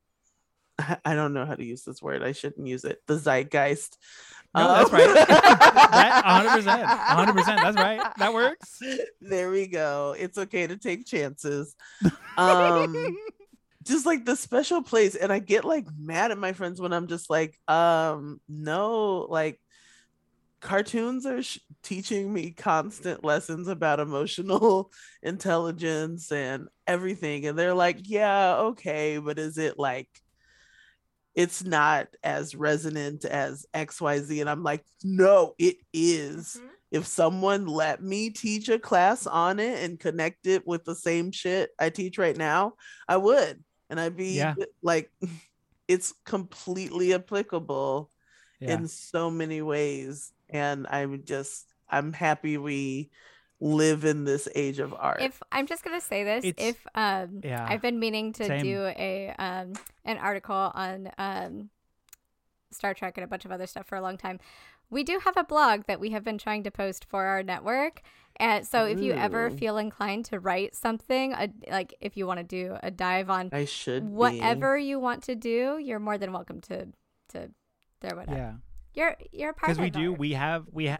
I 1.05 1.15
don't 1.15 1.33
know 1.33 1.45
how 1.45 1.55
to 1.55 1.63
use 1.63 1.83
this 1.83 2.01
word. 2.01 2.21
I 2.23 2.33
shouldn't 2.33 2.67
use 2.67 2.83
it. 2.83 2.99
The 3.07 3.15
zeitgeist. 3.17 3.97
No, 4.55 4.67
that's 4.67 4.89
Um, 4.91 4.99
right. 4.99 5.27
That 5.27 6.23
100%. 6.65 7.45
100%. 7.45 7.45
That's 7.45 7.77
right. 7.77 8.01
That 8.17 8.33
works. 8.33 8.79
There 9.21 9.49
we 9.51 9.67
go. 9.67 10.15
It's 10.17 10.37
okay 10.37 10.67
to 10.67 10.77
take 10.77 11.05
chances. 11.05 11.75
Um 12.37 13.15
just 13.87 14.05
like 14.05 14.25
the 14.25 14.35
special 14.35 14.81
place 14.83 15.15
and 15.15 15.31
I 15.31 15.39
get 15.39 15.65
like 15.65 15.85
mad 15.97 16.31
at 16.31 16.37
my 16.37 16.53
friends 16.53 16.79
when 16.81 16.93
I'm 16.93 17.07
just 17.07 17.29
like 17.29 17.57
um 17.67 18.39
no 18.47 19.27
like 19.29 19.59
cartoons 20.59 21.25
are 21.25 21.43
sh- 21.43 21.59
teaching 21.83 22.33
me 22.33 22.51
constant 22.51 23.23
lessons 23.23 23.67
about 23.67 23.99
emotional 23.99 24.91
intelligence 25.23 26.31
and 26.31 26.67
everything 26.87 27.45
and 27.45 27.57
they're 27.57 27.75
like 27.75 27.99
yeah 28.03 28.55
okay 28.57 29.19
but 29.19 29.37
is 29.37 29.57
it 29.57 29.77
like 29.77 30.09
it's 31.35 31.63
not 31.63 32.07
as 32.23 32.55
resonant 32.55 33.23
as 33.23 33.65
xyz 33.75 34.41
and 34.41 34.49
i'm 34.49 34.63
like 34.63 34.83
no 35.03 35.53
it 35.59 35.77
is. 35.93 36.57
Mhm. 36.59 36.69
if 36.89 37.05
someone 37.05 37.67
let 37.67 38.01
me 38.01 38.31
teach 38.31 38.67
a 38.69 38.79
class 38.79 39.27
on 39.27 39.59
it 39.59 39.83
and 39.83 39.99
connect 39.99 40.47
it 40.47 40.65
with 40.65 40.83
the 40.85 40.95
same 40.95 41.31
shit 41.31 41.69
i 41.79 41.89
teach 41.91 42.17
right 42.17 42.37
now 42.37 42.73
i 43.07 43.15
would 43.15 43.63
and 43.89 43.99
i'd 43.99 44.15
be 44.17 44.33
Yeah. 44.37 44.55
like 44.81 45.11
it's 45.87 46.13
completely 46.25 47.13
applicable 47.13 48.09
Yeah. 48.59 48.73
in 48.75 48.87
so 48.87 49.29
many 49.31 49.61
ways 49.61 50.33
and 50.49 50.87
i'm 50.89 51.23
just 51.23 51.65
i'm 51.89 52.13
happy 52.13 52.57
we 52.57 53.09
live 53.59 54.05
in 54.05 54.23
this 54.23 54.47
age 54.53 54.77
of 54.79 54.93
art 54.93 55.19
if 55.21 55.41
I'm 55.51 55.65
just 55.65 55.83
gonna 55.83 55.99
say 55.99 56.23
this, 56.23 56.45
It's- 56.45 56.63
if 56.75 56.85
um, 56.93 57.41
yeah, 57.43 57.65
I've 57.67 57.81
been 57.81 57.99
meaning 57.99 58.31
to 58.33 58.45
same. 58.45 58.61
do 58.61 58.83
a 58.95 59.33
um 59.39 59.73
an 60.05 60.17
article 60.19 60.55
on 60.55 61.09
um 61.17 61.69
Star 62.71 62.93
Trek 62.93 63.17
and 63.17 63.23
a 63.23 63.27
bunch 63.27 63.45
of 63.45 63.51
other 63.51 63.65
stuff 63.65 63.87
for 63.87 63.95
a 63.95 64.01
long 64.01 64.15
time. 64.17 64.39
We 64.89 65.03
do 65.03 65.19
have 65.23 65.35
a 65.37 65.43
blog 65.43 65.83
that 65.87 65.99
we 65.99 66.11
have 66.11 66.23
been 66.23 66.37
trying 66.37 66.63
to 66.63 66.71
post 66.71 67.05
for 67.05 67.25
our 67.25 67.43
network. 67.43 68.01
And 68.39 68.65
so 68.67 68.85
if 68.85 68.99
you 69.01 69.13
ever 69.13 69.49
feel 69.49 69.77
inclined 69.77 70.25
to 70.25 70.39
write 70.39 70.75
something, 70.75 71.33
a, 71.33 71.49
like 71.71 71.93
if 71.99 72.15
you 72.15 72.27
want 72.27 72.39
to 72.39 72.43
do 72.43 72.77
a 72.83 72.91
dive 72.91 73.29
on 73.31 73.49
i 73.51 73.65
should 73.65 74.03
be. 74.05 74.13
whatever 74.13 74.77
you 74.77 74.99
want 74.99 75.23
to 75.23 75.35
do, 75.35 75.79
you're 75.81 75.99
more 75.99 76.17
than 76.19 76.31
welcome 76.31 76.61
to 76.61 76.85
to 77.29 77.49
throw 77.99 78.19
it 78.19 78.29
up. 78.29 78.35
yeah. 78.35 78.53
You're 78.93 79.15
you're 79.31 79.49
a 79.49 79.53
part 79.53 79.71
of 79.71 79.79
it. 79.79 79.81
Because 79.81 79.83
we 79.83 79.89
do. 79.89 80.09
Robert. 80.11 80.19
We 80.19 80.31
have 80.33 80.65
we 80.71 80.87
ha- 80.87 80.99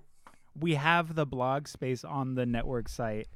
we 0.60 0.74
have 0.76 1.14
the 1.16 1.26
blog 1.28 1.68
space 1.68 2.04
on 2.04 2.34
the 2.36 2.46
network 2.48 2.90
site. 2.90 3.28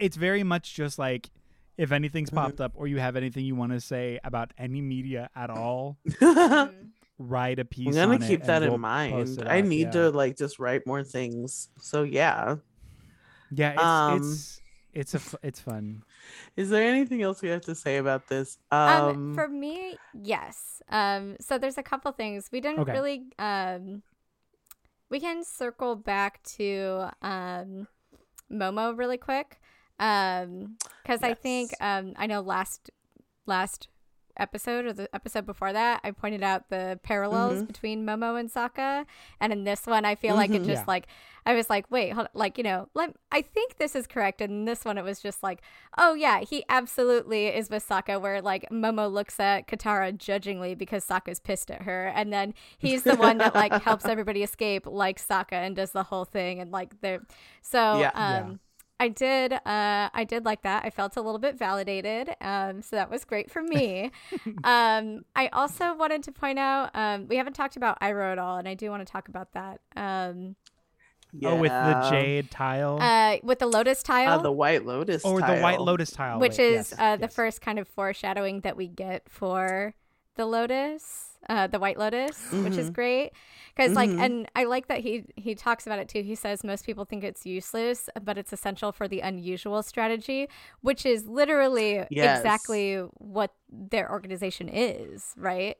It's 0.00 0.16
very 0.16 0.44
much 0.44 0.74
just 0.74 0.98
like 0.98 1.30
if 1.76 1.90
anything's 1.92 2.30
Mhm. 2.30 2.34
popped 2.34 2.60
up 2.60 2.72
or 2.76 2.86
you 2.86 2.98
have 2.98 3.16
anything 3.16 3.44
you 3.44 3.54
want 3.56 3.72
to 3.72 3.80
say 3.80 4.18
about 4.24 4.52
any 4.58 4.80
media 4.80 5.28
at 5.36 5.50
all, 5.50 5.98
Mm. 6.06 6.90
Write 7.18 7.58
a 7.58 7.64
piece. 7.64 7.96
I'm 7.96 8.10
gonna 8.10 8.24
it 8.24 8.28
keep 8.28 8.40
and 8.40 8.48
that 8.48 8.62
we'll 8.62 8.74
in 8.74 8.80
mind 8.80 9.42
i 9.46 9.58
up, 9.60 9.64
need 9.64 9.82
yeah. 9.82 9.90
to 9.90 10.10
like 10.10 10.36
just 10.36 10.58
write 10.58 10.86
more 10.86 11.02
things 11.04 11.68
so 11.80 12.02
yeah 12.04 12.56
Yeah, 13.50 13.72
it's 13.72 13.82
um, 13.82 14.16
it's 14.16 14.60
it's 14.92 15.14
a 15.14 15.18
f- 15.18 15.34
it's 15.42 15.60
fun. 15.60 16.02
is 16.56 16.70
there 16.70 16.82
anything 16.82 17.22
else 17.22 17.42
we 17.42 17.48
have 17.50 17.62
to 17.62 17.74
say 17.74 17.96
about 17.98 18.26
this 18.28 18.58
Um, 18.70 19.08
um, 19.08 19.34
for 19.34 19.48
me, 19.48 19.96
yes. 20.14 20.82
Um, 20.88 21.36
so 21.40 21.58
there's 21.58 21.78
a 21.78 21.82
couple 21.82 22.10
things 22.12 22.48
we 22.52 22.60
didn't 22.60 22.80
Okay. 22.80 22.92
really. 22.92 23.26
Um, 23.38 24.02
we 25.10 25.20
can 25.20 25.44
circle 25.44 25.96
back 25.96 26.42
to 26.58 27.10
um, 27.22 27.86
Momo 28.50 28.96
really 28.96 29.16
quick, 29.18 29.60
um, 29.98 30.76
because 31.02 31.22
I 31.22 31.34
think 31.34 31.72
um, 31.80 32.12
I 32.16 32.26
know 32.26 32.40
last 32.40 32.90
last 33.46 33.88
episode 34.38 34.84
or 34.86 34.92
the 34.92 35.14
episode 35.14 35.46
before 35.46 35.72
that, 35.72 36.00
I 36.04 36.10
pointed 36.10 36.42
out 36.42 36.68
the 36.70 36.98
parallels 37.02 37.62
Mhm. 37.62 37.66
between 37.66 38.06
Momo 38.06 38.38
and 38.38 38.50
Sokka, 38.50 39.04
and 39.40 39.52
in 39.52 39.64
this 39.64 39.86
one, 39.86 40.04
I 40.04 40.14
feel 40.14 40.34
like 40.36 40.50
it 40.50 40.62
Mhm. 40.62 40.66
just 40.66 40.82
Yeah. 40.82 40.84
like 40.86 41.06
I 41.46 41.54
was 41.54 41.70
like, 41.70 41.86
wait, 41.90 42.10
hold, 42.10 42.28
like 42.34 42.58
you 42.58 42.64
know, 42.64 42.88
let 42.94 43.14
I 43.32 43.40
think 43.40 43.78
this 43.78 43.96
is 43.96 44.06
correct, 44.06 44.40
and 44.42 44.52
in 44.52 44.64
this 44.66 44.84
one, 44.84 44.98
it 44.98 45.04
was 45.04 45.20
just 45.22 45.42
like, 45.42 45.62
oh 45.96 46.12
yeah, 46.14 46.40
he 46.40 46.62
absolutely 46.68 47.46
is 47.46 47.70
with 47.70 47.86
Sokka, 47.88 48.20
where 48.20 48.42
like 48.42 48.68
Momo 48.70 49.10
looks 49.10 49.40
at 49.40 49.66
Katara 49.66 50.14
judgingly 50.16 50.74
because 50.74 51.06
Sokka's 51.06 51.40
pissed 51.40 51.70
at 51.70 51.82
her, 51.82 52.08
and 52.14 52.30
then 52.32 52.52
he's 52.76 53.02
the 53.04 53.16
one 53.16 53.38
that 53.38 53.54
like 53.54 53.72
helps 53.82 54.04
everybody 54.14 54.42
escape, 54.42 54.86
like 54.86 55.18
Sokka, 55.18 55.52
and 55.54 55.74
does 55.74 55.92
the 55.92 56.02
whole 56.02 56.26
thing, 56.26 56.60
and 56.60 56.70
like 56.70 57.00
they're 57.00 57.22
so 57.62 57.98
Yeah. 58.00 58.10
um. 58.14 58.50
Yeah. 58.50 58.54
I 59.00 59.08
did. 59.08 59.52
Uh, 59.52 60.10
I 60.12 60.24
did 60.28 60.44
like 60.44 60.62
that. 60.62 60.84
I 60.84 60.90
felt 60.90 61.16
a 61.16 61.20
little 61.20 61.38
bit 61.38 61.56
validated. 61.56 62.34
Um, 62.40 62.82
so 62.82 62.96
that 62.96 63.10
was 63.10 63.24
great 63.24 63.50
for 63.50 63.62
me. 63.62 64.10
um, 64.64 65.24
I 65.36 65.48
also 65.52 65.94
wanted 65.94 66.22
to 66.24 66.32
point 66.32 66.58
out 66.58 66.90
um, 66.94 67.28
we 67.28 67.36
haven't 67.36 67.52
talked 67.54 67.76
about 67.76 68.00
Iroh 68.00 68.32
at 68.32 68.38
all, 68.38 68.56
and 68.56 68.68
I 68.68 68.74
do 68.74 68.90
want 68.90 69.06
to 69.06 69.10
talk 69.10 69.28
about 69.28 69.52
that. 69.52 69.80
Um, 69.96 70.56
Oh, 71.44 71.56
with 71.56 71.70
the 71.70 72.08
jade 72.10 72.50
tile 72.50 72.98
uh, 73.00 73.36
with 73.42 73.58
the 73.58 73.66
lotus 73.66 74.02
tile, 74.02 74.40
uh, 74.40 74.42
the 74.42 74.50
white 74.50 74.86
lotus 74.86 75.24
or 75.24 75.40
the 75.40 75.58
white 75.58 75.76
tile. 75.76 75.84
lotus 75.84 76.10
tile, 76.10 76.40
which 76.40 76.56
wait, 76.56 76.72
is 76.72 76.90
yes, 76.90 76.94
uh, 76.98 77.16
the 77.16 77.28
first 77.28 77.60
kind 77.60 77.78
of 77.78 77.86
foreshadowing 77.86 78.60
that 78.62 78.78
we 78.78 78.88
get 78.88 79.28
for 79.28 79.94
the 80.36 80.46
lotus, 80.46 81.27
uh, 81.48 81.66
the 81.66 81.78
white 81.78 81.98
lotus, 81.98 82.36
which 82.50 82.76
is 82.78 82.90
Mhm. 82.90 82.94
great. 82.94 83.30
Because 83.74 83.94
like, 83.94 84.10
Mhm. 84.10 84.20
and 84.20 84.48
I 84.56 84.64
like 84.64 84.88
that 84.88 85.00
he 85.00 85.24
he 85.36 85.54
talks 85.54 85.86
about 85.86 85.98
it 85.98 86.08
too. 86.08 86.22
He 86.22 86.34
says 86.34 86.64
most 86.64 86.84
people 86.84 87.04
think 87.04 87.22
it's 87.24 87.46
useless, 87.46 88.08
but 88.22 88.36
it's 88.38 88.52
essential 88.52 88.92
for 88.92 89.06
the 89.08 89.20
unusual 89.20 89.82
strategy, 89.82 90.48
which 90.80 91.06
is 91.06 91.26
literally 91.26 92.04
Yes. 92.10 92.38
exactly 92.40 92.96
what 93.18 93.52
their 93.70 94.10
organization 94.10 94.68
is, 94.68 95.34
right? 95.36 95.76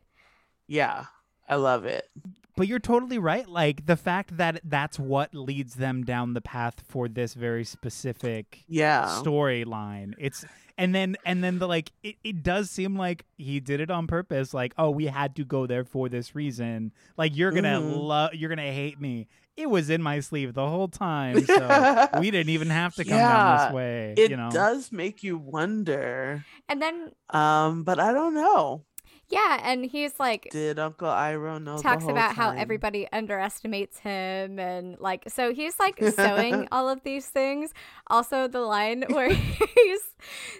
yeah 0.70 1.06
i 1.48 1.54
love 1.56 1.84
it 1.86 2.08
But 2.56 2.66
you're 2.66 2.80
totally 2.80 3.18
right. 3.18 3.48
Like 3.48 3.86
the 3.86 3.96
fact 3.96 4.36
that 4.36 4.60
that's 4.64 4.98
what 4.98 5.32
leads 5.32 5.74
them 5.76 6.02
down 6.04 6.34
the 6.34 6.40
path 6.40 6.82
for 6.88 7.06
this 7.08 7.34
very 7.34 7.64
specific 7.64 8.64
yeah 8.66 9.06
storyline. 9.24 10.14
It's 10.18 10.44
and 10.78 10.94
then 10.94 11.16
and 11.26 11.44
then 11.44 11.58
the 11.58 11.68
like 11.68 11.92
it, 12.02 12.16
it 12.24 12.42
does 12.42 12.70
seem 12.70 12.96
like 12.96 13.26
he 13.36 13.60
did 13.60 13.80
it 13.80 13.90
on 13.90 14.06
purpose. 14.06 14.54
Like, 14.54 14.72
oh, 14.78 14.90
we 14.90 15.06
had 15.06 15.36
to 15.36 15.44
go 15.44 15.66
there 15.66 15.84
for 15.84 16.08
this 16.08 16.34
reason. 16.34 16.92
Like 17.18 17.36
you're 17.36 17.52
gonna 17.52 17.80
Mhm. 17.80 18.06
love 18.08 18.34
you're 18.34 18.48
gonna 18.48 18.62
hate 18.72 18.98
me. 19.00 19.26
It 19.56 19.68
was 19.68 19.90
in 19.90 20.00
my 20.02 20.20
sleeve 20.20 20.54
the 20.54 20.68
whole 20.68 20.86
time. 20.88 21.44
So 21.44 22.06
we 22.20 22.30
didn't 22.30 22.50
even 22.50 22.70
have 22.70 22.94
to 22.94 23.04
come 23.04 23.18
down 23.18 23.58
this 23.68 23.74
way. 23.74 24.14
it 24.16 24.30
you 24.30 24.36
know? 24.36 24.50
does 24.52 24.92
make 24.92 25.22
you 25.24 25.36
wonder 25.36 26.44
And 26.68 26.80
then 26.80 27.10
um 27.30 27.82
but 27.82 27.98
i 27.98 28.12
don't 28.12 28.34
know 28.34 28.84
yeah, 29.30 29.60
and 29.62 29.84
he's 29.84 30.18
like 30.18 30.48
did 30.50 30.78
uncle 30.78 31.08
iroh 31.08 31.62
know 31.62 31.76
the 31.76 31.82
talks 31.82 32.04
whole 32.04 32.12
about 32.12 32.34
how 32.34 32.50
everybody 32.50 33.06
underestimates 33.12 33.98
him 33.98 34.58
and 34.58 34.96
like 35.00 35.24
so 35.28 35.52
he's 35.52 35.78
like 35.78 35.98
sewing 36.16 36.66
all 36.72 36.88
of 36.88 37.02
these 37.02 37.26
things 37.26 37.72
also 38.08 38.48
the 38.48 38.60
line 38.60 39.04
where 39.10 39.28
he's 39.76 40.00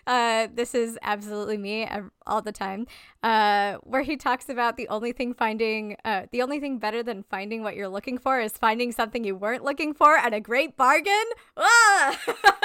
uh 0.07 0.49
this 0.53 0.75
is 0.75 0.99
absolutely 1.03 1.57
me 1.57 1.89
all 2.27 2.43
the 2.43 2.53
time 2.53 2.87
uh 3.23 3.77
where 3.85 4.03
he 4.03 4.17
talks 4.17 4.49
about 4.49 4.77
the 4.77 4.87
only 4.89 5.13
thing 5.13 5.33
finding 5.33 5.97
uh 6.05 6.27
the 6.33 6.43
only 6.43 6.61
thing 6.61 6.79
better 6.79 7.03
than 7.03 7.23
finding 7.31 7.63
what 7.63 7.75
you're 7.75 7.89
looking 7.89 8.19
for 8.19 8.39
is 8.39 8.53
finding 8.53 8.93
something 8.93 9.25
you 9.25 9.35
weren't 9.35 9.65
looking 9.65 9.95
for 9.95 10.17
at 10.17 10.35
a 10.35 10.41
great 10.41 10.77
bargain 10.77 11.25
ah! 11.57 12.19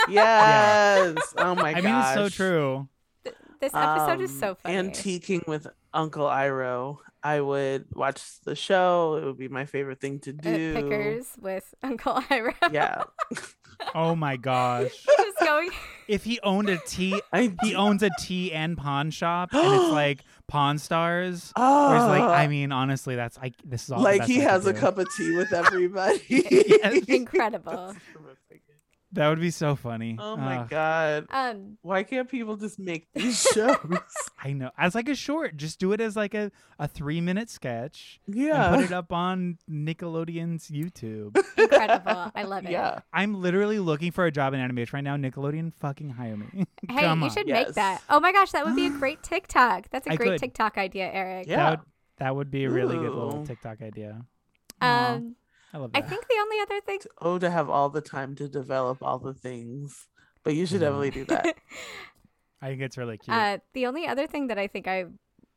yes 0.10 1.16
oh 1.38 1.56
my 1.56 1.74
god. 1.74 1.78
I 1.78 1.82
gosh 1.82 1.84
mean, 1.84 2.26
it's 2.26 2.36
so 2.36 2.44
true. 2.44 2.88
this 3.62 3.74
episode 3.74 4.22
is 4.22 4.32
Um, 4.32 4.40
so 4.40 4.56
funny 4.56 4.76
Antiquing 4.76 5.48
with 5.48 5.68
Uncle 5.94 6.26
Iroh. 6.26 6.98
I 7.24 7.40
would 7.40 7.86
watch 7.94 8.22
the 8.42 8.54
show. 8.56 9.16
It 9.16 9.24
would 9.26 9.38
be 9.38 9.48
my 9.48 9.66
favorite 9.66 10.02
thing 10.02 10.20
to 10.22 10.34
do. 10.34 10.74
pickers 10.74 11.28
with 11.42 11.74
uncle 11.84 12.16
iroh 12.16 12.54
Yeah. 12.72 13.04
Oh 13.96 14.16
my 14.16 14.38
gosh. 14.38 14.92
just 15.18 15.40
going 15.40 15.70
If 16.08 16.24
he 16.24 16.40
owned 16.42 16.70
a 16.70 16.78
tea 16.86 17.22
I 17.34 17.54
he 17.64 17.76
owns 17.76 18.02
a 18.04 18.10
tea 18.20 18.52
and 18.54 18.78
pawn 18.78 19.10
shop 19.12 19.50
and 19.54 19.82
it's 19.82 19.92
like 20.04 20.24
Pawn 20.48 20.78
Stars. 20.78 21.52
oh, 21.56 21.90
Where 21.90 21.98
it's 21.98 22.06
like, 22.06 22.22
I 22.22 22.46
ah. 22.46 22.50
mean, 22.50 22.72
honestly, 22.72 23.16
that's 23.16 23.38
like 23.38 23.56
this 23.66 23.84
is 23.86 23.92
all 23.92 24.00
the 24.00 24.04
like 24.04 24.20
best 24.20 24.32
he 24.32 24.42
I 24.46 24.52
has 24.52 24.66
a 24.68 24.74
do. 24.74 24.80
cup 24.80 24.98
of 25.00 25.08
tea 25.18 25.36
with 25.36 25.52
everybody. 25.54 26.22
Yes. 26.28 27.06
incredible 27.08 27.96
That 29.14 29.30
would 29.30 29.40
be 29.40 29.52
so 29.52 29.76
funny. 29.76 30.18
Oh 30.20 30.36
my 30.36 30.58
Ugh, 30.58 30.70
god. 30.70 31.26
um 31.30 31.78
Why 31.84 32.02
can't 32.04 32.28
people 32.28 32.56
just 32.58 32.80
make 32.80 33.08
these 33.14 33.42
shows? 33.54 33.78
I 34.44 34.54
know. 34.54 34.72
As 34.78 34.96
like 34.96 35.08
a 35.08 35.14
short, 35.16 35.56
just 35.56 35.80
do 35.80 35.92
it 35.94 36.02
as 36.02 36.16
like 36.16 36.34
a, 36.34 36.52
a 36.80 36.88
three 36.88 37.22
minute 37.22 37.50
sketch 37.50 38.20
and 38.26 38.36
yeah. 38.36 38.76
put 38.76 38.86
it 38.86 38.92
up 38.92 39.14
on 39.14 39.60
Nickelodeon's 39.70 40.68
YouTube. 40.70 41.38
incredible 41.58 42.32
i 42.36 42.44
love 42.44 42.66
it 42.66 42.72
Yeah. 42.72 43.00
I'm 43.14 43.40
literally 43.42 43.80
looking 43.80 44.12
for 44.12 44.26
a 44.26 44.32
job 44.32 44.54
in 44.54 44.60
animation 44.60 44.98
right 44.98 45.04
now. 45.04 45.16
Nickelodeon, 45.16 45.74
fucking 45.76 46.10
hire 46.10 46.36
me. 46.36 46.66
Hey, 46.90 47.02
Come 47.02 47.20
you 47.20 47.26
on. 47.26 47.32
should 47.32 47.48
Yes. 47.48 47.68
make 47.68 47.76
that. 47.76 48.02
Oh 48.10 48.20
my 48.20 48.32
gosh, 48.32 48.52
that 48.52 48.66
would 48.66 48.76
be 48.76 48.88
a 48.88 48.90
great 48.90 49.22
TikTok. 49.24 49.90
That's 49.92 50.08
a 50.08 50.14
I 50.14 50.16
great 50.16 50.32
could. 50.32 50.40
TikTok 50.40 50.78
idea, 50.78 51.10
Eric. 51.12 51.48
Yeah. 51.48 51.56
That 51.58 51.70
would, 51.72 51.80
that 52.18 52.36
would 52.36 52.52
be 52.52 52.64
a 52.66 52.70
really 52.70 52.96
good 52.96 53.14
little 53.14 53.42
Ooh. 53.42 53.46
TikTok 53.46 53.82
idea. 53.82 54.26
Aw, 54.82 55.14
Um, 55.16 55.36
I 55.74 55.78
love 55.78 55.92
I 55.96 56.02
think 56.02 56.28
the 56.28 56.38
only 56.40 56.60
other 56.62 56.82
thing. 56.82 57.00
Oh, 57.22 57.40
to 57.40 57.50
have 57.50 57.70
all 57.70 57.90
the 57.90 58.02
time 58.02 58.36
to 58.36 58.48
develop 58.48 59.02
all 59.02 59.18
the 59.20 59.34
things. 59.34 60.08
But 60.44 60.56
you 60.56 60.66
should 60.66 60.82
definitely 60.82 61.12
do 61.12 61.26
that. 61.26 61.56
I 62.62 62.68
think 62.68 62.82
it's 62.82 62.98
really 62.98 63.18
cute. 63.18 63.36
Uh, 63.36 63.58
the 63.74 63.88
only 63.88 64.06
other 64.08 64.28
thing 64.28 64.48
that 64.48 64.58
I 64.60 64.68
think 64.68 64.88
I 64.88 65.06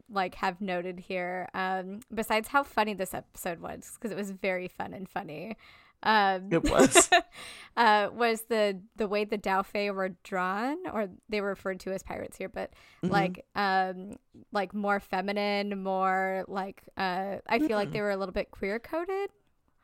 like 0.08 0.36
have 0.36 0.60
noted 0.60 1.00
here. 1.00 1.48
Um, 1.54 2.00
besides 2.14 2.48
how 2.48 2.62
funny 2.62 2.94
this 2.94 3.12
episode 3.14 3.60
was, 3.60 3.92
because 3.94 4.10
it 4.10 4.16
was 4.16 4.30
very 4.30 4.68
fun 4.68 4.94
and 4.94 5.08
funny. 5.08 5.56
Um, 6.02 6.48
It 6.52 6.62
was. 6.70 7.10
uh, 7.76 8.08
was 8.12 8.42
the 8.48 8.80
the 8.96 9.08
way 9.08 9.24
the 9.24 9.38
Daofei 9.38 9.92
were 9.94 10.10
drawn, 10.24 10.76
or 10.92 11.08
they 11.28 11.40
were 11.40 11.48
referred 11.48 11.80
to 11.80 11.92
as 11.92 12.02
pirates 12.02 12.36
here, 12.36 12.48
but 12.48 12.70
Mhm. 13.02 13.10
like 13.10 13.44
um 13.54 14.16
like 14.52 14.72
more 14.74 15.00
feminine, 15.00 15.82
more 15.82 16.44
like 16.48 16.82
uh 16.96 17.36
I 17.48 17.58
feel 17.58 17.76
like 17.76 17.88
Mm. 17.88 17.92
they 17.92 18.00
were 18.02 18.10
a 18.10 18.16
little 18.16 18.32
bit 18.34 18.50
queer 18.50 18.78
coded. 18.78 19.30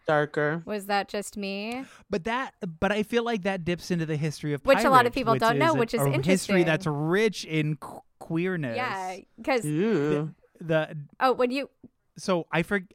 Darker. 0.07 0.62
Was 0.64 0.86
that 0.86 1.09
just 1.09 1.36
me? 1.36 1.84
But 2.11 2.24
that, 2.24 2.55
but 2.80 2.92
I 2.92 3.03
feel 3.03 3.24
like 3.24 3.42
that 3.42 3.64
dips 3.64 3.90
into 3.90 4.07
the 4.07 4.16
history 4.16 4.53
of 4.53 4.64
Which 4.64 4.84
a 4.84 4.90
lot 4.90 5.07
of 5.07 5.12
people 5.12 5.36
don't 5.36 5.59
know, 5.59 5.74
which 5.74 5.94
is 5.94 6.00
a 6.00 6.22
history 6.22 6.64
that's 6.64 6.86
rich 6.86 7.44
in 7.44 7.76
qu- 7.76 8.00
queerness. 8.18 8.76
Yeah, 8.76 9.16
because 9.36 9.64
Ooh. 9.64 10.34
The 10.61 10.96
oh, 11.18 11.32
when 11.32 11.50
you 11.50 11.70
so 12.16 12.46
I 12.53 12.62
forget. 12.62 12.88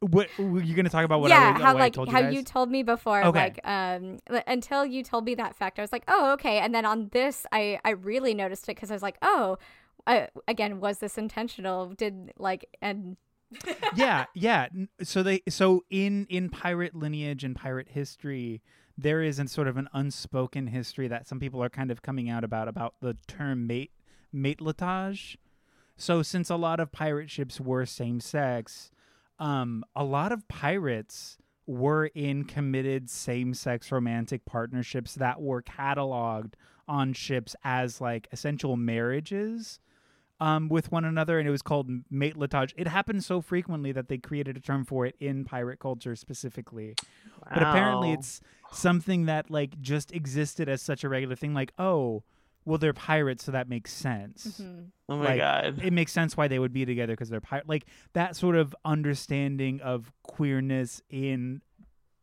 What 0.00 0.28
were 0.38 0.60
you 0.60 0.74
going 0.74 0.84
to 0.84 0.90
talk 0.90 1.06
about? 1.06 1.22
What 1.22 1.30
yeah, 1.30 1.54
I, 1.56 1.62
how 1.62 1.72
what 1.72 1.76
I 1.76 1.84
like 1.84 1.92
told 1.94 2.08
you 2.08 2.12
how 2.12 2.20
guys? 2.20 2.34
you 2.34 2.42
told 2.42 2.70
me 2.70 2.82
before, 2.82 3.24
Okay. 3.24 3.38
like 3.38 3.60
um 3.64 4.18
until 4.46 4.84
you 4.84 5.02
told 5.02 5.24
me 5.24 5.34
that 5.36 5.56
fact, 5.56 5.78
I 5.78 5.82
was 5.82 5.92
like, 5.92 6.04
oh 6.08 6.32
okay, 6.34 6.58
and 6.58 6.74
then 6.74 6.84
on 6.84 7.08
this, 7.12 7.46
I 7.52 7.80
I 7.86 7.90
really 7.90 8.34
noticed 8.34 8.64
it 8.64 8.74
because 8.74 8.90
I 8.90 8.94
was 8.94 9.02
like, 9.02 9.16
oh, 9.22 9.56
uh, 10.06 10.26
again, 10.46 10.78
was 10.80 10.98
this 10.98 11.16
intentional? 11.16 11.88
Did 11.88 12.32
like 12.36 12.76
and 12.82 13.16
yeah, 13.96 14.26
yeah. 14.34 14.68
So 15.02 15.22
they 15.22 15.42
so 15.48 15.84
in 15.90 16.26
in 16.28 16.48
pirate 16.48 16.94
lineage 16.94 17.44
and 17.44 17.54
pirate 17.54 17.88
history, 17.90 18.62
there 18.96 19.22
is 19.22 19.38
an 19.38 19.48
sort 19.48 19.68
of 19.68 19.76
an 19.76 19.88
unspoken 19.92 20.68
history 20.68 21.08
that 21.08 21.26
some 21.26 21.40
people 21.40 21.62
are 21.62 21.70
kind 21.70 21.90
of 21.90 22.02
coming 22.02 22.28
out 22.28 22.44
about 22.44 22.68
about 22.68 22.94
the 23.00 23.16
term 23.26 23.66
mate 23.66 23.92
matelotage. 24.34 25.36
So 25.96 26.22
since 26.22 26.50
a 26.50 26.56
lot 26.56 26.80
of 26.80 26.92
pirate 26.92 27.30
ships 27.30 27.60
were 27.60 27.86
same 27.86 28.20
sex, 28.20 28.90
um, 29.38 29.84
a 29.94 30.04
lot 30.04 30.32
of 30.32 30.48
pirates 30.48 31.38
were 31.66 32.06
in 32.06 32.44
committed 32.44 33.08
same 33.08 33.54
sex 33.54 33.90
romantic 33.90 34.44
partnerships 34.44 35.14
that 35.14 35.40
were 35.40 35.62
cataloged 35.62 36.54
on 36.86 37.12
ships 37.12 37.56
as 37.64 38.00
like 38.00 38.28
essential 38.32 38.76
marriages 38.76 39.80
um, 40.40 40.68
with 40.68 40.90
one 40.90 41.04
another, 41.04 41.38
and 41.38 41.46
it 41.46 41.50
was 41.50 41.62
called 41.62 41.88
matelotage. 42.12 42.72
It 42.76 42.88
happened 42.88 43.24
so 43.24 43.40
frequently 43.40 43.92
that 43.92 44.08
they 44.08 44.18
created 44.18 44.56
a 44.56 44.60
term 44.60 44.84
for 44.84 45.06
it 45.06 45.14
in 45.20 45.44
pirate 45.44 45.78
culture 45.78 46.16
specifically. 46.16 46.94
But 47.52 47.62
apparently, 47.62 48.12
it's 48.12 48.40
something 48.72 49.26
that 49.26 49.50
like 49.50 49.80
just 49.80 50.12
existed 50.12 50.68
as 50.68 50.82
such 50.82 51.04
a 51.04 51.08
regular 51.08 51.36
thing. 51.36 51.54
Like, 51.54 51.72
oh, 51.78 52.22
well, 52.64 52.78
they're 52.78 52.92
pirates, 52.92 53.44
so 53.44 53.52
that 53.52 53.68
makes 53.68 53.92
sense. 53.92 54.60
Mhm. 54.60 54.90
Oh 55.08 55.18
my 55.18 55.24
like, 55.24 55.38
god. 55.38 55.80
It 55.84 55.92
makes 55.92 56.12
sense 56.12 56.36
why 56.36 56.48
they 56.48 56.58
would 56.58 56.72
be 56.72 56.84
together 56.86 57.12
because 57.12 57.28
they're 57.28 57.40
pirate. 57.40 57.68
Like 57.68 57.84
that 58.14 58.36
sort 58.36 58.56
of 58.56 58.74
understanding 58.84 59.80
of 59.82 60.10
queerness 60.22 61.02
in 61.10 61.60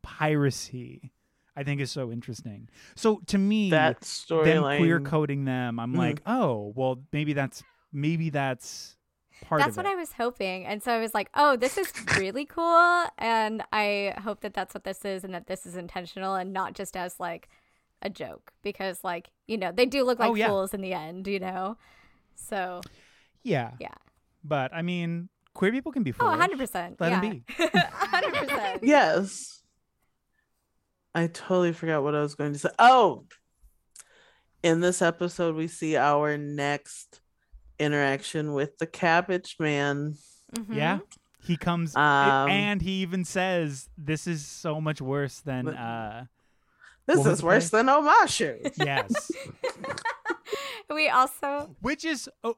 piracy. 0.01 1.11
I 1.55 1.63
think 1.63 1.81
is 1.81 1.91
so 1.91 2.11
interesting. 2.11 2.69
So 2.95 3.21
to 3.27 3.37
me, 3.37 3.69
that 3.71 4.01
them 4.29 4.63
queer 4.63 4.99
coding 5.01 5.43
them, 5.45 5.79
I'm 5.79 5.93
Mhm. 5.93 5.97
like, 5.97 6.21
oh, 6.25 6.71
well, 6.75 7.03
maybe 7.11 7.33
that's 7.33 7.61
maybe 7.91 8.29
that's 8.29 8.95
part 9.41 9.59
That's 9.59 9.71
of 9.71 9.77
what 9.77 9.85
it. 9.85 9.93
I 9.93 9.95
was 9.95 10.13
hoping. 10.13 10.65
And 10.65 10.81
so 10.81 10.91
I 10.91 10.99
was 10.99 11.13
like, 11.13 11.29
oh, 11.33 11.55
this 11.55 11.77
is 11.77 11.91
really 12.17 12.45
cool. 12.45 13.05
And 13.17 13.63
I 13.71 14.13
hope 14.23 14.41
that 14.41 14.53
that's 14.53 14.73
what 14.73 14.83
this 14.83 15.03
is 15.05 15.23
and 15.23 15.33
that 15.33 15.47
this 15.47 15.65
is 15.65 15.75
intentional 15.75 16.35
and 16.35 16.53
not 16.53 16.73
just 16.73 16.95
as 16.95 17.19
like 17.19 17.49
a 18.01 18.09
joke 18.09 18.51
because, 18.63 19.03
like, 19.03 19.29
you 19.47 19.57
know, 19.57 19.71
they 19.71 19.85
do 19.85 20.03
look 20.03 20.19
oh, 20.19 20.23
like 20.23 20.31
Oh, 20.31 20.35
yeah. 20.35 20.47
fools 20.47 20.73
in 20.73 20.81
the 20.81 20.93
end, 20.93 21.27
you 21.27 21.39
know? 21.39 21.77
So, 22.35 22.81
yeah, 23.43 23.71
yeah. 23.79 23.95
But 24.43 24.73
I 24.73 24.81
mean, 24.81 25.29
queer 25.53 25.71
people 25.71 25.91
can 25.91 26.03
be 26.03 26.13
Oh, 26.19 26.31
foolish. 26.31 26.69
100%. 26.69 26.95
Let 26.99 27.11
yeah. 27.11 27.19
be. 27.21 27.43
100%. 27.59 28.79
Yes. 28.83 29.61
I 31.13 31.27
totally 31.27 31.73
forgot 31.73 32.03
what 32.03 32.15
I 32.15 32.21
was 32.21 32.35
going 32.35 32.53
to 32.53 32.59
say. 32.59 32.69
Oh, 32.79 33.25
in 34.63 34.79
this 34.79 35.01
episode, 35.01 35.55
we 35.55 35.67
see 35.67 35.97
our 35.97 36.37
next 36.37 37.20
interaction 37.81 38.53
with 38.53 38.77
the 38.77 38.87
Cabbage 38.87 39.57
Man. 39.59 40.15
Mhm. 40.55 40.75
Yeah, 40.75 40.99
he 41.43 41.57
comes 41.57 41.95
Um, 41.95 42.49
and 42.49 42.81
he 42.81 43.01
even 43.01 43.25
says, 43.25 43.89
"This 43.97 44.27
is 44.27 44.45
so 44.45 44.79
much 44.81 45.01
worse 45.01 45.39
than." 45.41 45.67
Uh 45.67 46.25
This 47.07 47.25
is 47.25 47.39
the 47.39 47.45
worse 47.45 47.69
than 47.69 47.87
Omashu. 47.87 48.51
Yes, 48.77 49.31
We 50.89 51.09
also, 51.09 51.75
which 51.81 52.03
is 52.05 52.29
oh, 52.43 52.57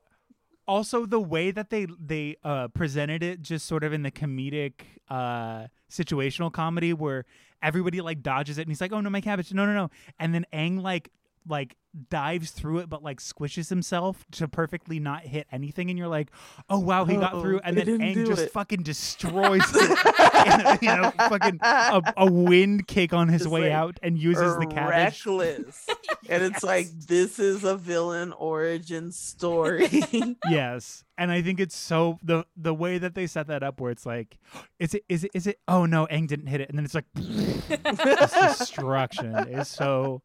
also 0.67 1.05
the 1.05 1.19
way 1.19 1.51
that 1.51 1.69
they 1.69 1.85
they 1.99 2.37
uh 2.43 2.67
presented 2.69 3.21
it, 3.23 3.41
just 3.41 3.65
sort 3.65 3.83
of 3.83 3.93
in 3.93 4.01
the 4.03 4.11
comedic 4.11 4.73
uh 5.09 5.67
situational 5.89 6.51
comedy 6.51 6.93
where 6.93 7.25
everybody 7.61 8.01
like 8.01 8.21
dodges 8.21 8.57
it 8.57 8.63
and 8.63 8.69
he's 8.71 8.81
like, 8.81 8.91
"Oh 8.91 9.01
no, 9.01 9.09
my 9.09 9.21
cabbage! 9.21 9.53
No, 9.53 9.65
no, 9.65 9.73
no!" 9.73 9.89
And 10.19 10.33
then 10.33 10.45
Aang 10.51 10.81
like 10.81 11.09
like 11.47 11.75
dives 12.09 12.49
through 12.49 12.79
it 12.79 12.89
but 12.89 13.03
like 13.03 13.19
squishes 13.19 13.69
himself 13.69 14.25
to 14.31 14.47
perfectly 14.47 14.99
not 14.99 15.21
hit 15.21 15.45
anything 15.51 15.91
and 15.91 15.99
you're 15.99 16.07
like 16.07 16.29
oh 16.67 16.79
wow 16.79 17.05
he 17.05 17.15
got 17.15 17.33
Uh-oh, 17.35 17.41
through 17.41 17.59
and 17.63 17.77
then 17.77 17.85
Aang 17.99 18.25
just 18.25 18.41
it. 18.43 18.51
fucking 18.51 18.81
destroys 18.81 19.61
it 19.75 20.81
you 20.81 20.87
know 20.87 21.11
fucking 21.11 21.59
a, 21.61 22.01
a 22.17 22.31
wind 22.31 22.87
kick 22.87 23.13
on 23.13 23.27
his 23.27 23.43
Just, 23.43 23.51
way 23.51 23.63
like, 23.63 23.71
out 23.73 23.99
and 24.01 24.17
uses 24.17 24.57
the 24.57 24.65
cabbage 24.65 25.23
reckless. 25.25 25.87
And 26.29 26.41
it's 26.41 26.63
like 26.63 26.87
this 27.07 27.37
is 27.37 27.63
a 27.65 27.75
villain 27.75 28.31
origin 28.33 29.11
story. 29.11 30.05
yes 30.49 31.03
and 31.17 31.31
i 31.31 31.41
think 31.41 31.59
it's 31.59 31.75
so 31.75 32.17
the 32.23 32.45
the 32.55 32.73
way 32.73 32.97
that 32.97 33.13
they 33.13 33.27
set 33.27 33.47
that 33.47 33.61
up 33.61 33.79
where 33.79 33.91
it's 33.91 34.05
like 34.05 34.39
is 34.79 34.95
it 34.95 35.03
is 35.09 35.25
it 35.25 35.31
is 35.35 35.45
it 35.47 35.59
oh 35.67 35.85
no 35.85 36.07
Aang 36.07 36.27
didn't 36.27 36.47
hit 36.47 36.61
it 36.61 36.69
and 36.69 36.77
then 36.77 36.85
it's 36.85 36.95
like 36.95 37.05
this 37.13 38.31
destruction 38.33 39.35
is 39.49 39.67
so 39.67 40.21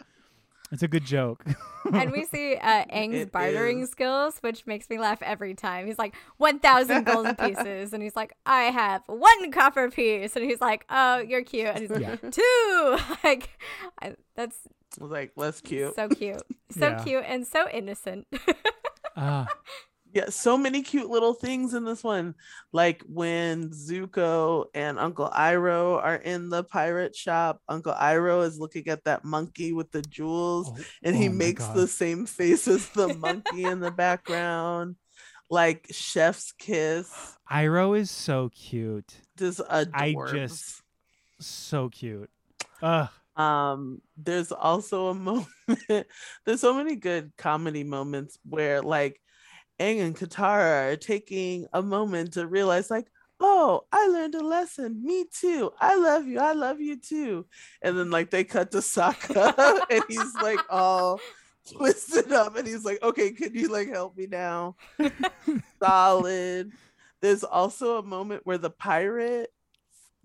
it's 0.70 0.82
a 0.82 0.88
good 0.88 1.04
joke 1.04 1.44
and 1.92 2.12
we 2.12 2.24
see 2.24 2.54
uh, 2.56 2.84
Aang's 2.92 3.14
It 3.22 3.32
bartering 3.32 3.80
is. 3.80 3.90
skills, 3.90 4.38
which 4.40 4.66
makes 4.66 4.90
me 4.90 4.98
laugh 4.98 5.22
every 5.22 5.54
time. 5.54 5.86
He's 5.86 5.98
like, 5.98 6.14
1,000 6.36 7.04
golden 7.04 7.34
pieces. 7.46 7.92
And 7.94 8.02
he's 8.02 8.14
like, 8.16 8.34
I 8.44 8.64
have 8.64 9.02
one 9.06 9.50
copper 9.52 9.90
piece. 9.90 10.36
And 10.36 10.44
he's 10.44 10.60
like, 10.60 10.84
oh, 10.90 11.18
you're 11.18 11.42
cute. 11.44 11.68
And 11.68 11.78
he's 11.78 11.90
like, 11.90 12.02
Yeah. 12.02 12.16
two. 12.30 12.98
Like, 13.24 13.48
I, 14.02 14.16
that's 14.36 14.56
was 15.00 15.10
like, 15.10 15.32
less 15.36 15.60
cute. 15.62 15.94
so 15.94 16.08
cute. 16.08 16.42
So 16.70 16.88
Yeah. 16.88 17.02
cute 17.04 17.24
and 17.26 17.46
so 17.46 17.68
innocent. 17.70 18.26
Ah, 19.16 19.46
Yeah, 20.14 20.30
so 20.30 20.56
many 20.56 20.82
cute 20.82 21.10
little 21.10 21.34
things 21.34 21.74
in 21.74 21.84
this 21.84 22.02
one. 22.02 22.34
Like 22.72 23.02
when 23.06 23.70
Zuko 23.70 24.66
and 24.74 24.98
Uncle 24.98 25.28
Iroh 25.28 26.02
are 26.02 26.16
in 26.16 26.48
the 26.48 26.64
pirate 26.64 27.14
shop, 27.14 27.60
Uncle 27.68 27.92
Iroh 27.92 28.44
is 28.46 28.58
looking 28.58 28.88
at 28.88 29.04
that 29.04 29.24
monkey 29.24 29.72
with 29.72 29.90
the 29.92 30.02
jewels, 30.02 30.70
oh, 30.72 30.82
and 31.02 31.14
he 31.14 31.28
oh 31.28 31.32
makes 31.32 31.66
God. 31.66 31.76
the 31.76 31.86
same 31.86 32.24
face 32.26 32.66
as 32.66 32.88
the 32.90 33.12
monkey 33.14 33.64
in 33.64 33.80
the 33.80 33.90
background. 34.04 34.96
Like 35.50 35.86
Chef's 35.90 36.52
Kiss, 36.52 37.10
Iroh 37.50 37.98
is 37.98 38.10
so 38.10 38.50
cute 38.50 39.14
just 39.38 39.60
I 39.70 40.14
just- 40.32 40.82
so 41.40 41.88
cute 41.88 42.28
Ugh. 42.82 43.08
um 43.36 44.02
there's 44.16 44.52
also 44.52 45.06
a 45.08 45.14
moment 45.14 45.46
there's 46.44 46.60
so 46.60 46.74
many 46.74 46.96
good 46.96 47.32
comedy 47.38 47.84
moments 47.84 48.38
where 48.44 48.82
like 48.82 49.20
Aang 49.80 50.00
and 50.00 50.16
Katara 50.16 50.92
are 50.92 50.96
taking 50.96 51.66
a 51.72 51.82
moment 51.82 52.32
to 52.34 52.46
realize 52.46 52.90
like 52.90 53.06
oh 53.40 53.82
I 53.92 54.08
learned 54.08 54.34
a 54.34 54.44
lesson. 54.44 55.04
Me 55.04 55.24
too. 55.32 55.70
I 55.80 55.96
love 55.96 56.26
you. 56.26 56.40
I 56.40 56.52
love 56.52 56.80
you 56.80 56.96
too. 56.98 57.46
And 57.82 57.96
then 57.98 58.10
like 58.10 58.30
they 58.30 58.44
cut 58.44 58.72
to 58.72 58.78
Sokka 58.78 59.80
and 59.90 60.02
he's 60.08 60.34
like 60.34 60.60
all 60.68 61.20
twisted 61.70 62.32
up 62.32 62.56
and 62.56 62.66
he's 62.66 62.84
like 62.84 63.02
okay 63.02 63.30
can 63.30 63.54
you 63.54 63.68
like 63.68 63.88
help 63.88 64.16
me 64.16 64.26
now? 64.26 64.76
Solid. 65.82 66.72
There's 67.20 67.44
also 67.44 67.98
a 67.98 68.02
moment 68.02 68.42
where 68.44 68.58
the 68.58 68.70
pirate 68.70 69.52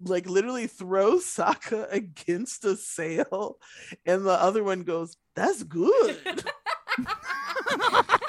like 0.05 0.29
literally 0.29 0.67
throws 0.67 1.25
Sokka 1.25 1.91
against 1.91 2.65
a 2.65 2.75
sail, 2.75 3.57
and 4.05 4.25
the 4.25 4.31
other 4.31 4.63
one 4.63 4.83
goes, 4.83 5.17
"That's 5.35 5.63
good." 5.63 6.43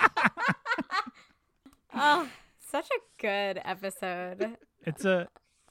oh, 1.94 2.28
such 2.70 2.88
a 2.90 3.00
good 3.22 3.60
episode. 3.64 4.56
it's 4.84 5.04
a 5.04 5.28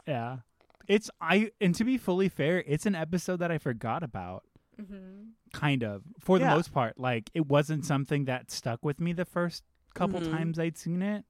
yeah. 0.07 0.38
It's 0.88 1.09
i 1.21 1.51
and 1.61 1.74
to 1.76 1.84
be 1.86 1.97
fully 1.97 2.28
fair 2.30 2.61
it's 2.67 2.86
an 2.86 2.93
episode 2.95 3.38
that 3.38 3.51
i 3.51 3.57
forgot 3.57 4.03
about. 4.03 4.43
Hmm 4.78 5.21
kind 5.53 5.84
of 5.84 6.01
for 6.19 6.39
the 6.39 6.45
most 6.45 6.74
part. 6.74 6.97
Like 6.99 7.30
it 7.36 7.45
wasn't 7.45 7.86
something 7.86 8.26
that 8.26 8.49
stuck 8.49 8.84
with 8.84 8.99
me 8.99 9.13
the 9.13 9.24
first 9.26 9.61
couple 9.93 10.19
Mhm. 10.19 10.32
times 10.32 10.57
i'd 10.59 10.78
seen 10.78 11.01
it. 11.03 11.26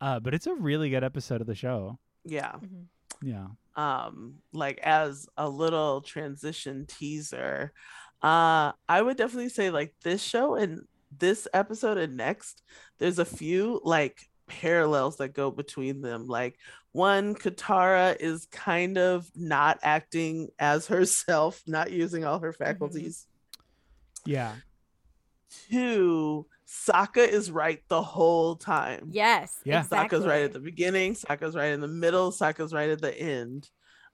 Uh 0.00 0.18
but 0.20 0.34
it's 0.34 0.46
a 0.48 0.54
really 0.54 0.90
good 0.90 1.04
episode 1.04 1.40
of 1.40 1.46
the 1.46 1.54
show. 1.54 1.98
Yeah. 2.24 2.52
hmm 2.52 2.82
yeah. 3.22 3.46
Um, 3.76 4.40
like 4.52 4.78
as 4.82 5.26
a 5.38 5.48
little 5.48 6.02
transition 6.02 6.84
teaser, 6.86 7.72
uh, 8.22 8.72
I 8.88 9.00
would 9.00 9.16
definitely 9.16 9.48
say 9.48 9.70
like 9.70 9.94
this 10.02 10.22
show 10.22 10.54
and 10.56 10.82
this 11.18 11.48
episode 11.52 11.98
and 11.98 12.16
next, 12.16 12.62
there's 12.98 13.18
a 13.18 13.24
few 13.24 13.80
like 13.84 14.20
parallels 14.46 15.16
that 15.16 15.34
go 15.34 15.50
between 15.50 16.00
them. 16.00 16.26
Like 16.26 16.58
one, 16.92 17.34
Katara 17.34 18.16
is 18.18 18.46
kind 18.46 18.98
of 18.98 19.30
not 19.34 19.78
acting 19.82 20.48
as 20.58 20.86
herself, 20.88 21.62
not 21.66 21.90
using 21.90 22.24
all 22.24 22.38
her 22.40 22.52
faculties. 22.52 23.26
Yeah. 24.24 24.54
Two, 25.70 26.46
Sokka 26.66 27.26
is 27.26 27.50
right 27.50 27.80
the 27.88 28.02
whole 28.02 28.56
time. 28.56 29.08
Yes. 29.10 29.58
Yeah. 29.64 29.80
Exactly. 29.80 30.18
Sokka's 30.18 30.26
right 30.26 30.42
at 30.42 30.52
the 30.52 30.60
beginning, 30.60 31.14
Sokka's 31.14 31.54
right 31.54 31.72
in 31.72 31.80
the 31.80 31.88
middle, 31.88 32.30
Sokka's 32.32 32.72
right 32.72 32.90
at 32.90 33.00
the 33.00 33.16
end. 33.16 33.68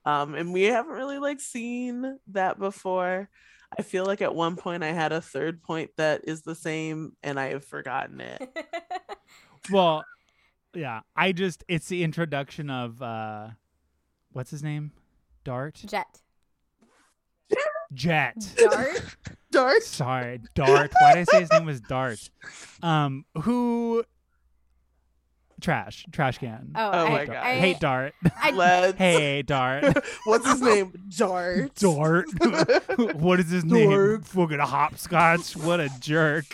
Um, 0.04 0.34
and 0.34 0.52
we 0.52 0.62
haven't 0.64 0.92
really 0.92 1.18
like 1.18 1.40
seen 1.40 2.18
that 2.32 2.58
before. 2.58 3.30
I 3.78 3.82
feel 3.82 4.04
like 4.04 4.20
at 4.22 4.34
one 4.34 4.56
point 4.56 4.82
I 4.82 4.92
had 4.92 5.12
a 5.12 5.20
third 5.20 5.62
point 5.62 5.90
that 5.96 6.22
is 6.24 6.42
the 6.42 6.54
same 6.54 7.16
and 7.22 7.38
I 7.38 7.50
have 7.50 7.64
forgotten 7.64 8.20
it. 8.20 8.58
Well, 9.70 10.04
yeah. 10.74 11.02
I 11.14 11.30
just 11.30 11.62
it's 11.68 11.86
the 11.86 12.02
introduction 12.02 12.68
of 12.68 13.00
uh 13.00 13.50
what's 14.32 14.50
his 14.50 14.62
name? 14.62 14.90
Dart? 15.44 15.82
Jet. 15.86 16.20
Jet. 17.94 18.34
Dart. 18.56 19.02
Dart? 19.52 19.82
Sorry, 19.82 20.40
Dart. 20.54 20.92
Why 20.98 21.14
did 21.14 21.20
I 21.20 21.24
say 21.24 21.40
his 21.40 21.52
name 21.52 21.66
was 21.66 21.80
Dart? 21.80 22.30
Um, 22.82 23.24
who? 23.42 24.02
Trash, 25.62 26.04
trash 26.12 26.38
can. 26.38 26.72
Oh, 26.74 26.90
Oh 26.92 27.06
I, 27.06 27.08
my 27.08 27.24
God. 27.24 27.36
I 27.36 27.54
Hate 27.54 27.78
Dart. 27.80 28.14
I, 28.36 28.50
Let's 28.54 28.98
hey, 28.98 29.42
Dart. 29.42 29.84
what's 30.24 30.44
his 30.46 30.60
name? 30.60 30.92
Dart. 31.16 31.74
Dart. 31.76 32.26
what 33.14 33.38
is 33.40 33.48
his 33.48 33.64
name? 33.64 33.88
Dart. 33.90 34.24
Fucking 34.26 34.58
hopscotch. 34.58 35.56
What 35.56 35.78
a 35.78 35.88
jerk. 36.00 36.44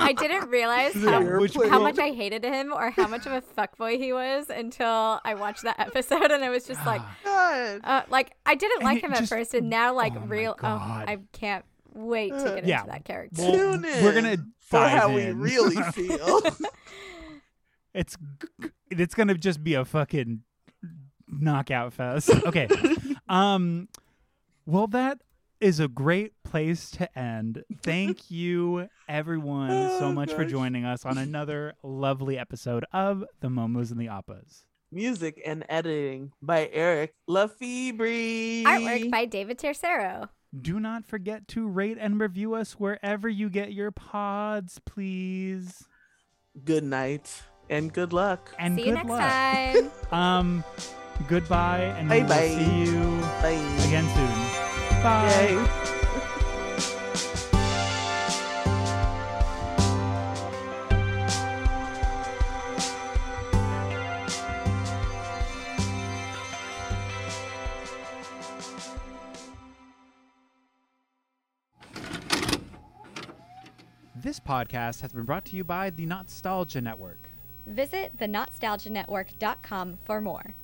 I 0.00 0.12
didn't 0.12 0.48
realize 0.50 0.94
how, 0.94 1.22
how 1.68 1.80
much 1.80 1.98
I 1.98 2.10
hated 2.10 2.42
him 2.44 2.72
or 2.72 2.90
how 2.90 3.06
much 3.06 3.24
of 3.26 3.32
a 3.32 3.40
fuckboy 3.40 3.98
he 3.98 4.12
was 4.12 4.50
until 4.50 5.20
I 5.24 5.34
watched 5.34 5.62
that 5.62 5.78
episode 5.78 6.30
and 6.32 6.44
I 6.44 6.50
was 6.50 6.66
just 6.66 6.84
like, 6.84 7.02
God. 7.24 7.80
uh, 7.84 8.02
like 8.10 8.32
I 8.44 8.56
didn't 8.56 8.78
And 8.82 8.84
like 8.84 8.98
it 8.98 9.04
him 9.04 9.12
at 9.14 9.28
first, 9.28 9.54
and 9.54 9.70
now 9.70 9.94
like 9.94 10.14
oh 10.16 10.20
my 10.20 10.26
real. 10.26 10.56
Oh, 10.60 10.66
I 10.66 11.18
can't 11.32 11.64
wait 11.92 12.30
to 12.32 12.44
get 12.56 12.66
Yeah. 12.66 12.80
into 12.80 12.90
that 12.92 13.04
character. 13.04 13.42
Well, 13.42 13.52
Tune 13.52 13.84
in 13.84 14.02
we're 14.04 14.14
gonna 14.14 14.38
for 14.60 14.80
dive 14.80 14.98
how 14.98 15.14
we 15.14 15.30
really 15.30 15.76
feel. 15.92 16.40
It's 17.94 18.16
it's 18.90 19.14
gonna 19.14 19.34
just 19.34 19.62
be 19.64 19.74
a 19.74 19.84
fucking 19.84 20.42
knockout 21.28 21.92
fest. 21.92 22.30
Okay. 22.46 22.68
um. 23.28 23.88
Well, 24.66 24.86
that 24.88 25.18
is 25.60 25.78
a 25.80 25.88
great 25.88 26.32
place 26.42 26.90
to 26.92 27.18
end. 27.18 27.64
Thank 27.82 28.30
you, 28.30 28.88
everyone, 29.08 29.70
so 29.70 30.06
Oh, 30.06 30.12
much 30.12 30.32
for 30.32 30.44
joining 30.44 30.84
us 30.84 31.04
on 31.04 31.18
another 31.18 31.74
lovely 31.82 32.38
episode 32.38 32.84
of 32.92 33.24
the 33.40 33.48
Momos 33.48 33.90
and 33.90 34.00
the 34.00 34.06
Appas. 34.06 34.64
Music 34.90 35.40
and 35.44 35.64
editing 35.68 36.32
by 36.40 36.68
Eric 36.72 37.14
Lefebvre. 37.26 38.04
Artwork 38.64 39.10
by 39.10 39.24
David 39.26 39.58
Tercero. 39.58 40.28
Do 40.58 40.78
not 40.80 41.04
forget 41.04 41.48
to 41.48 41.66
rate 41.66 41.98
and 42.00 42.20
review 42.20 42.54
us 42.54 42.72
wherever 42.74 43.28
you 43.28 43.50
get 43.50 43.72
your 43.72 43.90
pods, 43.90 44.80
please. 44.86 45.84
Good 46.64 46.84
night 46.84 47.42
and 47.70 47.92
good 47.92 48.12
luck. 48.12 48.54
And 48.58 48.74
See 48.76 48.82
good 48.84 48.88
you 48.88 48.94
next 48.94 49.08
luck. 49.08 49.20
time. 49.20 49.90
Um, 50.12 50.62
goodbye, 51.26 51.92
and 51.98 52.08
Bye 52.08 52.16
we 52.18 52.22
will 52.22 52.28
bye. 52.28 52.48
see 52.48 52.84
you 52.84 53.20
Bye. 53.42 53.84
again 53.88 54.08
soon. 54.14 55.02
Bye. 55.02 55.28
Yay. 55.28 55.80
This 74.16 74.38
podcast 74.40 75.00
has 75.00 75.12
been 75.12 75.24
brought 75.24 75.44
to 75.46 75.56
you 75.56 75.64
by 75.64 75.90
the 75.90 76.06
Nostalgia 76.06 76.80
Network. 76.80 77.28
Visit 77.66 78.16
thenostalgianetwork.com 78.18 79.98
for 80.04 80.20
more. 80.20 80.54